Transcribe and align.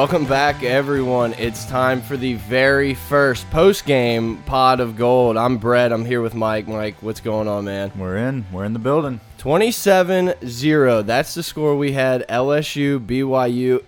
Welcome 0.00 0.24
back, 0.24 0.62
everyone. 0.62 1.34
It's 1.34 1.66
time 1.66 2.00
for 2.00 2.16
the 2.16 2.32
very 2.32 2.94
first 2.94 3.48
post 3.50 3.84
game 3.84 4.42
pod 4.44 4.80
of 4.80 4.96
gold. 4.96 5.36
I'm 5.36 5.58
Brett. 5.58 5.92
I'm 5.92 6.06
here 6.06 6.22
with 6.22 6.34
Mike. 6.34 6.66
Mike, 6.66 6.94
what's 7.02 7.20
going 7.20 7.46
on, 7.46 7.66
man? 7.66 7.92
We're 7.98 8.16
in. 8.16 8.46
We're 8.50 8.64
in 8.64 8.72
the 8.72 8.78
building. 8.78 9.20
27 9.36 10.36
0. 10.42 11.02
That's 11.02 11.34
the 11.34 11.42
score 11.42 11.76
we 11.76 11.92
had. 11.92 12.26
LSU, 12.28 12.98
BYU. 12.98 13.84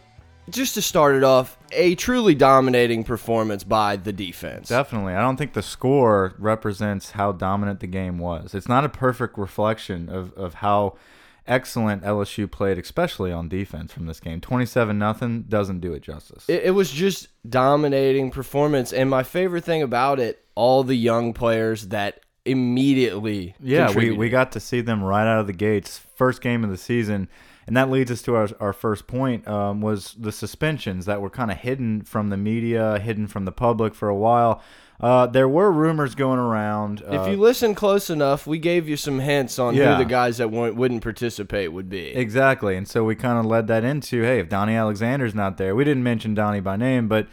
Just 0.51 0.75
to 0.75 0.83
start 0.83 1.15
it 1.15 1.25
off, 1.25 1.57
a 1.73 1.95
truly 1.95 2.35
dominating 2.35 3.05
performance 3.05 3.65
by 3.65 3.97
the 3.97 4.13
defense. 4.13 4.69
Definitely. 4.69 5.15
I 5.15 5.23
don't 5.23 5.39
think 5.39 5.55
the 5.55 5.63
score 5.63 6.35
represents 6.39 7.13
how 7.13 7.33
dominant 7.33 7.81
the 7.81 7.87
game 7.87 8.19
was. 8.19 8.55
It's 8.55 8.69
not 8.69 8.85
a 8.85 8.91
perfect 8.91 9.39
reflection 9.39 10.11
of, 10.11 10.35
of 10.35 10.53
how 10.53 10.99
excellent 11.47 12.03
LSU 12.03 12.51
played, 12.51 12.79
especially 12.79 13.33
on 13.33 13.49
defense 13.49 13.93
from 13.93 14.07
this 14.07 14.21
game. 14.21 14.41
27 14.41 14.99
nothing 14.99 15.43
doesn't 15.43 15.81
do 15.81 15.93
it 15.93 16.03
justice. 16.03 16.45
It, 16.49 16.65
it 16.65 16.71
was 16.71 16.91
just 16.91 17.29
dominating 17.49 18.31
performance. 18.31 18.93
And 18.93 19.11
my 19.11 19.23
favorite 19.23 19.65
thing 19.65 19.83
about 19.83 20.21
it, 20.21 20.45
all 20.55 20.85
the 20.85 20.97
young 20.97 21.33
players 21.33 21.89
that 21.89 22.21
immediately 22.45 23.55
yeah, 23.61 23.93
we, 23.93 24.11
we 24.11 24.29
got 24.29 24.53
to 24.53 24.61
see 24.61 24.81
them 24.81 25.03
right 25.03 25.27
out 25.27 25.41
of 25.41 25.47
the 25.47 25.53
gates. 25.53 25.99
First 26.17 26.41
game 26.43 26.65
of 26.65 26.71
the 26.71 26.77
season. 26.77 27.29
And 27.67 27.77
that 27.77 27.91
leads 27.91 28.11
us 28.11 28.23
to 28.23 28.35
our, 28.35 28.49
our 28.61 28.73
first 28.73 29.07
point 29.07 29.47
um, 29.47 29.81
was 29.81 30.15
the 30.19 30.33
suspensions 30.33 31.07
that 31.07 31.21
were 31.21 31.31
kind 31.31 31.51
of 31.51 31.59
hidden 31.59 32.03
from 32.03 32.31
the 32.31 32.37
media, 32.37 32.99
hidden 32.99 33.27
from 33.29 33.45
the 33.45 33.53
public 33.53 33.95
for 33.95 34.09
a 34.09 34.17
while. 34.17 34.63
Uh, 35.01 35.27
there 35.27 35.49
were 35.49 35.71
rumors 35.73 36.15
going 36.15 36.39
around. 36.39 37.03
Uh, 37.03 37.21
If 37.23 37.29
you 37.33 37.37
listen 37.37 37.75
close 37.75 38.09
enough, 38.11 38.47
we 38.47 38.59
gave 38.59 38.89
you 38.89 38.97
some 38.97 39.19
hints 39.21 39.59
on 39.59 39.75
Yeah. 39.75 39.97
who 39.97 40.05
the 40.05 40.09
guys 40.09 40.39
that 40.39 40.51
wouldn't 40.51 41.03
participate 41.03 41.73
would 41.73 41.89
be. 41.89 42.09
Exactly. 42.09 42.77
And 42.77 42.87
so 42.87 43.03
we 43.05 43.15
kind 43.17 43.39
of 43.39 43.45
led 43.47 43.67
that 43.69 43.83
into, 43.85 44.23
hey, 44.23 44.39
if 44.39 44.49
Donnie 44.49 44.77
Alexander's 44.77 45.35
not 45.35 45.57
there, 45.57 45.75
we 45.75 45.83
didn't 45.85 46.05
mention 46.05 46.35
Donnie 46.35 46.61
by 46.61 46.77
name, 46.77 47.09
but 47.09 47.27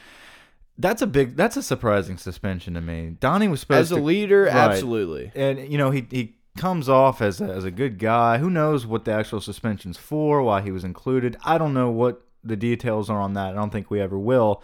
that's 0.80 1.02
a 1.02 1.08
big, 1.08 1.36
that's 1.36 1.58
a 1.58 1.64
surprising 1.64 2.18
suspension 2.18 2.74
to 2.76 2.82
me. 2.82 3.16
Donnie 3.20 3.48
was 3.50 3.60
supposed 3.60 3.80
As 3.80 3.92
a 3.92 3.96
to, 3.96 4.02
leader, 4.02 4.44
Right. 4.44 4.56
absolutely. 4.56 5.32
and 5.36 5.72
you 5.72 5.78
know 5.78 5.92
he 5.92 6.08
he 6.10 6.36
comes 6.58 6.90
off 6.90 7.22
as 7.22 7.40
a, 7.40 7.46
as 7.46 7.64
a 7.64 7.72
good 7.72 8.00
guy. 8.00 8.38
Who 8.38 8.50
knows 8.50 8.86
what 8.86 9.06
the 9.06 9.14
actual 9.14 9.42
suspension's 9.42 9.98
for? 9.98 10.42
Why 10.42 10.62
he 10.62 10.72
was 10.72 10.84
included? 10.84 11.38
I 11.44 11.58
don't 11.58 11.74
know 11.74 11.90
what 11.90 12.22
the 12.44 12.58
details 12.58 13.10
are 13.10 13.20
on 13.20 13.34
that. 13.34 13.52
I 13.52 13.56
don't 13.56 13.72
think 13.72 13.90
we 13.90 14.02
ever 14.02 14.18
will. 14.18 14.64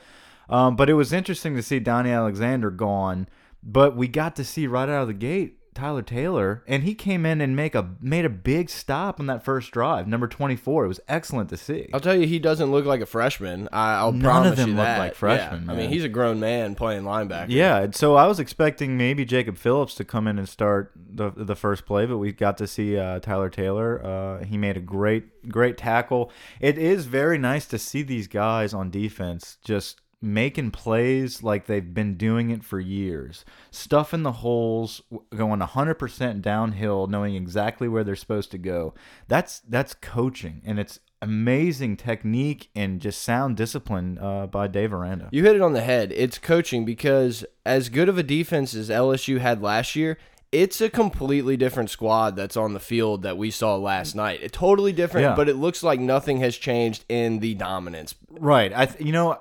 Um, 0.50 0.76
but 0.76 0.90
it 0.90 0.94
was 0.94 1.14
interesting 1.14 1.56
to 1.56 1.64
see 1.64 1.80
Donnie 1.80 2.12
Alexander 2.12 2.70
gone. 2.72 3.28
But 3.64 3.96
we 3.96 4.08
got 4.08 4.36
to 4.36 4.44
see 4.44 4.68
right 4.68 4.90
out 4.90 5.02
of 5.02 5.08
the 5.08 5.14
gate 5.14 5.60
Tyler 5.76 6.02
Taylor, 6.02 6.64
and 6.68 6.84
he 6.84 6.96
came 6.96 7.26
in 7.26 7.42
and 7.42 7.56
make 7.56 7.76
a 7.76 7.90
made 8.02 8.26
a 8.26 8.30
big 8.30 8.70
stop 8.70 9.20
on 9.20 9.28
that 9.28 9.44
first 9.44 9.72
drive, 9.72 10.08
number 10.08 10.28
twenty 10.28 10.56
four. 10.56 10.86
It 10.86 10.88
was 10.88 11.00
excellent 11.08 11.50
to 11.50 11.58
see. 11.58 11.90
I'll 11.94 12.00
tell 12.00 12.16
you, 12.16 12.26
he 12.26 12.40
doesn't 12.40 12.72
look 12.72 12.86
like 12.86 13.02
a 13.02 13.06
freshman. 13.06 13.68
I, 13.72 13.96
I'll 13.96 14.12
None 14.12 14.48
of 14.48 14.56
them 14.56 14.70
you 14.70 14.76
look 14.76 14.86
that. 14.86 14.98
like 15.00 15.16
freshmen, 15.16 15.66
Yeah. 15.66 15.72
I 15.72 15.76
mean, 15.76 15.90
he's 15.90 16.04
a 16.04 16.10
grown 16.10 16.40
man 16.40 16.74
playing 16.76 17.04
linebacker. 17.04 17.48
Yeah, 17.50 17.88
so 17.92 18.16
I 18.16 18.26
was 18.26 18.40
expecting 18.40 18.98
maybe 18.98 19.26
Jacob 19.26 19.58
Phillips 19.58 19.94
to 19.96 20.06
come 20.06 20.28
in 20.28 20.40
and 20.40 20.48
start 20.50 20.92
the 20.96 21.30
the 21.36 21.56
first 21.56 21.86
play, 21.86 22.06
but 22.06 22.18
we 22.18 22.32
got 22.32 22.58
to 22.60 22.68
see 22.68 22.98
uh, 22.98 23.20
Tyler 23.20 23.50
Taylor. 23.50 24.04
Uh, 24.04 24.44
he 24.46 24.58
made 24.58 24.78
a 24.78 24.82
great 24.82 25.50
great 25.50 25.78
tackle. 25.78 26.32
It 26.60 26.78
is 26.78 27.06
very 27.06 27.38
nice 27.38 27.66
to 27.68 27.78
see 27.78 28.02
these 28.02 28.28
guys 28.28 28.74
on 28.74 28.90
defense 28.90 29.58
just 29.64 30.02
making 30.22 30.72
plays 30.72 31.44
like 31.44 31.66
they've 31.66 31.94
been 31.94 32.16
doing 32.16 32.50
it 32.50 32.64
for 32.64 32.80
years, 32.80 33.46
stuffing 33.72 34.24
the 34.24 34.32
holes, 34.32 35.02
going 35.36 35.60
100% 35.60 36.42
downhill, 36.42 37.08
knowing 37.08 37.36
exactly 37.36 37.88
where 37.88 38.04
they're 38.04 38.16
supposed 38.16 38.52
to 38.52 38.58
go. 38.58 38.94
That's 39.28 39.60
that's 39.60 39.94
coaching, 39.94 40.62
and 40.66 40.80
it's 40.80 41.00
amazing 41.22 41.98
technique 41.98 42.70
and 42.76 43.00
just 43.02 43.22
sound 43.22 43.58
discipline 43.58 44.18
uh, 44.20 44.46
by 44.48 44.68
Dave 44.68 44.94
Aranda. 44.94 45.30
You 45.32 45.44
hit 45.44 45.56
it 45.56 45.62
on 45.62 45.74
the 45.74 45.82
head. 45.82 46.12
It's 46.16 46.38
coaching 46.38 46.86
because 46.86 47.44
as 47.66 47.90
good 47.90 48.10
of 48.10 48.18
a 48.18 48.24
defense 48.24 48.76
as 48.76 48.90
LSU 48.90 49.40
had 49.40 49.62
last 49.62 49.96
year, 49.96 50.18
it's 50.52 50.80
a 50.82 50.90
completely 50.90 51.58
different 51.58 51.90
squad 51.90 52.36
that's 52.36 52.56
on 52.56 52.74
the 52.74 52.80
field 52.80 53.24
that 53.24 53.38
we 53.38 53.50
saw 53.50 53.76
last 53.76 54.16
night. 54.16 54.40
It 54.44 54.54
totally 54.54 54.94
different, 54.94 55.24
Yeah. 55.26 55.36
but 55.36 55.50
it 55.50 55.56
looks 55.56 55.84
like 55.84 56.00
nothing 56.00 56.38
has 56.42 56.56
changed 56.56 57.04
in 57.10 57.40
the 57.40 57.56
dominance. 57.56 58.16
Right. 58.30 58.72
I 58.74 58.86
th 58.86 59.04
you 59.06 59.12
know 59.12 59.40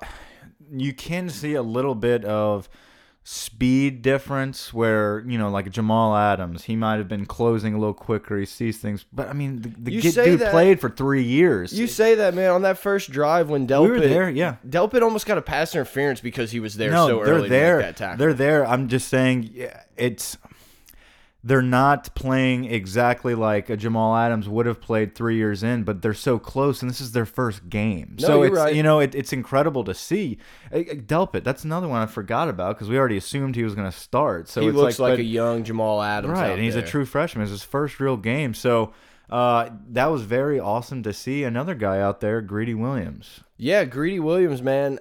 you 0.81 0.93
can 0.93 1.29
see 1.31 1.55
a 1.55 1.63
little 1.63 1.95
bit 1.95 2.25
of 2.25 2.69
speed 3.27 4.03
difference 4.03 4.75
where, 4.75 5.21
you 5.27 5.39
know, 5.39 5.49
like 5.49 5.71
Jamal 5.71 6.15
Adams, 6.15 6.65
he 6.65 6.77
might 6.77 6.97
have 6.97 7.09
been 7.09 7.25
closing 7.25 7.73
a 7.73 7.79
little 7.79 7.95
quicker, 7.95 8.39
he 8.39 8.45
sees 8.45 8.77
things, 8.77 9.07
but 9.15 9.29
I 9.31 9.33
mean 9.33 9.63
the, 9.63 9.69
the 9.91 10.01
kid- 10.03 10.15
dude 10.15 10.41
that- 10.41 10.51
played 10.53 10.79
for 10.79 10.91
3 10.91 11.23
years. 11.23 11.73
You 11.73 11.87
say 11.87 12.17
that, 12.17 12.35
man, 12.35 12.51
on 12.51 12.63
that 12.63 12.77
first 12.77 13.11
drive 13.11 13.49
when 13.49 13.67
Delpit 13.67 13.83
we 13.83 13.91
were 13.93 14.01
there, 14.01 14.29
yeah. 14.29 14.57
Delpit 14.69 15.01
almost 15.01 15.25
got 15.25 15.39
a 15.39 15.43
pass 15.43 15.75
interference 15.75 16.21
because 16.21 16.51
he 16.51 16.61
was 16.61 16.77
there 16.77 16.91
no, 16.91 17.09
so 17.09 17.25
they're 17.25 17.35
early 17.35 17.49
there. 17.49 17.79
that 17.81 17.97
tackle. 17.97 18.19
They're 18.19 18.35
there. 18.35 18.67
I'm 18.67 18.89
just 18.89 19.09
saying 19.09 19.51
yeah, 19.55 19.85
it's 19.97 20.37
they're 21.47 21.61
not 21.61 22.15
playing 22.15 22.65
exactly 22.65 23.35
like 23.35 23.69
a 23.69 23.77
Jamal 23.77 24.17
Adams 24.17 24.49
would 24.49 24.65
have 24.65 24.81
played 24.81 25.15
three 25.15 25.37
years 25.37 25.63
in, 25.63 25.85
but 25.85 26.01
they're 26.01 26.15
so 26.15 26.39
close, 26.39 26.81
and 26.81 26.91
this 26.91 27.03
is 27.03 27.13
their 27.13 27.27
first 27.27 27.69
game. 27.69 28.17
No, 28.19 28.27
so 28.27 28.43
it's 28.45 28.57
right. 28.57 28.75
you 28.75 28.83
know 28.83 28.99
it, 29.01 29.15
it's 29.15 29.33
incredible 29.33 29.85
to 29.85 29.93
see. 29.93 30.39
Delpit, 30.73 31.45
that's 31.45 31.63
another 31.63 31.87
one 31.87 32.01
I 32.01 32.07
forgot 32.07 32.49
about 32.49 32.77
because 32.77 32.89
we 32.89 32.99
already 32.99 33.19
assumed 33.19 33.57
he 33.57 33.63
was 33.63 33.75
going 33.75 33.91
to 33.91 33.97
start. 33.97 34.49
So 34.49 34.63
he 34.63 34.71
looks 34.71 34.99
like, 34.99 35.13
but- 35.13 35.21
a 35.21 35.23
young 35.23 35.65
Jamal 35.65 36.03
Adams. 36.03 36.33
right, 36.33 36.51
and 36.53 36.63
he's 36.63 36.75
there. 36.75 36.83
a 36.83 36.87
true 36.87 37.05
freshman. 37.05 37.43
It's 37.43 37.51
his 37.51 37.63
first 37.63 38.01
real 38.01 38.17
game, 38.17 38.55
so 38.55 38.95
uh, 39.29 39.69
that 39.91 40.07
was 40.07 40.23
very 40.23 40.59
awesome 40.59 41.03
to 41.03 41.13
see. 41.13 41.45
Another 41.45 41.75
guy 41.75 42.01
out 42.01 42.21
there, 42.21 42.41
Greedy 42.41 42.75
Williams, 42.75 43.41
Yeah, 43.59 43.85
Greedy 43.85 44.19
Williams, 44.21 44.63
man. 44.63 44.99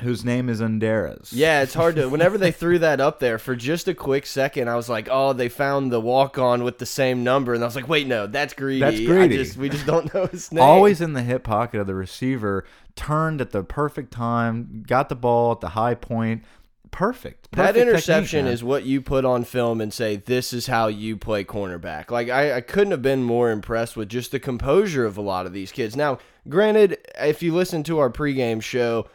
Whose 0.00 0.24
name 0.24 0.48
is 0.48 0.60
Andraez. 0.60 1.28
Yeah, 1.30 1.62
it's 1.62 1.74
hard 1.74 1.94
to. 1.96 2.08
Whenever 2.10 2.36
they 2.36 2.50
threw 2.50 2.80
that 2.80 3.00
up 3.00 3.20
there 3.20 3.38
for 3.38 3.54
just 3.54 3.86
a 3.86 3.94
quick 3.94 4.26
second, 4.26 4.68
I 4.68 4.74
was 4.74 4.88
like, 4.88 5.08
"Oh, 5.08 5.32
they 5.32 5.48
found 5.48 5.92
the 5.92 6.00
walk 6.00 6.36
on 6.36 6.64
with 6.64 6.78
the 6.78 6.86
same 6.86 7.22
number," 7.22 7.54
and 7.54 7.62
I 7.62 7.66
was 7.66 7.76
like, 7.76 7.88
"Wait, 7.88 8.08
no, 8.08 8.26
that's 8.26 8.54
greedy. 8.54 8.80
That's 8.80 8.98
I 9.00 9.04
Greedy. 9.04 9.36
just, 9.36 9.56
we 9.56 9.68
just 9.68 9.86
don't 9.86 10.12
know 10.14 10.26
his 10.26 10.50
name." 10.50 10.62
always 10.64 11.00
in 11.00 11.12
the 11.12 11.22
hip 11.22 11.44
pocket 11.44 11.78
of 11.80 11.86
the 11.86 11.94
receiver, 11.94 12.64
turned 12.96 13.40
at 13.40 13.52
the 13.52 13.62
perfect 13.62 14.12
time, 14.12 14.82
got 14.84 15.08
the 15.08 15.14
ball 15.14 15.52
at 15.52 15.60
the 15.60 15.70
high 15.70 15.94
point. 15.94 16.42
Perfect. 16.90 17.48
that 17.52 17.76
interception 17.76 18.46
is 18.46 18.62
what 18.62 18.84
you 18.84 19.00
put 19.00 19.24
on 19.24 19.44
film 19.44 19.80
and 19.80 19.92
say, 19.92 20.16
"This 20.16 20.52
is 20.52 20.66
how 20.66 20.88
you 20.88 21.16
play 21.16 21.44
cornerback." 21.44 22.10
Like 22.10 22.28
I, 22.28 22.56
I 22.56 22.60
couldn't 22.62 22.90
have 22.90 23.02
been 23.02 23.22
more 23.22 23.50
impressed 23.52 23.96
with 23.96 24.08
just 24.08 24.32
the 24.32 24.40
composure 24.40 25.04
of 25.04 25.16
a 25.16 25.20
lot 25.22 25.46
of 25.46 25.52
these 25.52 25.70
kids. 25.70 25.94
Now, 25.96 26.18
granted, 26.48 26.98
if 27.20 27.44
you 27.44 27.54
listen 27.54 27.84
to 27.84 28.00
our 28.00 28.10
pregame 28.10 28.60
show. 28.60 29.06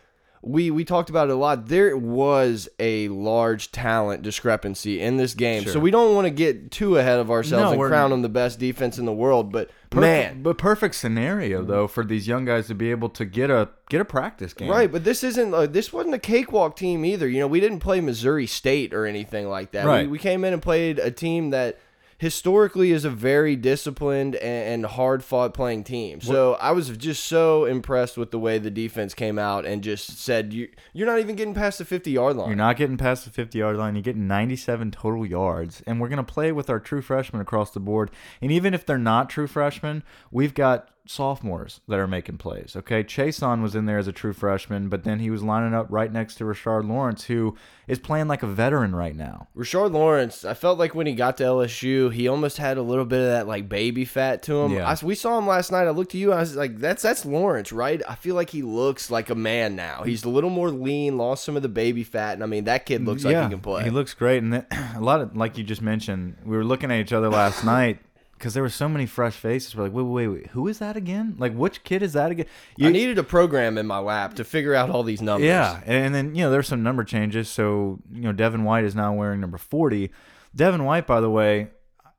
We, 0.42 0.72
we 0.72 0.86
talked 0.86 1.10
about 1.10 1.30
it 1.30 1.34
a 1.34 1.36
lot. 1.36 1.68
There 1.68 1.98
was 1.98 2.70
a 2.80 3.10
large 3.10 3.72
talent 3.72 4.22
discrepancy 4.22 5.02
in 5.02 5.18
this 5.18 5.34
game, 5.34 5.66
so 5.66 5.80
we 5.80 5.92
don't 5.92 6.16
want 6.16 6.26
to 6.26 6.32
get 6.32 6.72
too 6.72 6.98
ahead 6.98 7.20
of 7.20 7.30
ourselves 7.30 7.76
No, 7.76 7.82
and 7.82 7.90
crown 7.90 8.12
them 8.12 8.22
the 8.22 8.30
best 8.30 8.58
defense 8.60 8.98
in 8.98 9.06
the 9.06 9.14
world. 9.14 9.52
But 9.52 9.70
Perfect- 9.90 10.02
man, 10.02 10.44
but 10.44 10.58
perfect 10.58 10.96
scenario 10.96 11.64
though 11.64 11.88
for 11.88 12.06
these 12.06 12.28
young 12.28 12.46
guys 12.46 12.68
to 12.68 12.76
be 12.76 12.92
able 12.92 13.10
to 13.10 13.26
get 13.26 13.50
a 13.50 13.70
get 13.90 14.00
a 14.00 14.06
practice 14.06 14.54
game. 14.54 14.70
Right, 14.70 14.92
but 14.92 15.04
this 15.04 15.24
isn't 15.24 15.54
uh, 15.54 15.66
this 15.66 15.92
wasn't 15.92 16.14
a 16.14 16.20
cakewalk 16.20 16.76
team 16.76 17.04
either. 17.04 17.28
You 17.28 17.40
know, 17.40 17.48
we 17.48 17.60
didn't 17.60 17.80
play 17.80 18.00
Missouri 18.00 18.46
State 18.46 18.94
or 18.94 19.06
anything 19.06 19.50
like 19.50 19.72
that. 19.72 19.86
We, 20.04 20.08
we 20.08 20.20
came 20.20 20.46
in 20.46 20.54
and 20.54 20.62
played 20.62 21.00
a 21.00 21.12
team 21.12 21.50
that 21.50 21.80
historically 22.20 22.92
is 22.92 23.06
a 23.06 23.10
very 23.10 23.56
disciplined 23.56 24.36
and, 24.36 24.84
and 24.84 24.86
hard 24.86 25.24
fought 25.24 25.54
playing 25.54 25.86
team. 25.86 26.22
So 26.22 26.54
I 26.56 26.72
was 26.72 26.90
just 26.90 27.26
so 27.26 27.66
impressed 27.66 28.18
with 28.18 28.32
the 28.32 28.38
way 28.38 28.60
the 28.60 28.70
defense 28.70 29.14
came 29.14 29.40
out 29.40 29.66
and 29.66 29.82
just 29.82 30.20
said 30.20 30.54
you 30.54 30.70
you're 30.94 31.08
not 31.08 31.20
even 31.20 31.36
getting 31.36 31.54
past 31.54 31.80
the 31.80 31.86
50 31.86 32.12
yard 32.12 32.36
line. 32.36 32.50
You're 32.50 32.58
not 32.58 32.78
getting 32.78 32.98
past 32.98 33.24
the 33.24 33.32
50 33.32 33.58
yard 33.58 33.78
line. 33.78 33.96
You're 33.96 34.04
getting 34.04 34.28
97 34.28 34.92
total 34.92 35.26
yards. 35.26 35.82
And 35.88 36.00
we're 36.00 36.10
going 36.10 36.24
to 36.24 36.32
play 36.32 36.52
with 36.52 36.70
our 36.70 36.80
true 36.80 37.02
freshmen 37.02 37.42
across 37.42 37.72
the 37.72 37.80
board. 37.80 38.12
And 38.42 38.52
even 38.52 38.74
if 38.74 38.86
they're 38.86 38.98
not 38.98 39.30
true 39.30 39.48
freshmen, 39.48 40.04
we've 40.30 40.54
got 40.54 40.90
sophomores 41.10 41.82
that 41.88 41.98
are 41.98 42.08
making 42.08 42.38
plays. 42.38 42.76
Okay. 42.76 43.04
Chason 43.04 43.64
was 43.64 43.76
in 43.76 43.88
there 43.88 43.98
as 43.98 44.08
a 44.08 44.12
true 44.12 44.32
freshman, 44.32 44.90
but 44.90 45.04
then 45.04 45.20
he 45.20 45.32
was 45.32 45.42
lining 45.42 45.74
up 45.74 45.88
right 45.90 46.12
next 46.12 46.36
to 46.36 46.44
Rashard 46.44 46.88
Lawrence, 46.88 47.24
who 47.26 47.58
is 47.88 47.98
playing 47.98 48.28
like 48.28 48.44
a 48.44 48.48
veteran 48.48 48.96
right 48.96 49.16
now. 49.16 49.48
Rashard 49.58 49.92
Lawrence, 49.92 50.46
I 50.46 50.54
felt 50.54 50.78
like 50.78 50.94
when 50.94 51.08
he 51.08 51.14
got 51.14 51.38
to 51.38 51.44
LSU, 51.44 52.14
he 52.14 52.28
almost 52.28 52.58
had 52.58 52.78
a 52.78 52.84
little 52.84 53.06
bit 53.06 53.22
of 53.22 53.26
that 53.26 53.48
like 53.48 53.68
baby 53.68 54.06
fat 54.06 54.44
to 54.44 54.62
him. 54.62 54.74
Yeah. 54.74 54.88
I, 54.88 55.04
we 55.04 55.16
saw 55.16 55.36
him 55.40 55.48
last 55.48 55.72
night. 55.72 55.88
I 55.88 55.90
looked 55.90 56.14
at 56.14 56.20
you. 56.20 56.32
I 56.32 56.42
was 56.42 56.56
like, 56.56 56.78
"That's 56.78 57.02
that's 57.02 57.26
Lawrence, 57.26 57.72
right?" 57.72 58.02
I 58.08 58.14
feel 58.14 58.36
like 58.36 58.52
he 58.52 58.62
looks 58.62 59.10
like 59.10 59.32
a 59.32 59.36
man 59.36 59.76
now. 59.76 60.04
He's 60.04 60.24
a 60.24 60.30
little 60.30 60.52
more 60.52 60.70
lean, 60.70 61.18
lost 61.18 61.44
some 61.44 61.56
of 61.56 61.64
the 61.64 61.70
baby 61.70 62.04
fat, 62.04 62.34
and 62.34 62.44
I 62.44 62.46
mean 62.46 62.66
that 62.66 62.86
kid 62.86 63.04
looks 63.04 63.26
like 63.26 63.36
he 63.36 63.50
can 63.50 63.62
play. 63.62 63.84
He 63.84 63.90
looks 63.90 64.14
great. 64.14 64.44
And 64.44 64.54
then, 64.54 64.66
a 64.96 65.02
lot 65.02 65.22
of, 65.22 65.36
like 65.36 65.58
you 65.58 65.64
just 65.64 65.82
mentioned, 65.82 66.36
we 66.46 66.56
were 66.56 66.64
looking 66.64 66.92
at 66.92 67.00
each 67.00 67.14
other 67.14 67.30
last 67.30 67.64
night 67.66 68.00
because 68.40 68.54
there 68.54 68.64
were 68.64 68.70
so 68.70 68.88
many 68.88 69.06
fresh 69.06 69.36
faces. 69.36 69.76
We're 69.76 69.84
like, 69.84 69.94
wait, 69.94 70.04
wait, 70.04 70.28
wait, 70.28 70.48
who 70.48 70.68
is 70.70 70.80
that 70.80 70.96
again? 70.96 71.36
Like, 71.38 71.54
which 71.54 71.84
kid 71.84 72.02
is 72.02 72.14
that 72.14 72.32
again? 72.32 72.46
I 72.82 72.90
needed 72.90 73.18
a 73.18 73.24
program 73.24 73.78
in 73.78 73.86
my 73.86 74.00
lap 74.00 74.36
to 74.36 74.46
figure 74.46 74.74
out 74.74 74.90
all 74.90 75.04
these 75.04 75.22
numbers. 75.22 75.46
Yeah, 75.46 75.82
and 75.86 76.16
then 76.16 76.34
you 76.34 76.44
know 76.44 76.50
there's 76.50 76.68
some 76.68 76.82
number 76.82 77.04
changes. 77.04 77.50
So 77.50 78.00
you 78.12 78.22
know 78.22 78.32
Devin 78.32 78.64
White 78.64 78.86
is 78.86 78.96
now 78.96 79.14
wearing 79.14 79.42
number 79.42 79.58
40. 79.58 80.10
Devin 80.56 80.86
White, 80.86 81.06
by 81.06 81.20
the 81.20 81.30
way, 81.30 81.68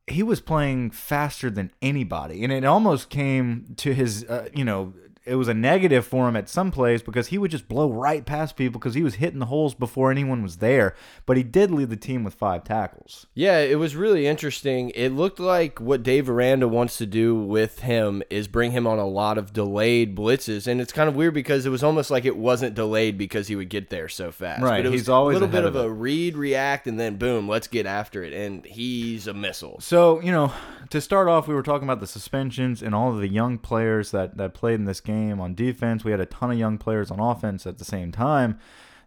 he 0.07 0.23
was 0.23 0.41
playing 0.41 0.91
faster 0.91 1.51
than 1.51 1.73
anybody, 1.81 2.45
and 2.45 2.53
it 2.53 2.65
almost 2.65 3.09
came 3.09 3.75
to 3.79 3.95
his 3.95 4.25
uh, 4.25 4.49
you 4.55 4.65
know 4.65 4.93
it 5.27 5.35
was 5.35 5.49
a 5.49 5.55
negative 5.55 6.07
for 6.07 6.29
him 6.29 6.35
at 6.35 6.49
some 6.49 6.71
plays 6.71 7.03
because 7.03 7.27
he 7.27 7.37
would 7.37 7.51
just 7.51 7.69
blow 7.69 7.91
right 7.91 8.25
past 8.25 8.57
people 8.57 8.81
because 8.81 8.95
he 8.95 9.03
was 9.03 9.17
hitting 9.17 9.39
the 9.39 9.47
holes 9.47 9.75
before 9.75 10.11
anyone 10.11 10.43
was 10.43 10.57
there. 10.57 10.95
But 11.27 11.37
he 11.37 11.43
did 11.43 11.71
lead 11.71 11.91
the 11.91 11.97
team 11.97 12.25
with 12.25 12.33
five 12.33 12.65
tackles. 12.65 13.27
Yeah, 13.35 13.59
it 13.59 13.79
was 13.79 13.95
really 13.95 14.27
interesting. 14.27 14.91
It 14.91 15.11
looked 15.11 15.39
like 15.39 15.79
what 15.79 16.03
Dave 16.03 16.31
Aranda 16.31 16.67
wants 16.69 16.97
to 16.99 17.07
do 17.07 17.35
with 17.35 17.81
him 17.81 18.23
is 18.31 18.49
bring 18.49 18.73
him 18.73 18.87
on 18.87 18.99
a 18.99 19.07
lot 19.07 19.37
of 19.37 19.53
delayed 19.53 20.17
blitzes, 20.17 20.67
and 20.67 20.81
it's 20.81 20.93
kind 20.93 21.09
of 21.09 21.15
weird 21.15 21.35
because 21.35 21.67
it 21.67 21.71
was 21.71 21.83
almost 21.83 22.11
like 22.11 22.25
it 22.25 22.37
wasn't 22.37 22.75
delayed 22.75 23.19
because 23.19 23.49
he 23.49 23.57
would 23.57 23.69
get 23.69 23.91
there 23.91 24.09
so 24.09 24.33
fast. 24.33 24.63
Right, 24.63 24.79
but 24.79 24.87
it 24.87 24.91
was 24.91 25.03
he's 25.03 25.09
always 25.11 25.37
a 25.37 25.41
little 25.41 25.53
bit 25.53 25.65
of, 25.65 25.77
of 25.77 25.85
a 25.85 25.91
read, 25.91 26.37
react, 26.37 26.87
and 26.87 26.99
then 26.99 27.17
boom, 27.17 27.47
let's 27.47 27.67
get 27.67 27.85
after 27.85 28.25
it. 28.25 28.33
And 28.33 28.65
he's 28.65 29.27
a 29.27 29.35
missile. 29.35 29.79
So, 29.81 30.21
you 30.21 30.33
know, 30.33 30.51
to 30.89 31.01
start 31.01 31.29
off, 31.29 31.47
we 31.47 31.55
were 31.55 31.63
talking 31.63 31.87
about 31.87 32.01
the 32.01 32.07
suspensions 32.07 32.83
and 32.83 32.95
all 32.95 33.11
of 33.13 33.21
the 33.21 33.29
young 33.29 33.59
players 33.59 34.13
that, 34.13 34.39
that 34.39 34.55
played 34.55 34.77
in 34.77 34.87
this 34.87 35.01
game 35.01 35.10
on 35.13 35.55
defense. 35.55 36.05
We 36.05 36.11
had 36.11 36.21
a 36.21 36.27
ton 36.27 36.51
of 36.51 36.59
young 36.59 36.79
players 36.79 37.11
on 37.11 37.21
offense 37.21 37.67
at 37.67 37.79
the 37.79 37.85
same 37.85 38.13
time. 38.13 38.59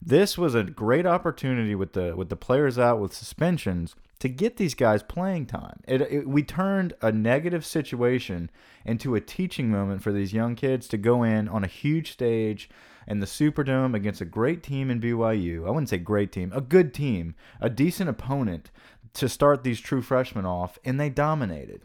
This 0.01 0.38
was 0.38 0.53
a 0.53 0.63
great 0.63 1.05
opportunity 1.05 1.75
with 1.75 1.94
the 1.94 2.15
with 2.15 2.29
the 2.29 2.35
players 2.35 2.77
out 2.77 3.00
with 3.00 3.13
suspensions 3.13 3.95
to 4.19 4.29
get 4.29 4.57
these 4.57 4.73
guys 4.73 5.03
playing 5.03 5.45
time. 5.45 5.81
It, 5.88 6.01
it, 6.01 6.27
we 6.27 6.44
turned 6.44 6.94
a 7.01 7.11
negative 7.11 7.65
situation 7.65 8.50
into 8.85 9.15
a 9.15 9.21
teaching 9.21 9.69
moment 9.69 10.01
for 10.01 10.11
these 10.11 10.33
young 10.33 10.55
kids 10.55 10.88
to 10.89 10.97
go 10.97 11.23
in 11.23 11.50
on 11.50 11.63
a 11.63 11.67
huge 11.67 12.13
stage 12.13 12.69
in 13.05 13.19
the 13.19 13.25
Superdome 13.25 13.94
against 13.94 14.21
a 14.21 14.25
great 14.25 14.63
team 14.63 14.89
in 14.89 15.01
BYU. 15.01 15.67
I 15.67 15.71
wouldn't 15.71 15.89
say 15.89 15.97
great 15.97 16.31
team, 16.31 16.51
a 16.53 16.61
good 16.61 16.94
team, 16.94 17.35
a 17.59 17.69
decent 17.69 18.09
opponent 18.09 18.71
to 19.15 19.27
start 19.29 19.63
these 19.63 19.79
true 19.79 20.01
freshmen 20.01 20.45
off, 20.45 20.79
and 20.85 21.00
they 21.00 21.09
dominated. 21.09 21.81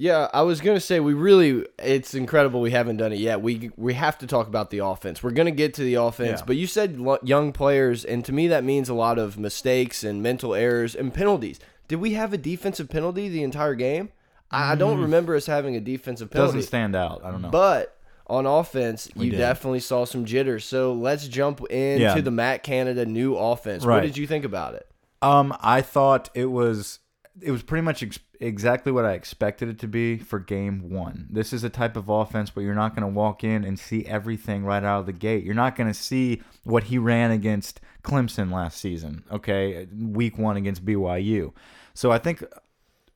Yeah, 0.00 0.28
I 0.32 0.42
was 0.42 0.60
gonna 0.60 0.78
say 0.78 1.00
we 1.00 1.12
really. 1.12 1.66
It's 1.78 2.14
incredible 2.14 2.60
we 2.60 2.70
haven't 2.70 2.98
done 2.98 3.12
it 3.12 3.18
yet. 3.18 3.42
We 3.42 3.72
we 3.76 3.94
have 3.94 4.16
to 4.18 4.28
talk 4.28 4.46
about 4.46 4.70
the 4.70 4.78
offense. 4.78 5.22
We're 5.24 5.32
gonna 5.32 5.50
get 5.50 5.74
to 5.74 5.82
the 5.82 5.94
offense, 5.94 6.38
Yeah. 6.40 6.44
but 6.46 6.54
you 6.56 6.68
said 6.68 6.98
young 7.24 7.52
players, 7.52 8.04
and 8.04 8.24
to 8.24 8.32
me 8.32 8.46
that 8.46 8.62
means 8.62 8.88
a 8.88 8.94
lot 8.94 9.18
of 9.18 9.36
mistakes 9.38 10.04
and 10.04 10.22
mental 10.22 10.54
errors 10.54 10.94
and 10.94 11.12
penalties. 11.12 11.58
Did 11.88 11.96
we 11.96 12.12
have 12.14 12.32
a 12.32 12.38
defensive 12.38 12.88
penalty 12.88 13.28
the 13.28 13.42
entire 13.42 13.74
game? 13.74 14.10
I 14.52 14.72
I 14.72 14.74
don't 14.76 15.00
remember 15.00 15.34
us 15.34 15.46
having 15.46 15.74
a 15.74 15.80
defensive 15.80 16.30
penalty. 16.30 16.50
Mm. 16.52 16.54
Doesn't 16.58 16.68
stand 16.68 16.94
out. 16.96 17.22
I 17.24 17.32
don't 17.32 17.42
know. 17.42 17.50
But 17.50 17.96
on 18.28 18.46
offense, 18.46 19.08
you 19.16 19.30
did. 19.32 19.38
definitely 19.38 19.80
saw 19.80 20.04
some 20.04 20.24
jitters. 20.26 20.64
So 20.64 20.92
let's 20.92 21.26
jump 21.26 21.60
into 21.70 22.02
Yeah. 22.02 22.20
the 22.20 22.30
Matt 22.30 22.62
Canada 22.62 23.04
new 23.04 23.34
offense. 23.36 23.84
What 23.84 24.02
did 24.02 24.16
you 24.16 24.28
think 24.28 24.44
about 24.44 24.74
it? 24.74 24.86
Um, 25.22 25.56
I 25.60 25.80
thought 25.82 26.30
it 26.34 26.46
was 26.46 27.00
it 27.40 27.50
was 27.50 27.62
pretty 27.62 27.82
much 27.82 28.02
ex 28.02 28.18
exactly 28.40 28.92
what 28.92 29.04
I 29.04 29.12
expected 29.12 29.68
it 29.68 29.78
to 29.80 29.88
be 29.88 30.18
for 30.18 30.38
game 30.38 30.90
one. 30.90 31.26
This 31.30 31.52
is 31.52 31.64
a 31.64 31.68
type 31.70 31.96
of 31.96 32.08
offense 32.08 32.54
where 32.54 32.64
you're 32.64 32.74
not 32.74 32.94
going 32.94 33.02
to 33.02 33.14
walk 33.14 33.44
in 33.44 33.64
and 33.64 33.78
see 33.78 34.04
everything 34.06 34.64
right 34.64 34.84
out 34.84 35.00
of 35.00 35.06
the 35.06 35.12
gate. 35.12 35.44
You're 35.44 35.54
not 35.54 35.76
going 35.76 35.88
to 35.88 35.94
see 35.94 36.42
what 36.64 36.84
he 36.84 36.98
ran 36.98 37.30
against 37.30 37.80
Clemson 38.02 38.52
last 38.52 38.78
season. 38.78 39.24
Okay, 39.30 39.86
week 39.92 40.38
one 40.38 40.56
against 40.56 40.84
BYU. 40.84 41.52
So 41.94 42.12
I 42.12 42.18
think 42.18 42.44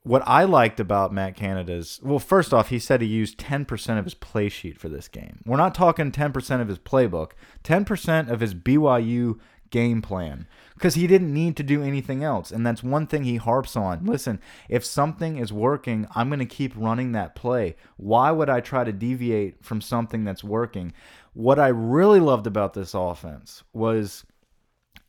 what 0.05 0.23
I 0.27 0.45
liked 0.45 0.81
about 0.81 1.13
Matt 1.13 1.37
Canada's 1.37 2.01
well, 2.03 2.19
first 2.19 2.53
off, 2.53 2.69
he 2.71 2.79
said 2.79 3.01
he 3.01 3.07
used 3.07 3.39
10% 3.39 3.99
of 3.99 4.05
his 4.05 4.15
play 4.15 4.49
sheet 4.49 4.79
for 4.79 4.89
this 4.89 5.07
game. 5.07 5.41
We're 5.47 5.57
not 5.57 5.75
talking 5.75 6.11
10% 6.11 6.61
of 6.61 6.69
his 6.69 6.79
playbook, 6.79 7.33
10% 7.63 8.29
of 8.29 8.41
his 8.41 8.55
BYU 8.55 9.39
game 9.73 10.01
plan 10.01 10.47
because 10.75 10.95
he 10.95 11.09
didn't 11.09 11.35
need 11.35 11.57
to 11.57 11.65
do 11.65 11.83
anything 11.83 12.23
else. 12.23 12.53
And 12.53 12.65
that's 12.65 12.83
one 12.83 13.09
thing 13.09 13.25
he 13.25 13.37
harps 13.37 13.75
on. 13.75 14.05
Listen, 14.05 14.41
if 14.69 14.85
something 14.85 15.39
is 15.39 15.53
working, 15.53 16.07
I'm 16.15 16.29
going 16.29 16.39
to 16.39 16.47
keep 16.47 16.73
running 16.77 17.11
that 17.13 17.35
play. 17.35 17.75
Why 17.97 18.31
would 18.31 18.49
I 18.49 18.61
try 18.61 18.85
to 18.85 18.93
deviate 18.93 19.65
from 19.65 19.81
something 19.81 20.23
that's 20.23 20.45
working? 20.45 20.93
What 21.33 21.59
I 21.59 21.69
really 21.69 22.21
loved 22.21 22.47
about 22.47 22.75
this 22.75 22.95
offense 22.95 23.65
was 23.73 24.25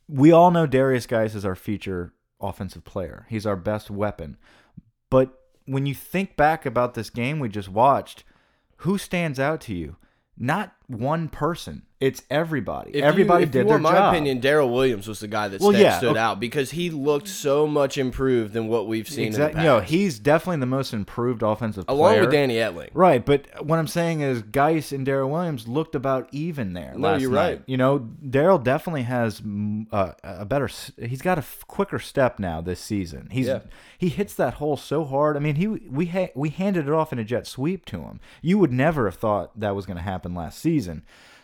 we 0.08 0.32
all 0.32 0.50
know 0.50 0.66
Derrius 0.66 1.06
Guice 1.06 1.34
is 1.34 1.44
our 1.44 1.54
feature 1.54 2.12
offensive 2.40 2.84
player. 2.84 3.26
He's 3.28 3.46
our 3.46 3.56
best 3.56 3.90
weapon. 3.90 4.36
But 5.10 5.38
when 5.66 5.86
you 5.86 5.94
think 5.94 6.36
back 6.36 6.66
about 6.66 6.94
this 6.94 7.10
game 7.10 7.38
we 7.38 7.48
just 7.48 7.68
watched, 7.68 8.24
who 8.78 8.98
stands 8.98 9.38
out 9.38 9.60
to 9.62 9.74
you? 9.74 9.96
Not 10.36 10.74
one 10.86 11.28
person. 11.28 11.82
It's 12.00 12.22
everybody. 12.28 12.90
If 12.90 13.02
everybody 13.04 13.44
you, 13.44 13.50
did 13.50 13.58
you 13.62 13.68
their 13.68 13.78
my 13.78 13.92
job. 13.92 14.12
opinion, 14.12 14.38
Darrel 14.40 14.68
Williams 14.70 15.08
was 15.08 15.20
the 15.20 15.28
guy 15.28 15.48
that 15.48 15.62
Well, 15.62 15.72
yeah, 15.72 15.96
stood 15.96 16.10
okay. 16.10 16.18
out 16.20 16.38
because 16.38 16.72
he 16.72 16.90
looked 16.90 17.28
so 17.28 17.66
much 17.66 17.96
improved 17.96 18.52
than 18.52 18.68
what 18.68 18.86
we've 18.86 19.08
seen 19.08 19.28
Exactly. 19.28 19.60
in 19.60 19.64
the 19.66 19.72
No, 19.72 19.80
he's 19.80 20.18
definitely 20.18 20.60
the 20.60 20.66
most 20.66 20.92
improved 20.92 21.42
offensive 21.42 21.86
along 21.88 22.10
player. 22.12 22.20
with 22.22 22.30
Danny 22.32 22.56
Etling. 22.56 22.90
Right, 22.92 23.24
but 23.24 23.46
what 23.64 23.78
I'm 23.78 23.86
saying 23.86 24.20
is 24.20 24.42
Guice 24.42 24.92
and 24.92 25.06
Darrel 25.06 25.30
Williams 25.30 25.66
looked 25.66 25.94
about 25.94 26.28
even 26.30 26.74
there. 26.74 26.92
No, 26.94 27.14
you're 27.16 27.30
night. 27.30 27.36
right. 27.48 27.62
You 27.64 27.78
know, 27.78 28.00
Darrel 28.00 28.58
definitely 28.58 29.02
has 29.04 29.40
uh, 29.90 30.12
a 30.22 30.44
better. 30.44 30.68
He's 31.00 31.22
got 31.22 31.38
a 31.38 31.42
f- 31.46 31.64
quicker 31.68 31.98
step 32.00 32.38
now 32.38 32.60
this 32.60 32.80
season. 32.80 33.28
He's 33.30 33.46
Yeah. 33.46 33.60
he 33.96 34.10
hits 34.10 34.34
that 34.34 34.54
hole 34.54 34.76
so 34.76 35.04
hard. 35.04 35.38
I 35.38 35.40
mean, 35.40 35.54
he 35.54 35.68
we 35.68 36.06
ha 36.06 36.26
we 36.34 36.50
handed 36.50 36.86
it 36.86 36.92
off 36.92 37.14
in 37.14 37.18
a 37.18 37.24
jet 37.24 37.46
sweep 37.46 37.86
to 37.86 38.00
him. 38.02 38.20
You 38.42 38.58
would 38.58 38.72
never 38.72 39.06
have 39.06 39.14
thought 39.14 39.58
that 39.58 39.74
was 39.74 39.86
going 39.86 39.96
to 39.96 40.02
happen 40.02 40.34
last 40.34 40.58
season. 40.58 40.73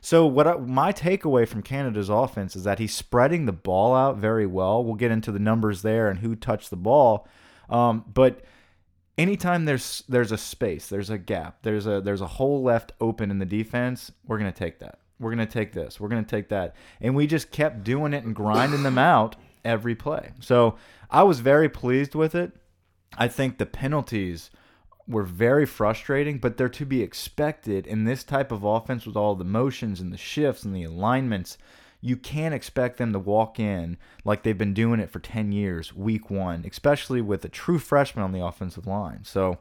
So 0.01 0.27
what 0.27 0.47
I, 0.47 0.57
my 0.57 0.93
takeaway 0.93 1.47
from 1.47 1.63
Canada's 1.63 2.09
offense 2.09 2.57
is 2.57 2.65
that 2.65 2.79
he's 2.79 2.95
spreading 2.95 3.47
the 3.47 3.53
ball 3.53 3.95
out 3.95 4.17
very 4.17 4.47
well. 4.47 4.83
We'll 4.83 4.95
get 4.95 5.11
into 5.11 5.31
the 5.31 5.39
numbers 5.39 5.83
there 5.83 6.09
and 6.09 6.21
who 6.21 6.35
touched 6.35 6.71
the 6.71 6.77
ball, 6.77 7.29
um, 7.69 8.05
but 8.13 8.41
anytime 9.19 9.67
there's 9.67 10.03
there's 10.09 10.33
a 10.33 10.39
space, 10.39 10.89
there's 10.89 11.11
a 11.11 11.19
gap, 11.19 11.59
there's 11.63 11.87
a 11.87 12.01
there's 12.01 12.23
a 12.23 12.27
hole 12.27 12.63
left 12.63 12.93
open 13.01 13.31
in 13.31 13.39
the 13.39 13.47
defense, 13.47 14.11
we're 14.27 14.39
gonna 14.39 14.53
take 14.53 14.79
that. 14.79 14.99
We're 15.19 15.31
gonna 15.31 15.47
take 15.47 15.73
this. 15.73 16.01
We're 16.01 16.09
gonna 16.09 16.23
take 16.23 16.49
that, 16.49 16.75
and 17.01 17.15
we 17.15 17.27
just 17.27 17.51
kept 17.51 17.85
doing 17.85 18.15
it 18.15 18.25
and 18.25 18.35
grinding 18.35 18.83
them 18.83 18.99
out 18.99 19.37
every 19.65 19.95
play. 19.95 20.33
So 20.41 20.77
I 21.11 21.23
was 21.25 21.41
very 21.41 21.69
pleased 21.69 22.15
with 22.15 22.35
it. 22.35 22.53
I 23.19 23.29
think 23.29 23.59
the 23.59 23.67
penalties 23.67 24.51
were 25.11 25.25
very 25.25 25.67
frustrating, 25.67 26.39
but 26.39 26.57
they're 26.57 26.69
to 26.69 26.87
be 26.87 27.03
expected 27.03 27.87
in 27.87 28.05
this 28.05 28.25
type 28.25 28.53
of 28.53 28.65
offense 28.65 29.05
with 29.05 29.17
all 29.17 29.35
the 29.35 29.45
motions 29.45 30.01
and 30.01 30.13
the 30.13 30.17
shifts 30.17 30.63
and 30.63 30.75
the 30.75 30.85
alignments. 30.85 31.59
You 32.01 32.17
can't 32.17 32.55
expect 32.55 32.97
them 32.97 33.13
to 33.13 33.19
walk 33.19 33.61
in 33.61 33.99
like 34.25 34.43
they've 34.43 34.57
been 34.57 34.73
doing 34.73 35.01
it 35.01 35.11
for 35.11 35.19
10 35.19 35.53
years, 35.53 35.95
week 35.95 36.31
one, 36.31 36.65
especially 36.67 37.21
with 37.21 37.45
a 37.45 37.49
true 37.49 37.79
freshman 37.79 38.25
on 38.25 38.33
the 38.33 38.43
offensive 38.43 38.87
line. 38.87 39.25
So 39.25 39.59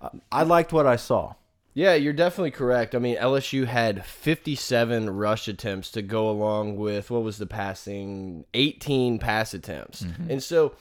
uh, 0.00 0.10
I 0.30 0.44
liked 0.44 0.72
what 0.72 0.86
I 0.86 0.96
saw. 0.96 1.34
Yeah, 1.72 1.94
you're 1.94 2.12
definitely 2.12 2.50
correct. 2.50 2.94
I 2.94 2.98
mean, 2.98 3.16
LSU 3.16 3.66
had 3.66 4.04
57 4.04 5.08
rush 5.10 5.48
attempts 5.48 5.90
to 5.92 6.02
go 6.02 6.28
along 6.28 6.76
with 6.76 7.10
what 7.10 7.22
was 7.22 7.38
the 7.38 7.46
passing 7.46 8.44
18 8.54 9.18
pass 9.18 9.54
attempts. 9.54 10.02
And 10.28 10.42
so 10.42 10.74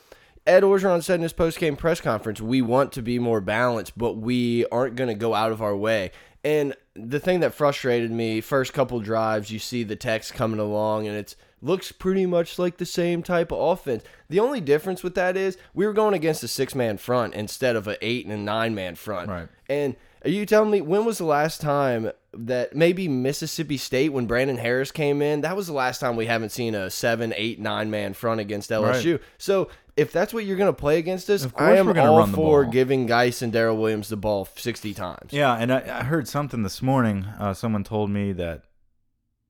Ed 0.49 0.63
Orgeron 0.63 1.03
said 1.03 1.15
in 1.15 1.21
his 1.21 1.33
post-game 1.33 1.75
press 1.75 2.01
conference, 2.01 2.41
"We 2.41 2.61
want 2.61 2.91
to 2.93 3.01
be 3.01 3.19
more 3.19 3.39
balanced, 3.39 3.97
but 3.97 4.13
we 4.13 4.65
aren't 4.71 4.95
going 4.95 5.09
to 5.09 5.15
go 5.15 5.33
out 5.33 5.51
of 5.51 5.61
our 5.61 5.75
way." 5.75 6.11
And 6.43 6.75
the 6.95 7.19
thing 7.19 7.41
that 7.41 7.53
frustrated 7.53 8.11
me, 8.11 8.41
first 8.41 8.73
couple 8.73 8.99
drives, 8.99 9.51
you 9.51 9.59
see 9.59 9.83
the 9.83 9.95
text 9.95 10.33
coming 10.33 10.59
along 10.59 11.07
and 11.07 11.15
it's 11.15 11.35
looks 11.61 11.91
pretty 11.91 12.25
much 12.25 12.57
like 12.57 12.77
the 12.77 12.85
same 12.85 13.21
type 13.21 13.51
of 13.51 13.59
offense. 13.59 14.03
The 14.29 14.39
only 14.39 14.61
difference 14.61 15.03
with 15.03 15.15
that 15.15 15.35
is 15.35 15.57
we 15.73 15.85
were 15.85 15.93
going 15.93 16.13
against 16.13 16.41
a 16.43 16.47
six-man 16.47 16.97
front 16.97 17.33
instead 17.33 17.75
of 17.75 17.87
an 17.87 17.97
eight 18.01 18.25
and 18.25 18.33
a 18.33 18.37
nine-man 18.37 18.95
front. 18.95 19.29
Right. 19.29 19.49
And 19.67 19.95
are 20.23 20.29
you 20.29 20.45
telling 20.45 20.71
me 20.71 20.81
when 20.81 21.05
was 21.05 21.17
the 21.17 21.25
last 21.25 21.61
time 21.61 22.11
that 22.33 22.75
maybe 22.75 23.07
Mississippi 23.07 23.77
State 23.77 24.09
when 24.09 24.25
Brandon 24.25 24.57
Harris 24.57 24.91
came 24.91 25.21
in? 25.21 25.41
That 25.41 25.55
was 25.55 25.67
the 25.67 25.73
last 25.73 25.99
time 25.99 26.15
we 26.15 26.25
haven't 26.27 26.51
seen 26.51 26.75
a 26.75 26.89
seven, 26.89 27.33
eight, 27.35 27.59
nine 27.59 27.89
man 27.89 28.13
front 28.13 28.39
against 28.39 28.69
LSU. 28.69 29.19
So 29.37 29.69
if 29.99 30.13
that's 30.13 30.33
what 30.33 30.45
you're 30.45 30.55
going 30.55 30.73
to 30.73 30.79
play 30.79 30.97
against 30.97 31.29
us, 31.29 31.45
I 31.57 31.75
am 31.75 31.87
all 31.97 32.19
run 32.19 32.31
for 32.31 32.63
giving 32.63 33.05
Guice 33.05 33.41
and 33.41 33.51
Darrel 33.51 33.77
Williams 33.77 34.07
the 34.07 34.15
ball 34.15 34.47
60 34.55 34.93
times. 34.93 35.33
Yeah, 35.33 35.53
and 35.53 35.73
I, 35.73 35.99
I 35.99 36.03
heard 36.03 36.27
something 36.27 36.63
this 36.63 36.81
morning. 36.81 37.25
Uh, 37.37 37.53
someone 37.53 37.83
told 37.83 38.09
me 38.09 38.31
that 38.33 38.63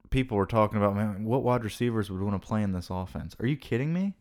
people 0.09 0.37
were 0.37 0.47
talking 0.47 0.77
about, 0.77 0.95
man, 0.95 1.23
what 1.23 1.43
wide 1.43 1.63
receivers 1.63 2.09
would 2.09 2.19
want 2.19 2.41
to 2.41 2.45
play 2.45 2.63
in 2.63 2.71
this 2.71 2.89
offense? 2.89 3.35
Are 3.39 3.45
you 3.45 3.57
kidding 3.57 3.93
me? 3.93 4.15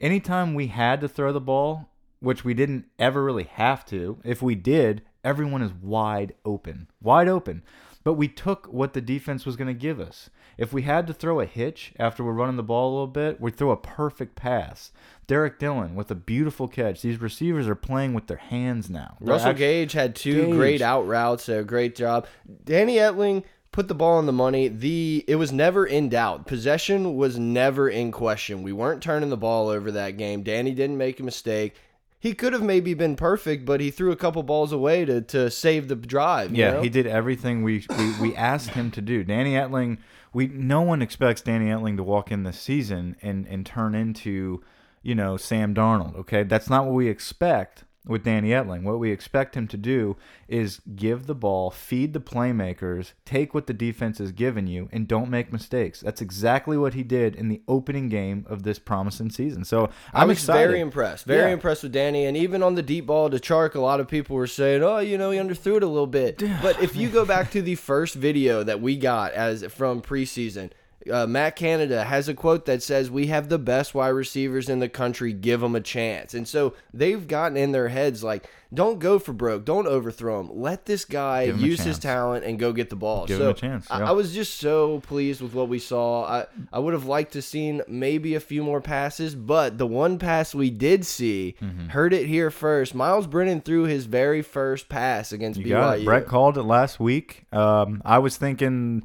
Anytime 0.00 0.54
we 0.54 0.68
had 0.68 1.00
to 1.00 1.08
throw 1.08 1.32
the 1.32 1.40
ball, 1.40 1.90
which 2.20 2.44
we 2.44 2.54
didn't 2.54 2.86
ever 2.98 3.22
really 3.22 3.44
have 3.44 3.84
to, 3.86 4.18
if 4.24 4.40
we 4.40 4.54
did, 4.54 5.02
everyone 5.24 5.62
is 5.62 5.72
wide 5.72 6.34
open. 6.44 6.88
Wide 7.02 7.28
open. 7.28 7.62
But 8.04 8.14
we 8.14 8.28
took 8.28 8.66
what 8.66 8.92
the 8.92 9.00
defense 9.00 9.46
was 9.46 9.56
going 9.56 9.68
to 9.68 9.74
give 9.74 9.98
us. 9.98 10.28
If 10.58 10.72
we 10.72 10.82
had 10.82 11.06
to 11.06 11.14
throw 11.14 11.40
a 11.40 11.46
hitch 11.46 11.94
after 11.98 12.22
we're 12.22 12.32
running 12.32 12.56
the 12.56 12.62
ball 12.62 12.90
a 12.90 12.92
little 12.92 13.06
bit, 13.06 13.40
we'd 13.40 13.56
throw 13.56 13.70
a 13.70 13.76
perfect 13.76 14.36
pass. 14.36 14.92
Derrick 15.26 15.58
Dillon 15.58 15.94
with 15.94 16.10
a 16.10 16.14
beautiful 16.14 16.68
catch. 16.68 17.00
These 17.00 17.20
receivers 17.20 17.66
are 17.66 17.74
playing 17.74 18.12
with 18.12 18.26
their 18.26 18.36
hands 18.36 18.90
now. 18.90 19.16
They're 19.20 19.34
Russell 19.34 19.54
Gage 19.54 19.92
had 19.92 20.14
two 20.14 20.46
Gage. 20.46 20.54
great 20.54 20.82
out 20.82 21.06
routes, 21.06 21.48
a 21.48 21.64
great 21.64 21.96
job. 21.96 22.26
Danny 22.64 22.96
Etling 22.96 23.42
put 23.72 23.88
the 23.88 23.94
ball 23.94 24.18
on 24.18 24.26
the 24.26 24.32
money. 24.32 24.68
The 24.68 25.24
it 25.26 25.36
was 25.36 25.50
never 25.50 25.86
in 25.86 26.10
doubt. 26.10 26.46
Possession 26.46 27.16
was 27.16 27.38
never 27.38 27.88
in 27.88 28.12
question. 28.12 28.62
We 28.62 28.72
weren't 28.72 29.02
turning 29.02 29.30
the 29.30 29.36
ball 29.36 29.68
over 29.68 29.90
that 29.92 30.18
game. 30.18 30.42
Danny 30.42 30.72
didn't 30.72 30.98
make 30.98 31.20
a 31.20 31.24
mistake. 31.24 31.74
He 32.24 32.32
could 32.32 32.54
have 32.54 32.62
maybe 32.62 32.94
been 32.94 33.16
perfect, 33.16 33.66
but 33.66 33.82
he 33.82 33.90
threw 33.90 34.10
a 34.10 34.16
couple 34.16 34.42
balls 34.42 34.72
away 34.72 35.04
to, 35.04 35.20
to 35.20 35.50
save 35.50 35.88
the 35.88 35.94
drive. 35.94 36.52
Yeah, 36.52 36.70
know? 36.70 36.80
he 36.80 36.88
did 36.88 37.06
everything 37.06 37.62
we, 37.62 37.84
we 37.98 38.18
we 38.18 38.34
asked 38.34 38.70
him 38.70 38.90
to 38.92 39.02
do. 39.02 39.22
Danny 39.22 39.52
Etling, 39.52 39.98
we 40.32 40.46
no 40.46 40.80
one 40.80 41.02
expects 41.02 41.42
Danny 41.42 41.66
Etling 41.66 41.98
to 41.98 42.02
walk 42.02 42.32
in 42.32 42.44
this 42.44 42.58
season 42.58 43.14
and 43.20 43.46
and 43.46 43.66
turn 43.66 43.94
into, 43.94 44.62
you 45.02 45.14
know, 45.14 45.36
Sam 45.36 45.74
Darnold. 45.74 46.16
Okay, 46.16 46.44
that's 46.44 46.70
not 46.70 46.86
what 46.86 46.94
we 46.94 47.08
expect 47.08 47.84
with 48.06 48.24
Danny 48.24 48.50
Etling. 48.50 48.82
What 48.82 48.98
we 48.98 49.10
expect 49.10 49.56
him 49.56 49.66
to 49.68 49.76
do 49.76 50.16
is 50.46 50.80
give 50.94 51.26
the 51.26 51.34
ball, 51.34 51.70
feed 51.70 52.12
the 52.12 52.20
playmakers, 52.20 53.12
take 53.24 53.54
what 53.54 53.66
the 53.66 53.72
defense 53.72 54.18
has 54.18 54.30
given 54.32 54.66
you, 54.66 54.88
and 54.92 55.08
don't 55.08 55.30
make 55.30 55.52
mistakes. 55.52 56.00
That's 56.00 56.20
exactly 56.20 56.76
what 56.76 56.94
he 56.94 57.02
did 57.02 57.34
in 57.34 57.48
the 57.48 57.62
opening 57.66 58.08
game 58.08 58.44
of 58.48 58.62
this 58.62 58.78
promising 58.78 59.30
season. 59.30 59.64
So 59.64 59.88
I 60.12 60.22
I'm 60.22 60.28
was 60.28 60.38
excited. 60.38 60.68
very 60.68 60.80
impressed. 60.80 61.24
Very 61.24 61.48
Yeah. 61.48 61.54
impressed 61.54 61.82
with 61.82 61.92
Danny. 61.92 62.24
And 62.26 62.36
even 62.36 62.62
on 62.62 62.74
the 62.74 62.82
deep 62.82 63.06
ball 63.06 63.30
to 63.30 63.38
Chark, 63.38 63.74
a 63.74 63.80
lot 63.80 64.00
of 64.00 64.08
people 64.08 64.36
were 64.36 64.46
saying, 64.46 64.82
"Oh, 64.82 64.98
you 64.98 65.16
know, 65.16 65.30
he 65.30 65.38
underthrew 65.38 65.76
it 65.76 65.82
a 65.82 65.86
little 65.88 66.06
bit." 66.06 66.42
But 66.62 66.82
if 66.82 66.94
you 66.96 67.08
go 67.08 67.24
back 67.24 67.50
to 67.52 67.62
the 67.62 67.74
first 67.74 68.14
video 68.14 68.62
that 68.62 68.80
we 68.80 68.96
got 68.96 69.32
as 69.32 69.64
from 69.64 70.00
preseason, 70.02 70.70
uh, 71.10 71.26
Matt 71.26 71.56
Canada 71.56 72.04
has 72.04 72.28
a 72.28 72.34
quote 72.34 72.66
that 72.66 72.82
says, 72.82 73.10
"We 73.10 73.26
have 73.28 73.48
the 73.48 73.58
best 73.58 73.94
wide 73.94 74.08
receivers 74.08 74.68
in 74.68 74.78
the 74.80 74.88
country. 74.88 75.32
Give 75.32 75.60
them 75.60 75.74
a 75.74 75.80
chance." 75.80 76.34
And 76.34 76.46
so 76.48 76.74
they've 76.92 77.26
gotten 77.26 77.56
in 77.56 77.72
their 77.72 77.88
heads 77.88 78.22
like, 78.24 78.48
"Don't 78.72 78.98
go 78.98 79.18
for 79.18 79.32
broke. 79.32 79.64
Don't 79.64 79.86
overthrow 79.86 80.40
him. 80.40 80.50
Let 80.60 80.86
this 80.86 81.04
guy 81.04 81.46
Give 81.46 81.56
him 81.56 81.64
a 81.64 81.66
use 81.66 81.80
his 81.80 81.98
talent 81.98 82.44
and 82.44 82.58
go 82.58 82.72
get 82.72 82.90
the 82.90 82.96
ball." 82.96 83.26
Give 83.26 83.38
so 83.38 83.44
him 83.44 83.50
a 83.50 83.54
chance, 83.54 83.86
I, 83.90 83.98
yeah. 84.00 84.08
I 84.08 84.12
was 84.12 84.34
just 84.34 84.54
so 84.60 85.00
pleased 85.00 85.40
with 85.40 85.54
what 85.54 85.68
we 85.68 85.78
saw. 85.78 86.24
I 86.24 86.46
I 86.72 86.78
would 86.78 86.94
have 86.94 87.06
liked 87.06 87.32
to 87.34 87.42
seen 87.42 87.82
maybe 87.88 88.34
a 88.34 88.40
few 88.40 88.62
more 88.62 88.80
passes, 88.80 89.34
but 89.34 89.78
the 89.78 89.86
one 89.86 90.18
pass 90.18 90.54
we 90.54 90.70
did 90.70 91.04
see, 91.04 91.54
Mm-hmm. 91.62 91.88
heard 91.88 92.12
it 92.12 92.26
here 92.26 92.50
first. 92.50 92.94
Myles 92.94 93.26
Brennan 93.26 93.60
threw 93.60 93.84
his 93.84 94.06
very 94.06 94.42
first 94.42 94.88
pass 94.88 95.32
against 95.32 95.60
You 95.60 95.66
BYU. 95.66 96.04
Brett 96.04 96.26
called 96.26 96.56
it 96.58 96.62
last 96.62 96.98
week. 97.00 97.44
Um, 97.52 98.00
I 98.04 98.18
was 98.18 98.36
thinking 98.36 99.04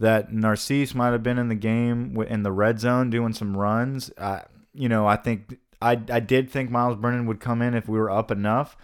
that 0.00 0.32
Narcisse 0.32 0.94
might 0.94 1.12
have 1.12 1.22
been 1.22 1.38
in 1.38 1.48
the 1.48 1.54
game 1.54 2.20
in 2.28 2.42
the 2.42 2.52
red 2.52 2.80
zone 2.80 3.10
doing 3.10 3.32
some 3.32 3.56
runs. 3.56 4.10
Uh, 4.18 4.40
you 4.72 4.88
know, 4.88 5.06
I 5.06 5.16
think 5.16 5.58
I 5.80 5.92
I 5.92 6.20
did 6.20 6.50
think 6.50 6.70
Myles 6.70 6.96
Brennan 6.96 7.26
would 7.26 7.40
come 7.40 7.62
in 7.62 7.74
if 7.74 7.88
we 7.88 7.98
were 7.98 8.10
up 8.10 8.30
enough. 8.30 8.76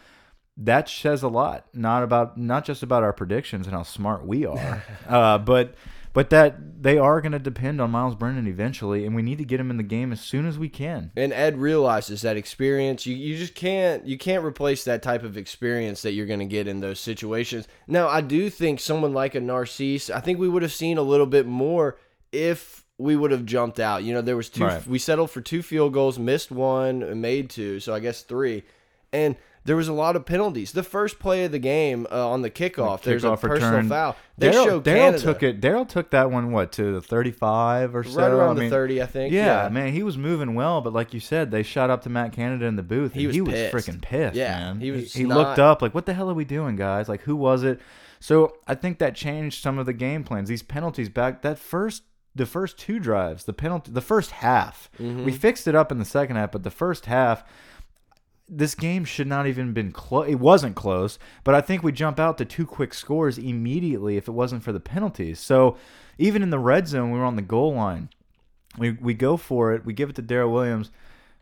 That 0.57 0.88
says 0.88 1.23
a 1.23 1.29
lot, 1.29 1.67
not 1.73 2.02
about 2.02 2.37
not 2.37 2.64
just 2.64 2.83
about 2.83 3.02
our 3.02 3.12
predictions 3.12 3.67
and 3.67 3.75
how 3.75 3.83
smart 3.83 4.26
we 4.26 4.47
are, 4.47 4.83
uh, 5.09 5.38
but 5.38 5.75
but 6.12 6.31
that 6.31 6.83
they 6.83 6.97
are 6.99 7.21
going 7.21 7.33
to 7.33 7.38
depend 7.38 7.81
on 7.81 7.90
Myles 7.90 8.14
Brennan 8.14 8.47
eventually, 8.47 9.05
and 9.05 9.14
we 9.14 9.23
need 9.23 9.38
to 9.38 9.45
get 9.45 9.61
him 9.61 9.71
in 9.71 9.76
the 9.76 9.83
game 9.83 10.12
as 10.12 10.21
soon 10.21 10.47
as 10.47 10.59
we 10.59 10.69
can. 10.69 11.12
and 11.17 11.33
Ed 11.33 11.59
realizes 11.59 12.23
that 12.23 12.37
experience 12.37 13.07
you, 13.07 13.14
you 13.14 13.37
just 13.37 13.55
can't 13.55 14.07
you 14.07 14.17
can't 14.19 14.45
replace 14.45 14.85
that 14.85 15.02
type 15.02 15.23
of 15.23 15.37
experience 15.37 16.02
that 16.02 16.12
you're 16.12 16.26
going 16.26 16.40
to 16.40 16.47
get 16.47 16.67
in 16.67 16.81
those 16.81 17.00
situations. 17.00 17.69
Now, 17.87 18.09
I 18.09 18.21
do 18.23 18.50
think 18.50 18.81
someone 18.81 19.12
like 19.12 19.35
a 19.35 19.40
Narcisse, 19.40 20.11
I 20.11 20.21
think 20.21 20.38
we 20.38 20.49
would 20.49 20.62
have 20.62 20.73
seen 20.73 20.99
a 20.99 21.02
little 21.02 21.26
bit 21.26 21.47
more 21.47 21.97
if 22.33 22.85
we 22.99 23.17
would 23.17 23.31
have 23.31 23.47
jumped 23.47 23.81
out. 23.81 24.05
You 24.05 24.12
know, 24.14 24.21
there 24.21 24.37
was 24.37 24.49
two 24.50 24.64
Right. 24.64 24.87
we 24.87 24.99
settled 24.99 25.31
for 25.31 25.40
two 25.40 25.62
field 25.62 25.93
goals, 25.93 26.19
missed 26.19 26.50
one, 26.50 27.02
and 27.02 27.23
made 27.23 27.49
two, 27.50 27.81
so 27.81 27.95
I 27.95 28.00
guess 28.00 28.23
3. 28.23 28.62
And 29.12 29.37
there 29.64 29.76
was 29.76 29.88
a 29.88 29.93
lot 29.93 30.17
of 30.17 30.25
penalties. 30.25 30.73
The 30.73 30.83
first 30.83 31.19
play 31.19 31.45
of 31.45 31.52
the 31.52 31.59
game 31.59 32.07
uh, 32.11 32.29
on 32.31 32.43
the 32.43 32.50
kickoff, 32.50 33.02
there's 33.02 33.25
a 33.25 33.37
personal 33.37 33.71
return. 33.73 33.88
foul. 33.88 34.17
They 34.38 34.50
Darrel 34.50 34.81
Darrel 34.81 35.19
took 35.19 35.43
it. 35.43 35.61
Darrel 35.61 35.85
took 35.85 36.11
that 36.11 36.31
one 36.31 36.50
what 36.50 36.73
to 36.73 36.95
the 36.95 37.00
35 37.02 37.95
or 37.95 38.02
so. 38.05 38.19
right 38.21 38.31
around 38.31 38.50
I 38.52 38.55
the 38.55 38.61
mean, 38.62 38.71
30, 38.71 39.02
I 39.02 39.07
think. 39.07 39.33
Yeah, 39.35 39.69
man, 39.71 39.93
he 39.93 40.02
was 40.02 40.17
moving 40.17 40.55
well, 40.55 40.81
but 40.81 40.93
like 40.95 41.12
you 41.12 41.21
said, 41.21 41.50
they 41.50 41.62
shot 41.62 41.90
up 41.90 42.02
to 42.02 42.09
Matt 42.09 42.33
Canada 42.33 42.64
in 42.67 42.76
the 42.76 42.83
booth. 42.83 43.12
He 43.12 43.21
and 43.21 43.26
was 43.29 43.35
he 43.37 43.40
was 43.43 43.55
freaking 43.55 44.00
pissed. 44.00 44.37
Yeah, 44.37 44.59
man. 44.59 44.81
he 44.81 44.90
was 44.90 45.12
He, 45.12 45.25
not- 45.25 45.37
looked 45.37 45.59
up 45.59 45.83
like, 45.83 45.95
"What 45.95 46.07
the 46.07 46.14
hell 46.14 46.31
are 46.31 46.35
we 46.35 46.45
doing, 46.47 46.76
guys? 46.76 47.09
Like, 47.09 47.23
who 47.23 47.37
was 47.37 47.62
it?" 47.62 47.81
So 48.19 48.57
I 48.67 48.75
think 48.75 48.99
that 48.99 49.14
changed 49.14 49.62
some 49.62 49.79
of 49.79 49.87
the 49.87 49.93
game 49.93 50.25
plans. 50.25 50.49
These 50.49 50.62
penalties 50.62 51.09
back 51.09 51.43
that 51.43 51.59
first. 51.59 52.02
The 52.33 52.47
first 52.47 52.79
two 52.79 53.00
drives, 53.00 53.43
the 53.43 53.52
penalty, 53.52 53.90
the 53.90 54.00
first 54.00 54.31
half, 54.31 54.88
Mm-hmm. 55.00 55.25
we 55.25 55.33
fixed 55.33 55.67
it 55.67 55.75
up 55.75 55.90
in 55.90 55.99
the 55.99 56.05
second 56.05 56.37
half, 56.37 56.52
but 56.52 56.62
the 56.62 56.71
first 56.71 57.07
half, 57.07 57.43
this 58.50 58.75
game 58.75 59.04
should 59.04 59.28
not 59.28 59.47
even 59.47 59.73
been 59.73 59.92
close. 59.92 60.28
It 60.28 60.40
wasn't 60.40 60.75
close, 60.75 61.19
but 61.45 61.54
I 61.54 61.61
think 61.61 61.83
we 61.83 61.92
jump 61.92 62.19
out 62.19 62.37
to 62.38 62.45
two 62.45 62.66
quick 62.66 62.92
scores 62.92 63.38
immediately 63.38 64.16
if 64.16 64.26
it 64.26 64.33
wasn't 64.33 64.64
for 64.64 64.73
the 64.73 64.80
penalties. 64.80 65.38
So 65.38 65.76
even 66.19 66.42
in 66.42 66.50
the 66.50 66.59
red 66.59 66.88
zone, 66.88 67.12
we 67.12 67.19
were 67.19 67.25
on 67.25 67.37
the 67.37 67.42
goal 67.42 67.75
line. 67.75 68.11
We 68.76 68.92
we 68.92 69.14
go 69.14 69.37
for 69.37 69.73
it. 69.73 69.85
We 69.85 69.92
give 69.92 70.11
it 70.11 70.16
to 70.16 70.23
Darrel 70.23 70.52
Williams. 70.52 70.90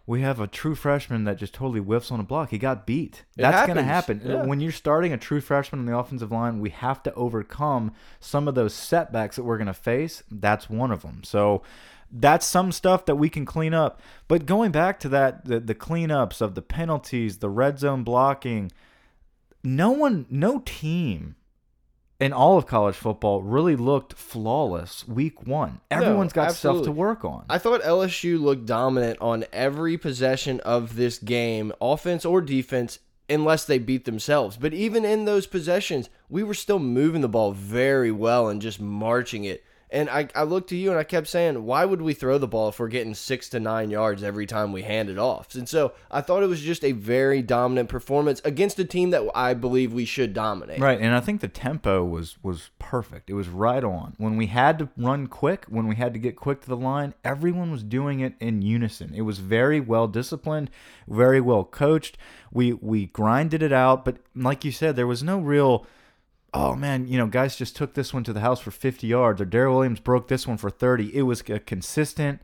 We 0.07 0.23
have 0.23 0.41
a 0.41 0.47
true 0.47 0.75
freshman 0.75 1.25
that 1.25 1.37
just 1.37 1.53
totally 1.53 1.81
whiffs 1.81 2.11
on 2.11 2.19
a 2.19 2.23
block. 2.23 2.49
He 2.49 2.57
got 2.57 2.87
beat. 2.87 3.25
It 3.37 3.43
That's 3.43 3.67
going 3.67 3.77
to 3.77 3.83
happen. 3.83 4.23
Uh, 4.25 4.29
yeah. 4.29 4.43
When 4.45 4.59
you're 4.59 4.73
starting 4.73 5.12
a 5.12 5.19
true 5.19 5.43
freshman 5.43 5.81
on 5.81 5.85
the 5.85 5.95
offensive 5.95 6.33
line, 6.33 6.61
we 6.61 6.71
have 6.71 7.03
to 7.03 7.12
overcome 7.12 7.93
some 8.19 8.49
of 8.49 8.55
those 8.55 8.73
setbacks 8.73 9.37
that 9.37 9.43
we're 9.43 9.59
going 9.59 9.67
to 9.67 9.75
face. 9.75 10.23
That's 10.31 10.71
one 10.71 10.93
of 10.93 11.03
them. 11.03 11.25
So 11.25 11.62
that's 12.11 12.47
some 12.47 12.73
stuff 12.73 13.05
that 13.07 13.17
we 13.17 13.29
can 13.29 13.45
clean 13.45 13.75
up. 13.75 14.00
But 14.27 14.47
going 14.47 14.73
back 14.73 15.00
to 15.00 15.09
that, 15.11 15.45
the, 15.45 15.61
the 15.61 15.75
cleanups 15.75 16.41
of 16.41 16.55
the 16.55 16.62
penalties, 16.62 17.38
the 17.38 17.50
red 17.50 17.79
zone 17.79 18.05
blocking, 18.05 18.73
no 19.62 19.91
one, 19.91 20.27
no 20.31 20.61
team 20.65 21.37
in 22.21 22.33
all 22.33 22.59
of 22.59 22.67
college 22.67 22.97
football 22.97 23.43
really 23.43 23.77
looked 23.77 24.15
flawless 24.15 25.07
week 25.07 25.47
one. 25.47 25.81
Everyone's 25.91 26.33
got 26.33 26.53
stuff 26.53 26.83
to 26.85 26.93
work 26.93 27.25
on. 27.25 27.45
I 27.49 27.59
thought 27.59 27.83
LSU 27.83 28.41
looked 28.41 28.67
dominant 28.67 29.21
on 29.21 29.45
every 29.53 29.97
possession 29.97 30.61
of 30.61 30.97
this 30.97 31.19
game, 31.19 31.73
offense 31.81 32.25
or 32.25 32.41
defense, 32.41 32.99
unless 33.31 33.65
they 33.65 33.79
beat 33.79 34.05
themselves. 34.05 34.57
But 34.57 34.75
even 34.75 35.05
in 35.05 35.27
those 35.27 35.47
possessions, 35.47 36.09
we 36.29 36.43
were 36.43 36.55
still 36.55 36.79
moving 36.79 37.21
the 37.21 37.29
ball 37.29 37.53
very 37.53 38.11
well 38.11 38.49
and 38.49 38.61
just 38.61 38.81
marching 38.81 39.45
it. 39.45 39.65
And 39.90 40.11
I, 40.11 40.28
I 40.35 40.42
looked 40.42 40.68
to 40.71 40.76
you 40.76 40.90
and 40.90 40.99
I 40.99 41.04
kept 41.04 41.28
saying, 41.28 41.64
why 41.64 41.85
would 41.85 42.02
we 42.02 42.12
throw 42.12 42.37
the 42.37 42.47
ball 42.47 42.68
if 42.68 42.78
we're 42.78 42.88
getting 42.88 43.14
six 43.14 43.49
to 43.50 43.61
nine 43.61 43.90
yards 43.90 44.23
every 44.23 44.47
time 44.47 44.73
we 44.73 44.83
hand 44.83 45.09
it 45.09 45.18
off? 45.18 45.54
And 45.54 45.68
so 45.68 45.92
I 46.11 46.21
thought 46.21 46.42
it 46.42 46.49
was 46.49 46.61
just 46.61 46.85
a 46.85 46.92
very 46.92 47.40
dominant 47.40 47.88
performance 47.88 48.42
against 48.45 48.78
a 48.78 48.85
team 48.85 49.11
that 49.11 49.23
I 49.35 49.54
believe 49.54 49.92
we 49.92 50.04
should 50.04 50.35
dominate. 50.35 50.80
Right, 50.80 51.00
and 51.00 51.14
I 51.14 51.21
think 51.21 51.40
the 51.40 51.49
tempo 51.49 52.04
was 52.04 52.37
was 52.42 52.71
perfect. 52.78 53.30
It 53.30 53.35
was 53.35 53.49
right 53.49 53.83
on. 53.83 54.14
When 54.18 54.37
we 54.37 54.47
had 54.47 54.78
to 54.80 54.88
run 54.97 55.26
quick, 55.26 55.64
when 55.68 55.88
we 55.88 55.97
had 55.97 56.12
to 56.12 56.18
get 56.18 56.37
quick 56.37 56.61
to 56.62 56.68
the 56.68 56.76
line, 56.76 57.14
everyone 57.25 57.71
was 57.71 57.83
doing 57.83 58.21
it 58.21 58.35
in 58.40 58.62
unison. 58.62 59.14
It 59.14 59.23
was 59.23 59.38
very 59.38 59.80
well 59.80 60.07
disciplined, 60.07 60.71
very 61.07 61.40
well 61.40 61.64
coached. 61.64 62.18
We 62.52 62.75
we 62.75 63.07
grinded 63.07 63.62
it 63.62 63.73
out, 63.73 64.04
but 64.04 64.18
like 64.35 64.64
you 64.64 64.73
said, 64.73 64.97
there 64.97 65.07
was 65.07 65.23
no 65.23 65.38
real 65.38 65.87
oh 66.55 66.75
man, 66.75 67.07
you 67.09 67.19
know, 67.19 67.26
guys 67.26 67.57
just 67.57 67.76
took 67.76 67.95
this 67.95 68.12
one 68.14 68.25
to 68.25 68.33
the 68.33 68.40
house 68.40 68.61
for 68.61 68.71
50 68.71 69.07
yards 69.07 69.40
or 69.40 69.45
Darrel 69.45 69.75
Williams 69.76 70.00
broke 70.00 70.28
this 70.28 70.47
one 70.47 70.57
for 70.57 70.71
30. 70.71 71.14
It 71.17 71.23
was 71.23 71.40
a 71.49 71.59
consistent 71.59 72.40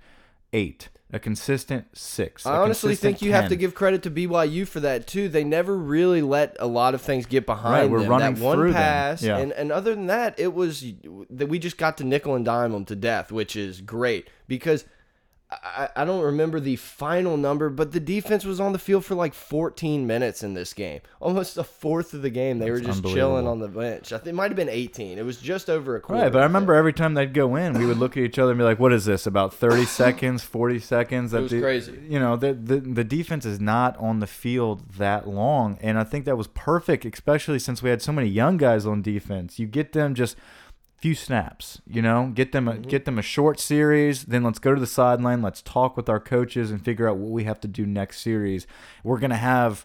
8, 0.52 0.88
a 1.12 1.18
consistent 1.18 1.87
6. 1.96 2.46
I 2.46 2.56
honestly 2.58 2.94
think 2.94 3.23
you 3.23 3.32
have 3.32 3.49
to 3.49 3.56
give 3.56 3.75
credit 3.75 4.02
to 4.04 4.11
BYU 4.11 4.66
for 4.68 4.80
that 4.80 5.06
too. 5.06 5.28
They 5.28 5.42
never 5.44 5.76
really 5.76 6.23
let 6.23 6.56
a 6.61 6.66
lot 6.66 6.94
of 6.94 7.00
things 7.02 7.26
get 7.26 7.46
behind 7.46 7.75
Right, 7.82 7.90
we're 7.90 8.00
them. 8.00 8.08
running 8.11 8.34
that 8.34 8.44
one 8.44 8.73
pass, 8.73 9.23
Yeah. 9.23 9.38
and 9.38 9.52
and 9.52 9.73
other 9.73 9.94
than 9.94 10.06
that, 10.06 10.38
it 10.38 10.54
was 10.54 10.84
that 11.30 11.49
we 11.49 11.58
just 11.58 11.78
got 11.78 11.96
to 11.99 12.04
nickel 12.04 12.34
and 12.34 12.44
dime 12.44 12.73
them 12.73 12.84
to 12.87 12.96
death, 12.96 13.32
which 13.32 13.56
is 13.56 13.80
great 13.80 14.28
because. 14.49 14.84
I, 15.50 15.88
I 15.94 16.04
don't 16.04 16.22
remember 16.22 16.58
the 16.58 16.76
final 16.76 17.36
number, 17.36 17.68
but 17.68 17.92
the 17.92 18.00
defense 18.00 18.44
was 18.44 18.60
on 18.60 18.72
the 18.72 18.78
field 18.78 19.04
for 19.04 19.14
like 19.14 19.34
14 19.34 20.06
minutes 20.06 20.42
in 20.42 20.54
this 20.54 20.72
game. 20.72 21.00
Almost 21.20 21.58
a 21.58 21.64
fourth 21.64 22.14
of 22.14 22.22
the 22.22 22.30
game, 22.30 22.58
they 22.58 22.70
were 22.70 22.80
just 22.80 23.04
chilling 23.04 23.46
on 23.46 23.58
the 23.58 23.68
bench. 23.68 24.12
I 24.12 24.16
think 24.18 24.28
it 24.28 24.34
might 24.34 24.50
have 24.50 24.56
been 24.56 24.68
18. 24.68 25.18
It 25.18 25.24
was 25.24 25.38
just 25.38 25.68
over 25.68 25.96
a 25.96 26.00
quarter. 26.00 26.22
Right, 26.22 26.32
but 26.32 26.40
I 26.40 26.44
remember 26.44 26.74
every 26.74 26.92
time 26.92 27.14
they'd 27.14 27.34
go 27.34 27.56
in, 27.56 27.74
we 27.78 27.86
would 27.86 27.98
look 27.98 28.16
at 28.16 28.22
each 28.22 28.38
other 28.38 28.52
and 28.52 28.58
be 28.58 28.64
like, 28.64 28.78
"What 28.80 28.92
is 28.92 29.04
this? 29.04 29.26
About 29.26 29.54
thirty 29.54 29.84
seconds, 29.84 30.42
forty 30.42 30.78
seconds?" 30.78 31.30
That 31.32 31.42
was 31.42 31.50
the- 31.52 31.60
crazy. 31.60 31.98
You 32.08 32.18
know, 32.18 32.36
the, 32.36 32.54
the 32.54 32.80
the 32.80 33.04
defense 33.04 33.44
is 33.44 33.60
not 33.60 33.96
on 33.98 34.20
the 34.20 34.26
field 34.26 34.94
that 34.94 35.28
long, 35.28 35.78
and 35.80 35.98
I 35.98 36.04
think 36.04 36.24
that 36.24 36.36
was 36.38 36.48
perfect, 36.48 37.04
especially 37.04 37.58
since 37.58 37.82
we 37.82 37.90
had 37.90 38.02
so 38.02 38.12
many 38.12 38.28
young 38.28 38.56
guys 38.56 38.86
on 38.86 39.02
defense. 39.02 39.58
You 39.58 39.66
get 39.66 39.92
them 39.92 40.14
just 40.14 40.36
few 40.96 41.14
snaps, 41.14 41.80
you 41.86 42.00
know, 42.00 42.30
get 42.34 42.52
them 42.52 42.68
a, 42.68 42.72
mm-hmm. 42.72 42.82
get 42.82 43.04
them 43.04 43.18
a 43.18 43.22
short 43.22 43.60
series, 43.60 44.24
then 44.24 44.42
let's 44.42 44.58
go 44.58 44.74
to 44.74 44.80
the 44.80 44.86
sideline, 44.86 45.42
let's 45.42 45.62
talk 45.62 45.96
with 45.96 46.08
our 46.08 46.20
coaches 46.20 46.70
and 46.70 46.84
figure 46.84 47.08
out 47.08 47.16
what 47.16 47.30
we 47.30 47.44
have 47.44 47.60
to 47.60 47.68
do 47.68 47.84
next 47.84 48.20
series. 48.20 48.66
We're 49.02 49.18
gonna 49.18 49.36
have 49.36 49.84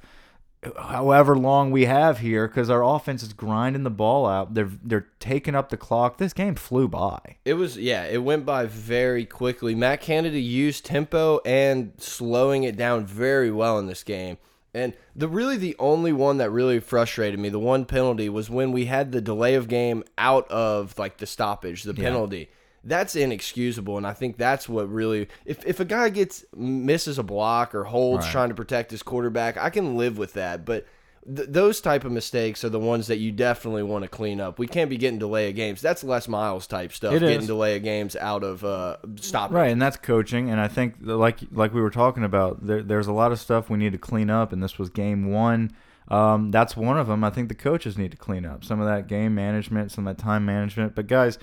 however 0.77 1.37
long 1.37 1.71
we 1.71 1.85
have 1.85 2.19
here 2.19 2.47
because 2.47 2.69
our 2.69 2.83
offense 2.83 3.23
is 3.23 3.33
grinding 3.33 3.83
the 3.83 3.89
ball 3.89 4.25
out. 4.25 4.53
They're 4.53 4.71
they're 4.83 5.07
taking 5.19 5.55
up 5.55 5.69
the 5.69 5.77
clock. 5.77 6.17
This 6.17 6.33
game 6.33 6.55
flew 6.55 6.87
by. 6.87 7.37
It 7.45 7.53
was 7.53 7.77
yeah, 7.77 8.05
it 8.05 8.23
went 8.23 8.45
by 8.45 8.65
very 8.65 9.25
quickly. 9.25 9.73
Matt 9.75 10.01
Canada 10.01 10.39
used 10.39 10.85
tempo 10.85 11.39
and 11.45 11.93
slowing 11.97 12.63
it 12.63 12.75
down 12.75 13.05
very 13.05 13.51
well 13.51 13.79
in 13.79 13.87
this 13.87 14.03
game. 14.03 14.37
And 14.73 14.93
the 15.15 15.27
really 15.27 15.57
the 15.57 15.75
only 15.79 16.13
one 16.13 16.37
that 16.37 16.51
really 16.51 16.79
frustrated 16.79 17.39
me, 17.39 17.49
the 17.49 17.59
one 17.59 17.85
penalty 17.85 18.29
was 18.29 18.49
when 18.49 18.71
we 18.71 18.85
had 18.85 19.11
the 19.11 19.21
delay 19.21 19.55
of 19.55 19.67
game 19.67 20.03
out 20.17 20.49
of 20.51 20.97
like 20.99 21.17
the 21.17 21.25
stoppage, 21.25 21.83
the 21.83 21.93
penalty. 21.93 22.49
that's 22.83 23.15
inexcusable. 23.15 23.97
And 23.97 24.05
I 24.07 24.13
think 24.13 24.37
that's 24.37 24.69
what 24.69 24.89
really, 24.91 25.27
if, 25.45 25.65
if 25.65 25.79
a 25.79 25.85
guy 25.85 26.09
gets 26.09 26.45
misses 26.55 27.17
a 27.17 27.23
block 27.23 27.73
or 27.75 27.85
holds 27.85 28.25
Right. 28.25 28.31
trying 28.31 28.49
to 28.49 28.55
protect 28.55 28.91
his 28.91 29.03
quarterback, 29.03 29.57
I 29.57 29.69
can 29.69 29.97
live 29.97 30.17
with 30.17 30.33
that. 30.33 30.65
But 30.65 30.85
th 31.25 31.49
those 31.49 31.81
type 31.81 32.05
of 32.05 32.11
mistakes 32.11 32.63
are 32.63 32.69
the 32.69 32.79
ones 32.79 33.07
that 33.07 33.17
you 33.17 33.31
definitely 33.31 33.83
want 33.83 34.03
to 34.03 34.09
clean 34.09 34.39
up. 34.39 34.59
We 34.59 34.67
can't 34.67 34.89
be 34.89 34.97
getting 34.97 35.19
delay 35.19 35.49
of 35.49 35.55
games. 35.55 35.81
That's 35.81 36.03
Les 36.03 36.27
Miles 36.27 36.67
type 36.67 36.91
stuff. 36.93 37.13
It 37.13 37.19
getting 37.19 37.41
is. 37.41 37.47
delay 37.47 37.75
of 37.75 37.83
games 37.83 38.15
out 38.15 38.43
of 38.43 38.63
uh, 38.63 38.97
stop. 39.17 39.51
Right, 39.51 39.71
and 39.71 39.81
that's 39.81 39.97
coaching. 39.97 40.49
And 40.49 40.59
I 40.59 40.67
think, 40.67 40.95
like 41.01 41.39
like 41.51 41.73
we 41.73 41.81
were 41.81 41.89
talking 41.89 42.23
about, 42.23 42.65
there, 42.65 42.81
there's 42.81 43.07
a 43.07 43.13
lot 43.13 43.31
of 43.31 43.39
stuff 43.39 43.69
we 43.69 43.77
need 43.77 43.91
to 43.91 43.97
clean 43.97 44.29
up. 44.29 44.53
And 44.53 44.61
this 44.63 44.77
was 44.77 44.89
game 44.89 45.31
one. 45.31 45.71
Um, 46.07 46.51
that's 46.51 46.75
one 46.75 46.97
of 46.97 47.07
them. 47.07 47.23
I 47.23 47.29
think 47.29 47.49
the 47.49 47.55
coaches 47.55 47.97
need 47.97 48.11
to 48.11 48.17
clean 48.17 48.45
up 48.45 48.63
some 48.63 48.79
of 48.79 48.87
that 48.87 49.07
game 49.07 49.35
management, 49.35 49.91
some 49.91 50.07
of 50.07 50.17
that 50.17 50.21
time 50.21 50.45
management. 50.45 50.95
But 50.95 51.07
guys, 51.07 51.37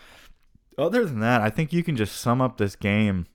other 0.76 1.04
than 1.04 1.20
that, 1.20 1.40
I 1.40 1.50
think 1.50 1.72
you 1.72 1.84
can 1.84 1.96
just 1.96 2.16
sum 2.16 2.40
up 2.40 2.58
this 2.58 2.74
game 2.74 3.26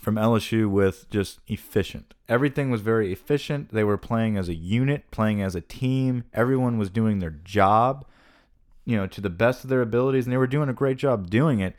from 0.00 0.16
LSU 0.16 0.68
with 0.68 1.08
just 1.10 1.40
efficient. 1.46 2.14
Everything 2.28 2.70
was 2.70 2.80
very 2.80 3.12
efficient. 3.12 3.72
They 3.72 3.84
were 3.84 3.98
playing 3.98 4.36
as 4.36 4.48
a 4.48 4.54
unit, 4.54 5.10
playing 5.10 5.42
as 5.42 5.54
a 5.54 5.60
team. 5.60 6.24
Everyone 6.32 6.78
was 6.78 6.90
doing 6.90 7.18
their 7.18 7.30
job, 7.30 8.06
you 8.84 8.96
know, 8.96 9.06
to 9.06 9.20
the 9.20 9.30
best 9.30 9.64
of 9.64 9.70
their 9.70 9.82
abilities, 9.82 10.26
and 10.26 10.32
they 10.32 10.38
were 10.38 10.46
doing 10.46 10.68
a 10.68 10.74
great 10.74 10.96
job 10.96 11.28
doing 11.28 11.60
it. 11.60 11.76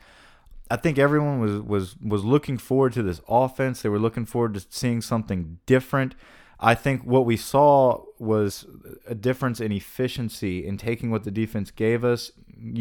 I 0.70 0.76
think 0.76 0.98
everyone 0.98 1.40
was 1.40 1.60
was 1.60 1.96
was 2.00 2.24
looking 2.24 2.56
forward 2.56 2.92
to 2.94 3.02
this 3.02 3.20
offense. 3.28 3.82
They 3.82 3.88
were 3.88 3.98
looking 3.98 4.24
forward 4.24 4.54
to 4.54 4.64
seeing 4.70 5.02
something 5.02 5.58
different. 5.66 6.14
I 6.58 6.74
think 6.76 7.02
what 7.02 7.26
we 7.26 7.36
saw 7.36 8.04
was 8.20 8.64
a 9.06 9.16
difference 9.16 9.60
in 9.60 9.72
efficiency 9.72 10.64
in 10.64 10.78
taking 10.78 11.10
what 11.10 11.24
the 11.24 11.32
defense 11.32 11.72
gave 11.72 12.04
us, 12.04 12.30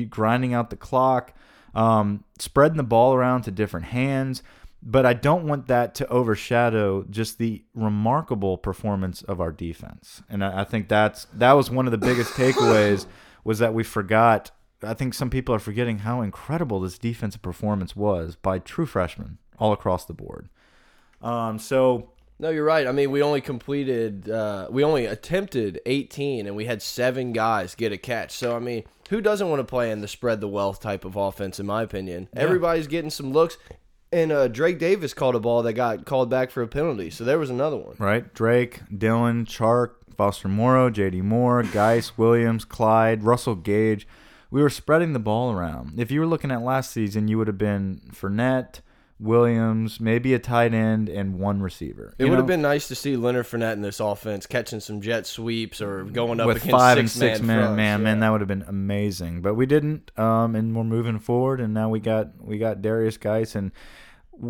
grinding 0.09 0.53
out 0.53 0.69
the 0.69 0.75
clock, 0.75 1.33
um, 1.73 2.23
spreading 2.37 2.77
the 2.77 2.83
ball 2.83 3.15
around 3.15 3.41
to 3.41 3.51
different 3.51 3.87
hands. 3.87 4.43
But 4.83 5.05
I 5.05 5.13
don't 5.13 5.45
want 5.45 5.67
that 5.67 5.93
to 5.95 6.07
overshadow 6.07 7.05
just 7.09 7.37
the 7.37 7.63
remarkable 7.75 8.57
performance 8.57 9.21
of 9.21 9.39
our 9.39 9.51
defense. 9.51 10.23
And 10.27 10.43
I, 10.43 10.61
I 10.61 10.63
think 10.63 10.87
that's 10.87 11.25
that 11.33 11.53
was 11.53 11.69
one 11.69 11.85
of 11.85 11.91
the 11.91 11.97
biggest 11.99 12.33
takeaways 12.33 13.05
was 13.43 13.59
that 13.59 13.73
we 13.73 13.83
forgot. 13.83 14.51
I 14.83 14.95
think 14.95 15.13
some 15.13 15.29
people 15.29 15.53
are 15.53 15.59
forgetting 15.59 15.99
how 15.99 16.21
incredible 16.21 16.79
this 16.79 16.97
defensive 16.97 17.43
performance 17.43 17.95
was 17.95 18.35
by 18.35 18.57
true 18.57 18.87
freshmen 18.87 19.37
all 19.59 19.71
across 19.71 20.05
the 20.05 20.13
board. 20.13 20.49
Um, 21.21 21.59
so 21.59 22.09
No, 22.39 22.49
you're 22.49 22.65
right. 22.65 22.87
I 22.87 22.91
mean, 22.91 23.11
we 23.11 23.21
only 23.21 23.41
completed, 23.41 24.27
uh, 24.27 24.67
we 24.71 24.83
only 24.83 25.05
attempted 25.05 25.79
18, 25.85 26.47
and 26.47 26.55
we 26.55 26.65
had 26.65 26.81
seven 26.81 27.33
guys 27.33 27.75
get 27.75 27.91
a 27.91 27.97
catch. 27.97 28.31
So, 28.31 28.55
I 28.55 28.59
mean, 28.59 28.83
who 29.11 29.21
doesn't 29.21 29.47
want 29.47 29.59
to 29.59 29.63
play 29.63 29.91
in 29.91 30.01
the 30.01 30.07
spread 30.07 30.41
the 30.41 30.47
wealth 30.47 30.79
type 30.79 31.05
of 31.05 31.15
offense, 31.15 31.59
in 31.59 31.67
my 31.67 31.83
opinion? 31.83 32.27
Everybody's 32.35 32.87
getting 32.87 33.11
some 33.11 33.31
looks. 33.31 33.59
And 34.11 34.31
uh, 34.31 34.47
Drake 34.49 34.77
Davis 34.77 35.13
called 35.13 35.35
a 35.35 35.39
ball 35.39 35.63
that 35.63 35.73
got 35.73 36.05
called 36.05 36.29
back 36.29 36.51
for 36.51 36.61
a 36.61 36.67
penalty. 36.67 37.09
So 37.09 37.23
there 37.23 37.39
was 37.39 37.49
another 37.49 37.77
one. 37.77 37.95
right, 37.97 38.33
Drake, 38.33 38.81
Dillon, 38.95 39.45
Chark, 39.45 39.91
Foster 40.17 40.49
Moreau, 40.49 40.89
J.D. 40.89 41.21
Moore, 41.21 41.63
Guice, 41.63 42.17
Williams, 42.17 42.65
Clyde, 42.65 43.23
Russell 43.23 43.55
Gage. 43.55 44.05
We 44.49 44.61
were 44.61 44.69
spreading 44.69 45.13
the 45.13 45.19
ball 45.19 45.53
around. 45.53 45.97
If 45.97 46.11
you 46.11 46.19
were 46.19 46.25
looking 46.25 46.51
at 46.51 46.61
last 46.61 46.91
season, 46.91 47.29
you 47.29 47.37
would 47.37 47.47
have 47.47 47.57
been 47.57 48.01
Fournette, 48.11 48.81
Williams, 49.21 49.99
maybe 49.99 50.33
a 50.33 50.39
tight 50.39 50.73
end, 50.73 51.07
and 51.07 51.39
one 51.39 51.61
receiver. 51.61 52.15
It 52.17 52.25
You 52.25 52.29
would 52.31 52.37
have 52.37 52.47
been 52.47 52.61
nice 52.61 52.87
to 52.87 52.95
see 52.95 53.15
Leonard 53.15 53.45
Fournette 53.45 53.73
in 53.73 53.81
this 53.81 53.99
offense 53.99 54.47
catching 54.47 54.79
some 54.79 54.99
jet 54.99 55.27
sweeps 55.27 55.79
or 55.79 56.03
going 56.03 56.39
up 56.39 56.47
with 56.47 56.57
against 56.57 56.71
five 56.71 56.97
and 56.97 57.09
six 57.09 57.37
six 57.37 57.39
man, 57.41 57.47
man, 57.47 57.65
fronts. 57.65 57.77
man, 57.77 58.03
man, 58.03 58.19
that 58.21 58.29
would 58.31 58.41
have 58.41 58.47
been 58.47 58.65
amazing. 58.67 59.41
But 59.41 59.53
we 59.53 59.65
didn't, 59.65 60.11
um, 60.17 60.55
and 60.55 60.75
we're 60.75 60.83
moving 60.83 61.19
forward. 61.19 61.61
And 61.61 61.73
now 61.73 61.89
we 61.89 61.99
got 61.99 62.43
we 62.43 62.57
got 62.57 62.81
Derrius 62.81 63.19
Guice, 63.19 63.53
and 63.53 63.71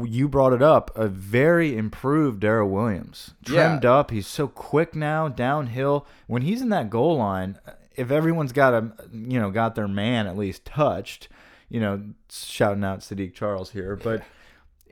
you 0.03 0.29
brought 0.29 0.53
it 0.53 0.61
up, 0.61 0.95
a 0.95 1.07
very 1.07 1.75
improved 1.75 2.39
Darrel 2.39 2.69
Williams, 2.69 3.33
trimmed 3.43 3.85
up. 3.85 4.11
He's 4.11 4.27
so 4.27 4.47
quick 4.47 4.95
now 4.95 5.27
downhill. 5.27 6.07
When 6.27 6.43
he's 6.43 6.61
in 6.61 6.69
that 6.69 6.89
goal 6.89 7.17
line, 7.17 7.59
if 7.95 8.09
everyone's 8.09 8.53
got 8.53 8.73
a 8.73 8.91
you 9.11 9.39
know 9.39 9.51
got 9.51 9.75
their 9.75 9.89
man 9.89 10.27
at 10.27 10.37
least 10.37 10.63
touched, 10.63 11.27
you 11.67 11.79
know, 11.79 12.01
shouting 12.29 12.83
out 12.85 12.99
Saahdiq 12.99 13.33
Charles 13.33 13.71
here, 13.71 13.97
but 14.01 14.23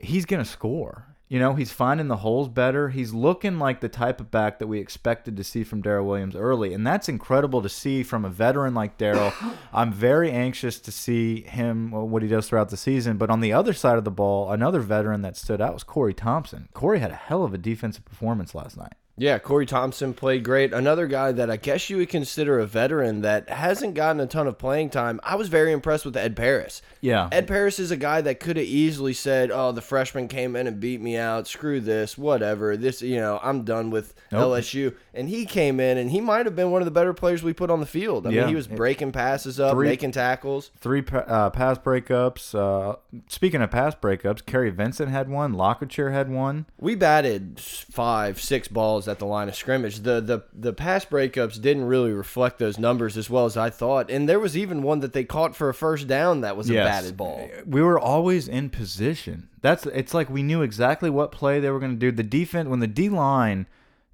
he's 0.02 0.26
going 0.26 0.44
to 0.44 0.50
score. 0.50 1.06
You 1.30 1.38
know, 1.38 1.54
he's 1.54 1.72
finding 1.72 2.08
the 2.08 2.18
holes 2.18 2.50
better. 2.50 2.90
He's 2.90 3.14
looking 3.14 3.60
like 3.60 3.82
the 3.82 3.90
type 3.90 4.20
of 4.20 4.32
back 4.32 4.58
that 4.58 4.66
we 4.66 4.80
expected 4.80 5.38
to 5.38 5.44
see 5.44 5.64
from 5.64 5.84
Darrel 5.84 6.08
Williams 6.08 6.36
early. 6.36 6.74
And 6.74 6.86
that's 6.88 7.08
incredible 7.08 7.62
to 7.62 7.70
see 7.70 8.02
from 8.02 8.26
a 8.26 8.30
veteran 8.30 8.74
like 8.74 8.98
Darrel. 8.98 9.32
I'm 9.74 9.94
very 9.94 10.32
anxious 10.32 10.80
to 10.80 10.92
see 10.92 11.42
him, 11.42 11.92
what 11.92 12.24
he 12.24 12.28
does 12.28 12.50
throughout 12.50 12.70
the 12.70 12.78
season. 12.78 13.18
But 13.18 13.30
on 13.30 13.42
the 13.42 13.54
other 13.54 13.74
side 13.74 14.00
of 14.00 14.06
the 14.06 14.12
ball, 14.12 14.52
another 14.52 14.80
veteran 14.80 15.22
that 15.22 15.38
stood 15.38 15.62
out 15.62 15.76
was 15.76 15.84
Corey 15.84 16.16
Thompson. 16.16 16.68
Corey 16.74 16.98
had 16.98 17.12
a 17.12 17.16
hell 17.16 17.44
of 17.44 17.54
a 17.54 17.60
defensive 17.60 18.06
performance 18.06 18.56
last 18.56 18.76
night. 18.76 18.94
Yeah, 19.20 19.38
Corey 19.38 19.66
Thompson 19.66 20.14
played 20.14 20.44
great. 20.44 20.74
Another 20.74 21.06
guy 21.06 21.32
that 21.34 21.52
I 21.52 21.58
guess 21.58 21.90
you 21.90 21.98
would 21.98 22.10
consider 22.10 22.58
a 22.60 22.66
veteran 22.66 23.22
that 23.22 23.50
hasn't 23.50 23.94
gotten 23.94 24.20
a 24.22 24.26
ton 24.26 24.48
of 24.48 24.58
playing 24.58 24.90
time. 24.92 25.20
I 25.24 25.36
was 25.36 25.50
very 25.50 25.72
impressed 25.74 26.06
with 26.06 26.16
Ed 26.16 26.36
Paris. 26.38 26.82
Yeah. 27.02 27.28
Ed 27.32 27.48
Paris 27.48 27.80
is 27.80 27.92
a 27.92 27.98
guy 27.98 28.22
that 28.22 28.40
could 28.40 28.56
have 28.58 28.66
easily 28.66 29.14
said, 29.14 29.52
"Oh, 29.52 29.72
the 29.74 29.82
freshman 29.82 30.28
came 30.30 30.56
in 30.56 30.68
and 30.68 30.80
beat 30.80 31.02
me 31.02 31.18
out. 31.18 31.48
Screw 31.48 31.80
this, 31.82 32.18
whatever. 32.18 32.78
This, 32.78 33.02
you 33.02 33.18
know, 33.18 33.40
I'm 33.44 33.64
done 33.64 33.90
with 33.90 34.14
Nope. 34.32 34.42
LSU." 34.62 34.96
And 35.14 35.28
he 35.28 35.46
came 35.46 35.80
in, 35.82 35.98
and 35.98 36.12
he 36.12 36.22
might 36.22 36.46
have 36.46 36.56
been 36.56 36.72
one 36.72 36.82
of 36.82 36.86
the 36.86 36.92
better 36.92 37.14
players 37.14 37.44
we 37.44 37.52
put 37.52 37.70
on 37.70 37.82
the 37.82 37.86
field. 37.86 38.26
I 38.26 38.30
Yeah. 38.30 38.42
mean, 38.42 38.50
he 38.50 38.56
was 38.56 38.68
breaking 38.68 39.12
passes 39.12 39.60
up, 39.60 39.74
Three- 39.74 39.88
making 39.88 40.12
tackles. 40.14 40.72
Three 40.80 41.04
uh, 41.12 41.50
pass 41.50 41.78
breakups. 41.78 42.56
Uh, 42.56 42.96
speaking 43.28 43.62
of 43.62 43.70
pass 43.70 43.96
breakups, 43.96 44.46
Kary 44.46 44.70
Vincent 44.70 45.10
had 45.10 45.28
one. 45.30 45.54
Lockachir 45.56 46.14
had 46.14 46.30
one. 46.32 46.68
We 46.80 46.96
batted 46.96 47.60
five, 47.60 48.40
six 48.40 48.68
balls 48.70 49.09
at 49.10 49.20
the 49.20 49.26
line 49.26 49.50
of 49.50 49.56
scrimmage. 49.56 50.00
The 50.00 50.22
the 50.22 50.44
the 50.54 50.72
pass 50.74 51.04
breakups 51.06 51.60
didn't 51.62 51.86
really 51.86 52.12
reflect 52.12 52.60
those 52.60 52.78
numbers 52.80 53.18
as 53.18 53.30
well 53.30 53.46
as 53.46 53.58
I 53.58 53.70
thought. 53.70 54.10
And 54.10 54.30
there 54.30 54.40
was 54.40 54.56
even 54.56 54.82
one 54.84 55.00
that 55.02 55.14
they 55.14 55.24
caught 55.24 55.56
for 55.56 55.68
a 55.70 55.74
first 55.74 56.08
down 56.08 56.42
that 56.42 56.56
was 56.56 56.70
a 56.70 56.74
Yes. 56.74 56.86
batted 56.88 57.18
ball. 57.18 57.50
We 57.66 57.82
were 57.82 58.00
always 58.00 58.48
in 58.48 58.70
position. 58.70 59.50
That's 59.62 59.86
it's 59.88 60.14
like 60.14 60.30
we 60.30 60.44
knew 60.44 60.62
exactly 60.62 61.10
what 61.10 61.32
play 61.32 61.60
they 61.60 61.70
were 61.70 61.80
going 61.80 61.94
to 61.94 61.98
do. 61.98 62.12
The 62.12 62.24
defense 62.24 62.70
when 62.70 62.80
the 62.80 62.88
D 62.88 63.10
line 63.10 63.66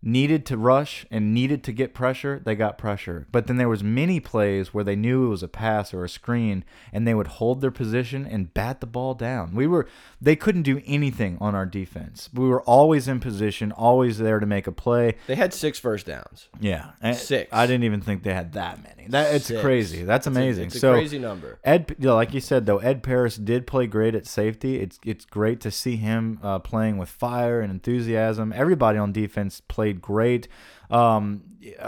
needed 0.06 0.46
to 0.46 0.56
rush 0.56 1.06
and 1.10 1.34
needed 1.34 1.64
to 1.64 1.74
get 1.74 1.94
pressure, 1.96 2.40
they 2.46 2.56
got 2.56 2.78
pressure. 2.78 3.26
But 3.32 3.48
then 3.48 3.58
there 3.58 3.68
was 3.68 3.84
many 3.84 4.20
plays 4.20 4.74
where 4.74 4.84
they 4.84 4.96
knew 4.96 5.26
it 5.26 5.30
was 5.30 5.44
a 5.44 5.48
pass 5.48 5.94
or 5.94 6.06
a 6.06 6.10
screen 6.10 6.64
and 6.94 7.08
they 7.08 7.16
would 7.16 7.28
hold 7.28 7.60
their 7.60 7.72
position 7.72 8.26
and 8.26 8.54
bat 8.54 8.80
the 8.82 8.86
ball 8.88 9.16
down. 9.16 9.56
We 9.56 9.66
were 9.68 9.88
they 10.22 10.36
couldn't 10.36 10.62
do 10.62 10.82
anything 10.86 11.38
on 11.42 11.56
our 11.56 11.66
defense. 11.66 12.30
We 12.34 12.48
were 12.48 12.62
always 12.62 13.08
in 13.08 13.20
position, 13.20 13.72
always 13.72 14.20
there 14.20 14.40
to 14.40 14.46
make 14.46 14.68
a 14.68 14.72
play. 14.72 15.16
They 15.28 15.36
had 15.36 15.54
six 15.54 15.80
first 15.80 16.06
downs. 16.06 16.50
Yeah, 16.60 16.92
and 17.02 17.18
Six. 17.18 17.52
I 17.52 17.66
didn't 17.66 17.84
even 17.86 18.02
think 18.02 18.22
they 18.24 18.34
had 18.34 18.54
that 18.54 18.82
many. 18.84 19.08
That 19.10 19.34
it's 19.34 19.48
Six. 19.48 19.60
crazy. 19.62 20.04
That's 20.04 20.28
It's 20.28 20.36
a- 20.36 20.40
amazing. 20.40 20.66
It's 20.68 20.76
a, 20.76 20.80
so 20.80 20.94
crazy 20.94 21.18
number. 21.20 21.58
Ed, 21.64 21.96
like 22.00 22.34
you 22.34 22.40
said 22.42 22.68
though, 22.68 22.78
Ed 22.78 23.02
Paris 23.02 23.38
did 23.38 23.66
play 23.66 23.88
great 23.88 24.14
at 24.14 24.28
safety. 24.28 24.80
It's 24.80 25.00
it's 25.04 25.26
great 25.26 25.60
to 25.62 25.72
see 25.72 25.96
him 25.96 26.40
uh, 26.44 26.60
playing 26.60 26.98
with 26.98 27.10
fire 27.10 27.60
and 27.60 27.72
enthusiasm. 27.72 28.54
Everybody 28.56 29.00
on 29.00 29.12
defense 29.12 29.62
played 29.68 29.95
great. 30.00 30.48
Um, 30.90 31.44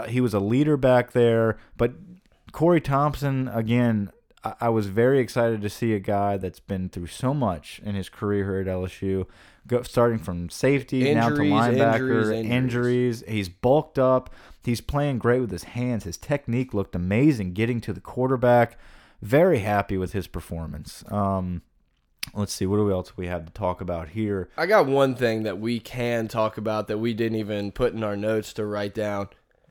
he 0.08 0.20
was 0.20 0.34
a 0.34 0.40
leader 0.40 0.76
back 0.76 1.12
there, 1.12 1.58
but 1.76 1.92
Corey 2.52 2.80
Thompson 2.80 3.48
again. 3.48 4.10
I, 4.44 4.54
I 4.62 4.68
was 4.68 4.86
very 4.86 5.18
excited 5.18 5.62
to 5.62 5.68
see 5.68 5.94
a 5.94 5.98
guy 5.98 6.36
that's 6.36 6.60
been 6.60 6.88
through 6.88 7.08
so 7.08 7.34
much 7.34 7.80
in 7.84 7.94
his 7.94 8.08
career 8.08 8.44
here 8.44 8.60
at 8.60 8.66
LSU, 8.66 9.26
go, 9.66 9.82
starting 9.82 10.18
from 10.18 10.48
safety 10.48 11.12
now 11.14 11.28
to 11.28 11.34
linebacker, 11.34 11.94
injuries, 11.94 12.28
injuries. 12.28 12.50
injuries. 12.50 13.24
He's 13.28 13.48
bulked 13.48 13.98
up. 13.98 14.30
He's 14.64 14.80
playing 14.80 15.18
great 15.18 15.40
with 15.40 15.50
his 15.50 15.64
hands. 15.64 16.04
His 16.04 16.18
technique 16.18 16.74
looked 16.74 16.94
amazing 16.94 17.54
getting 17.54 17.80
to 17.82 17.92
the 17.92 18.00
quarterback. 18.00 18.78
Very 19.22 19.60
happy 19.60 19.96
with 19.96 20.12
his 20.12 20.26
performance. 20.26 21.04
Um, 21.08 21.62
let's 22.34 22.52
see, 22.52 22.66
what 22.66 22.78
else 22.78 23.16
we 23.16 23.26
have 23.26 23.46
to 23.46 23.52
talk 23.52 23.80
about 23.80 24.10
here? 24.10 24.48
I 24.56 24.66
got 24.66 24.86
one 24.86 25.14
thing 25.14 25.44
that 25.44 25.58
we 25.58 25.80
can 25.80 26.28
talk 26.28 26.58
about 26.58 26.88
that 26.88 26.98
we 26.98 27.14
didn't 27.14 27.38
even 27.38 27.72
put 27.72 27.92
in 27.92 28.02
our 28.02 28.16
notes 28.16 28.52
to 28.54 28.66
write 28.66 28.94
down. 28.94 29.28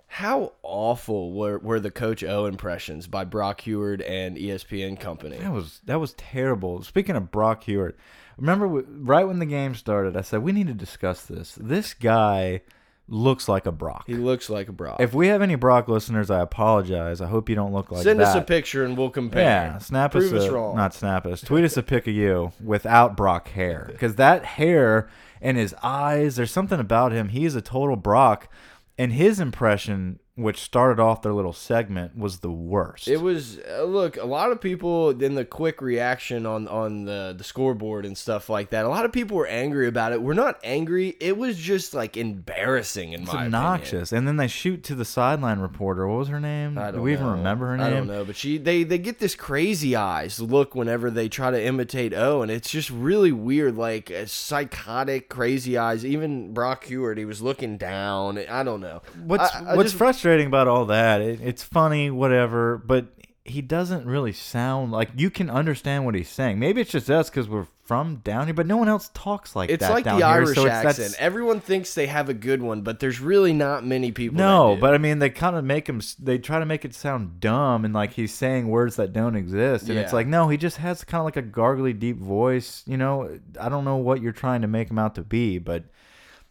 How 0.08 0.54
awful 0.64 1.34
were, 1.34 1.58
were 1.60 1.80
the 1.80 1.92
Coach 1.92 2.24
O 2.24 2.46
impressions 2.46 3.08
by 3.08 3.26
Brock 3.26 3.62
Huard 3.62 4.02
and 4.02 4.38
ESPN 4.38 5.00
Company? 5.00 5.38
That 5.38 5.52
was 5.52 5.82
that 5.86 6.00
was 6.00 6.14
terrible. 6.14 6.82
Speaking 6.84 7.16
of 7.16 7.30
Brock 7.30 7.66
Huard, 7.66 7.96
remember 8.38 8.68
right 8.68 9.28
when 9.28 9.40
the 9.40 9.46
game 9.46 9.76
started, 9.76 10.16
I 10.16 10.22
said 10.22 10.44
we 10.44 10.54
need 10.54 10.68
to 10.68 10.74
discuss 10.74 11.26
this. 11.26 11.58
This 11.60 11.94
guy 11.94 12.62
looks 13.10 13.48
like 13.48 13.66
a 13.66 13.72
Brock. 13.72 14.04
He 14.08 14.16
looks 14.16 14.50
like 14.50 14.68
a 14.70 14.72
Brock. 14.74 15.00
If 15.00 15.14
we 15.14 15.28
have 15.28 15.42
any 15.42 15.56
Brock 15.56 15.88
listeners, 15.88 16.30
I 16.30 16.42
apologize. 16.42 17.22
I 17.22 17.28
hope 17.28 17.50
you 17.50 17.56
don't 17.56 17.72
look 17.74 17.92
like 17.92 18.04
Send 18.04 18.20
that. 18.20 18.30
us 18.30 18.36
a 18.36 18.42
picture 18.42 18.84
and 18.84 18.98
we'll 18.98 19.10
compare. 19.10 19.44
Yeah, 19.44 19.78
snap 19.78 20.12
Prove 20.12 20.34
us, 20.34 20.44
us 20.44 20.50
a, 20.50 20.54
wrong. 20.54 20.76
not 20.76 20.94
snap 20.94 21.26
us. 21.26 21.42
Tweet 21.42 21.64
us 21.64 21.78
a 21.78 21.84
pic 21.84 22.08
of 22.08 22.14
you 22.14 22.52
without 22.64 23.16
Brock 23.16 23.50
hair, 23.50 23.88
because 23.92 24.16
that 24.16 24.44
hair 24.46 25.10
and 25.42 25.56
his 25.58 25.74
eyes, 25.84 26.36
there's 26.36 26.52
something 26.52 26.80
about 26.80 27.12
him. 27.12 27.30
He 27.30 27.46
is 27.46 27.56
a 27.56 27.62
total 27.62 27.96
Brock, 27.96 28.50
and 28.98 29.14
his 29.14 29.40
impression 29.40 30.20
which 30.38 30.62
started 30.62 31.02
off 31.02 31.24
their 31.24 31.34
little 31.34 31.52
segment, 31.52 32.16
was 32.18 32.40
the 32.40 32.52
worst. 32.52 33.08
It 33.08 33.20
was 33.20 33.60
uh, 33.70 33.84
look. 33.84 34.16
A 34.18 34.26
lot 34.26 34.52
of 34.52 34.62
people 34.62 35.10
in 35.10 35.36
the 35.36 35.44
quick 35.44 35.82
reaction 35.82 36.46
on 36.46 36.68
on 36.68 37.06
the 37.06 37.36
the 37.38 37.44
scoreboard 37.44 38.06
and 38.06 38.18
stuff 38.18 38.50
like 38.50 38.70
that. 38.70 38.86
A 38.86 38.90
lot 38.90 39.04
of 39.04 39.12
people 39.12 39.36
were 39.36 39.48
angry 39.48 39.88
about 39.88 40.14
it. 40.14 40.22
We're 40.22 40.34
not 40.36 40.60
angry. 40.64 41.18
It 41.20 41.38
was 41.38 41.58
just 41.58 41.94
like 41.94 42.16
embarrassing 42.16 43.14
in 43.14 43.24
It's 43.24 43.34
my 43.34 43.46
obnoxious. 43.46 44.12
And 44.12 44.28
then 44.28 44.38
they 44.38 44.48
shoot 44.48 44.84
to 44.86 44.96
the 44.96 45.06
sideline 45.06 45.60
reporter. 45.60 46.08
What 46.08 46.20
was 46.20 46.28
her 46.28 46.40
name? 46.40 46.78
I 46.78 46.86
don't 46.92 46.96
Do 46.96 47.02
we 47.02 47.14
even 47.14 47.26
remember 47.28 47.68
her 47.68 47.78
name? 47.78 47.86
I 47.88 47.90
don't 47.90 48.08
know, 48.08 48.24
but 48.24 48.36
she 48.36 48.58
they 48.58 48.84
they 48.84 49.00
get 49.00 49.20
this 49.20 49.36
crazy 49.36 49.96
eyes 49.96 50.40
look 50.40 50.76
whenever 50.76 51.10
they 51.10 51.28
try 51.30 51.50
to 51.52 51.62
imitate 51.62 52.14
O, 52.14 52.44
and 52.44 52.52
it's 52.52 52.70
just 52.70 52.92
really 52.92 53.32
weird, 53.32 53.76
like 53.76 54.12
psychotic 54.26 55.30
crazy 55.30 55.78
eyes. 55.78 56.06
Even 56.06 56.54
Brock 56.54 56.86
Huard, 56.86 57.18
he 57.18 57.26
was 57.26 57.42
looking 57.42 57.78
down. 57.78 58.38
I 58.38 58.64
don't 58.64 58.82
know. 58.82 59.02
What's 59.26 59.54
I- 59.56 59.72
I 59.72 59.76
What's 59.76 59.92
just- 59.92 60.00
frustrating 60.28 60.48
about 60.48 60.68
all 60.68 60.86
that? 60.86 61.22
It, 61.22 61.40
it's 61.42 61.64
funny, 61.64 62.12
whatever, 62.12 62.78
but 62.78 63.08
he 63.44 63.62
doesn't 63.62 64.06
really 64.06 64.34
sound 64.34 64.92
like 64.92 65.10
you 65.16 65.30
can 65.30 65.50
understand 65.50 66.04
what 66.06 66.16
he's 66.16 66.28
saying. 66.28 66.60
Maybe 66.60 66.82
it's 66.82 66.92
just 66.92 67.10
us 67.10 67.30
because 67.30 67.48
we're 67.48 67.66
from 67.86 68.18
down 68.18 68.48
here, 68.48 68.54
but 68.54 68.68
no 68.68 68.76
one 68.76 68.90
else 68.90 69.10
talks 69.14 69.56
like 69.56 69.70
It's 69.70 69.80
that. 69.80 69.94
like 69.94 70.04
down 70.04 70.20
the 70.20 70.26
here, 70.26 70.36
Irish 70.36 70.56
so 70.56 70.66
it's- 70.66 70.84
that's- 70.84 71.00
accent. 71.00 71.16
Everyone 71.22 71.62
thinks 71.62 71.94
they 71.94 72.08
have 72.08 72.28
a 72.28 72.34
good 72.34 72.62
one, 72.62 72.82
but 72.82 73.00
there's 73.00 73.22
really 73.22 73.54
not 73.54 73.86
many 73.86 74.12
people. 74.12 74.38
No, 74.38 74.78
but 74.82 74.94
I 74.94 74.98
mean, 74.98 75.20
they 75.20 75.30
kind 75.30 75.56
of 75.56 75.64
make 75.64 75.88
him. 75.88 76.02
They 76.20 76.38
try 76.40 76.60
to 76.60 76.66
make 76.66 76.84
it 76.84 76.94
sound 76.94 77.40
dumb 77.40 77.86
and 77.86 77.94
like 77.94 78.12
he's 78.12 78.34
saying 78.34 78.68
words 78.68 78.98
that 78.98 79.14
don't 79.14 79.38
exist, 79.38 79.88
and 79.88 79.98
it's 79.98 80.12
like 80.12 80.28
no, 80.28 80.50
he 80.50 80.58
just 80.58 80.76
has 80.78 81.06
kind 81.06 81.20
of 81.22 81.26
like 81.26 81.38
a 81.38 81.42
gargly 81.42 81.98
deep 81.98 82.18
voice. 82.18 82.84
You 82.86 82.98
know, 82.98 83.40
I 83.58 83.70
don't 83.70 83.86
know 83.86 83.96
what 83.96 84.22
you're 84.22 84.34
trying 84.34 84.64
to 84.64 84.68
make 84.68 84.92
him 84.92 85.00
out 85.00 85.16
to 85.16 85.22
be, 85.22 85.58
but 85.58 85.86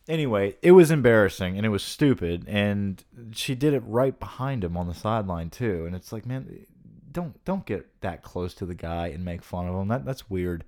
anyway, 0.08 0.56
it 0.62 0.72
was 0.72 0.90
embarrassing 0.90 1.56
and 1.56 1.66
it 1.66 1.70
was 1.70 1.82
stupid, 1.82 2.44
and 2.48 3.02
she 3.32 3.54
did 3.54 3.74
it 3.74 3.82
right 3.86 4.18
behind 4.18 4.64
him 4.64 4.76
on 4.76 4.88
the 4.88 4.94
sideline 4.94 5.50
too, 5.50 5.84
and 5.86 5.94
it's 5.94 6.12
like, 6.12 6.26
man, 6.26 6.66
don't 7.10 7.42
don't 7.44 7.66
get 7.66 8.00
that 8.00 8.22
close 8.22 8.54
to 8.54 8.66
the 8.66 8.74
guy 8.74 9.08
and 9.08 9.24
make 9.24 9.42
fun 9.42 9.68
of 9.68 9.74
him. 9.74 9.88
That 9.88 10.04
that's 10.04 10.28
weird. 10.30 10.64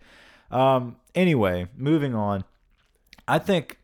Um. 0.51 0.96
Anyway, 1.14 1.68
moving 1.77 2.14
on. 2.14 2.44
I 3.27 3.38
think 3.38 3.79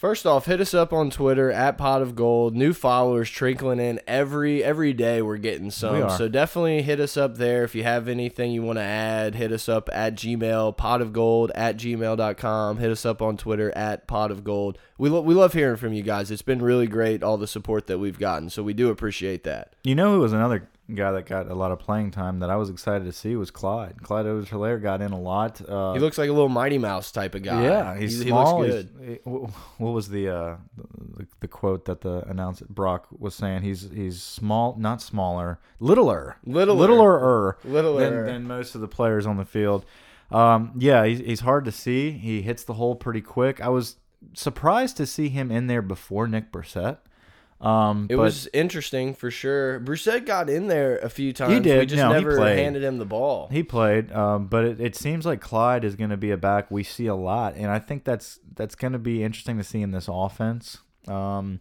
First 0.00 0.24
off, 0.24 0.46
hit 0.46 0.62
us 0.62 0.72
up 0.72 0.94
on 0.94 1.10
Twitter 1.10 1.52
at 1.52 1.76
Pot 1.76 2.00
of 2.00 2.16
Gold. 2.16 2.56
New 2.56 2.72
followers 2.72 3.28
trickling 3.28 3.78
in 3.78 4.00
every 4.06 4.64
every 4.64 4.94
day. 4.94 5.20
We're 5.20 5.36
getting 5.36 5.70
some, 5.70 5.94
We 5.94 6.08
so 6.16 6.26
definitely 6.26 6.80
hit 6.80 7.00
us 7.00 7.18
up 7.18 7.36
there. 7.36 7.64
If 7.64 7.74
you 7.74 7.82
have 7.82 8.08
anything 8.08 8.50
you 8.50 8.62
want 8.62 8.78
to 8.78 8.82
add, 8.82 9.34
hit 9.34 9.52
us 9.52 9.68
up 9.68 9.90
at 9.92 10.14
Gmail 10.14 10.74
Pot 10.78 11.02
of 11.02 11.12
Gold 11.12 11.52
at 11.54 11.76
gmail.com. 11.76 12.78
Hit 12.78 12.90
us 12.90 13.04
up 13.04 13.20
on 13.20 13.36
Twitter 13.36 13.76
at 13.76 14.06
Pot 14.06 14.30
of 14.30 14.42
Gold. 14.42 14.78
We 15.00 15.08
lo 15.08 15.22
we 15.22 15.32
love 15.34 15.54
hearing 15.54 15.76
from 15.78 15.94
you 15.94 16.02
guys. 16.02 16.30
It's 16.30 16.42
been 16.42 16.60
really 16.60 16.86
great 16.86 17.22
all 17.22 17.38
the 17.38 17.46
support 17.46 17.86
that 17.86 17.98
we've 17.98 18.18
gotten, 18.18 18.50
so 18.50 18.62
we 18.62 18.74
do 18.74 18.90
appreciate 18.90 19.44
that. 19.44 19.72
You 19.82 19.94
know 19.94 20.12
who 20.12 20.20
was 20.20 20.34
another 20.34 20.68
guy 20.94 21.10
that 21.12 21.24
got 21.24 21.48
a 21.48 21.54
lot 21.54 21.72
of 21.72 21.78
playing 21.78 22.10
time 22.10 22.40
that 22.40 22.50
I 22.50 22.56
was 22.56 22.68
excited 22.68 23.04
to 23.06 23.12
see 23.12 23.34
was 23.34 23.50
Clyde. 23.50 24.02
Clyde 24.02 24.26
Edwards-Hilaire 24.26 24.78
got 24.78 25.00
in 25.00 25.12
a 25.12 25.18
lot. 25.20 25.62
Uh, 25.66 25.94
He 25.94 26.00
looks 26.00 26.18
like 26.18 26.28
a 26.28 26.32
little 26.32 26.48
Mighty 26.50 26.76
Mouse 26.78 27.12
type 27.12 27.34
of 27.34 27.42
guy. 27.44 27.62
yeah, 27.62 27.96
he's 27.96 28.18
he, 28.20 28.28
small. 28.28 28.62
He 28.62 28.72
looks 28.72 28.90
good. 28.90 29.18
he- 29.24 29.30
what 29.30 29.90
was 29.92 30.08
the, 30.10 30.28
uh, 30.28 30.56
the 31.16 31.26
the 31.40 31.48
quote 31.48 31.86
that 31.86 32.02
the 32.02 32.28
announcer 32.28 32.66
Brock 32.68 33.06
was 33.18 33.34
saying? 33.34 33.62
He's 33.62 33.88
he's 33.90 34.22
small, 34.22 34.76
not 34.78 35.00
smaller, 35.00 35.60
littler, 35.78 36.36
Littler. 36.44 36.74
littler, 36.74 37.56
Littler. 37.64 38.24
than, 38.24 38.26
than 38.26 38.46
most 38.46 38.74
of 38.74 38.82
the 38.82 38.88
players 38.88 39.24
on 39.26 39.38
the 39.38 39.46
field. 39.46 39.86
Um, 40.30 40.72
yeah, 40.76 41.06
he's, 41.06 41.20
he's 41.20 41.40
hard 41.40 41.64
to 41.64 41.72
see. 41.72 42.10
He 42.10 42.42
hits 42.42 42.64
the 42.64 42.74
hole 42.74 42.94
pretty 42.96 43.22
quick. 43.22 43.62
I 43.62 43.68
was 43.70 43.96
surprised 44.34 44.96
to 44.98 45.06
see 45.06 45.28
him 45.28 45.50
in 45.50 45.66
there 45.66 45.82
before 45.82 46.26
Nick 46.28 46.52
Brossette. 46.52 46.98
Um, 47.60 48.06
It 48.08 48.16
was 48.16 48.48
interesting 48.54 49.12
for 49.14 49.30
sure. 49.30 49.80
Brossette 49.80 50.24
got 50.24 50.48
in 50.48 50.68
there 50.68 50.96
a 50.98 51.10
few 51.10 51.32
times. 51.34 51.52
We 51.52 51.60
did. 51.60 51.80
We 51.80 51.86
just 51.86 51.98
No, 52.00 52.08
he 52.08 52.14
never 52.14 52.36
played. 52.36 52.58
handed 52.58 52.82
him 52.82 52.96
the 52.96 53.04
ball. 53.04 53.48
He 53.52 53.62
played, 53.62 54.10
um, 54.12 54.46
but 54.46 54.64
it, 54.64 54.80
it 54.80 54.96
seems 54.96 55.26
like 55.26 55.42
Clyde 55.42 55.84
is 55.84 55.94
going 55.94 56.08
to 56.08 56.16
be 56.16 56.30
a 56.30 56.38
back 56.38 56.70
we 56.70 56.82
see 56.82 57.06
a 57.06 57.14
lot, 57.14 57.56
and 57.56 57.70
I 57.70 57.78
think 57.78 58.04
that's 58.04 58.40
that's 58.54 58.74
going 58.74 58.94
to 58.94 58.98
be 58.98 59.22
interesting 59.22 59.58
to 59.58 59.64
see 59.64 59.82
in 59.82 59.90
this 59.90 60.08
offense. 60.08 60.78
Um, 61.06 61.60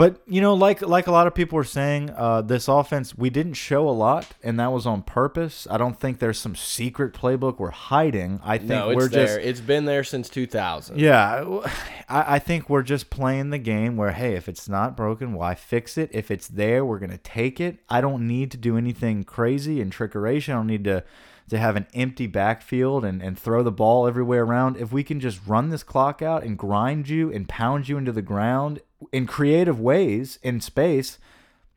but 0.00 0.22
you 0.26 0.40
know, 0.40 0.54
like 0.54 0.80
like 0.80 1.08
a 1.08 1.12
lot 1.12 1.26
of 1.26 1.34
people 1.34 1.56
were 1.56 1.62
saying, 1.64 2.08
uh, 2.16 2.40
this 2.40 2.68
offense 2.68 3.18
we 3.18 3.28
didn't 3.28 3.52
show 3.52 3.86
a 3.86 3.90
lot, 3.90 4.26
and 4.42 4.58
that 4.58 4.72
was 4.72 4.86
on 4.86 5.02
purpose. 5.02 5.66
I 5.70 5.76
don't 5.76 6.00
think 6.00 6.20
there's 6.20 6.38
some 6.38 6.56
secret 6.56 7.12
playbook 7.12 7.58
we're 7.58 7.68
hiding. 7.68 8.40
I 8.42 8.56
think 8.56 8.70
no, 8.70 8.88
it's 8.88 8.96
we're 8.96 9.08
there. 9.08 9.26
just 9.26 9.40
It's 9.40 9.60
been 9.60 9.84
there 9.84 10.02
since 10.02 10.30
2000. 10.30 10.98
yeah, 10.98 11.44
I, 12.08 12.36
I 12.36 12.38
think 12.38 12.70
we're 12.70 12.82
just 12.82 13.10
playing 13.10 13.50
the 13.50 13.58
game 13.58 13.98
where, 13.98 14.12
hey, 14.12 14.36
if 14.36 14.48
it's 14.48 14.70
not 14.70 14.96
broken, 14.96 15.34
why 15.34 15.54
fix 15.54 15.98
it? 15.98 16.08
If 16.14 16.30
it's 16.30 16.48
there, 16.48 16.82
we're 16.82 16.98
gonna 16.98 17.18
take 17.18 17.60
it. 17.60 17.80
I 17.90 18.00
don't 18.00 18.26
need 18.26 18.50
to 18.52 18.56
do 18.56 18.78
anything 18.78 19.24
crazy 19.24 19.82
and 19.82 19.92
trickeration. 19.92 20.54
I 20.54 20.56
don't 20.56 20.66
need 20.66 20.84
to 20.84 21.04
to 21.50 21.58
have 21.58 21.76
an 21.76 21.86
empty 21.92 22.28
backfield 22.28 23.04
and, 23.04 23.20
and 23.20 23.38
throw 23.38 23.62
the 23.62 23.72
ball 23.72 24.06
everywhere 24.06 24.44
around. 24.44 24.76
If 24.76 24.92
we 24.92 25.02
can 25.02 25.20
just 25.20 25.40
run 25.46 25.68
this 25.68 25.82
clock 25.82 26.22
out 26.22 26.44
and 26.44 26.56
grind 26.56 27.08
you 27.08 27.30
and 27.32 27.48
pound 27.48 27.88
you 27.88 27.98
into 27.98 28.12
the 28.12 28.22
ground 28.22 28.80
in 29.12 29.26
creative 29.26 29.80
ways 29.80 30.38
in 30.42 30.60
space, 30.60 31.18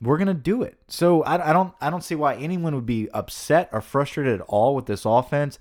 we're 0.01 0.17
gonna 0.17 0.33
do 0.33 0.61
it. 0.63 0.77
So 0.87 1.23
I, 1.23 1.49
I 1.49 1.53
don't 1.53 1.73
I 1.79 1.89
don't 1.89 2.03
see 2.03 2.15
why 2.15 2.35
anyone 2.35 2.75
would 2.75 2.85
be 2.85 3.09
upset 3.11 3.69
or 3.71 3.81
frustrated 3.81 4.41
at 4.41 4.45
all 4.47 4.75
with 4.75 4.85
this 4.85 5.05
offense. 5.05 5.59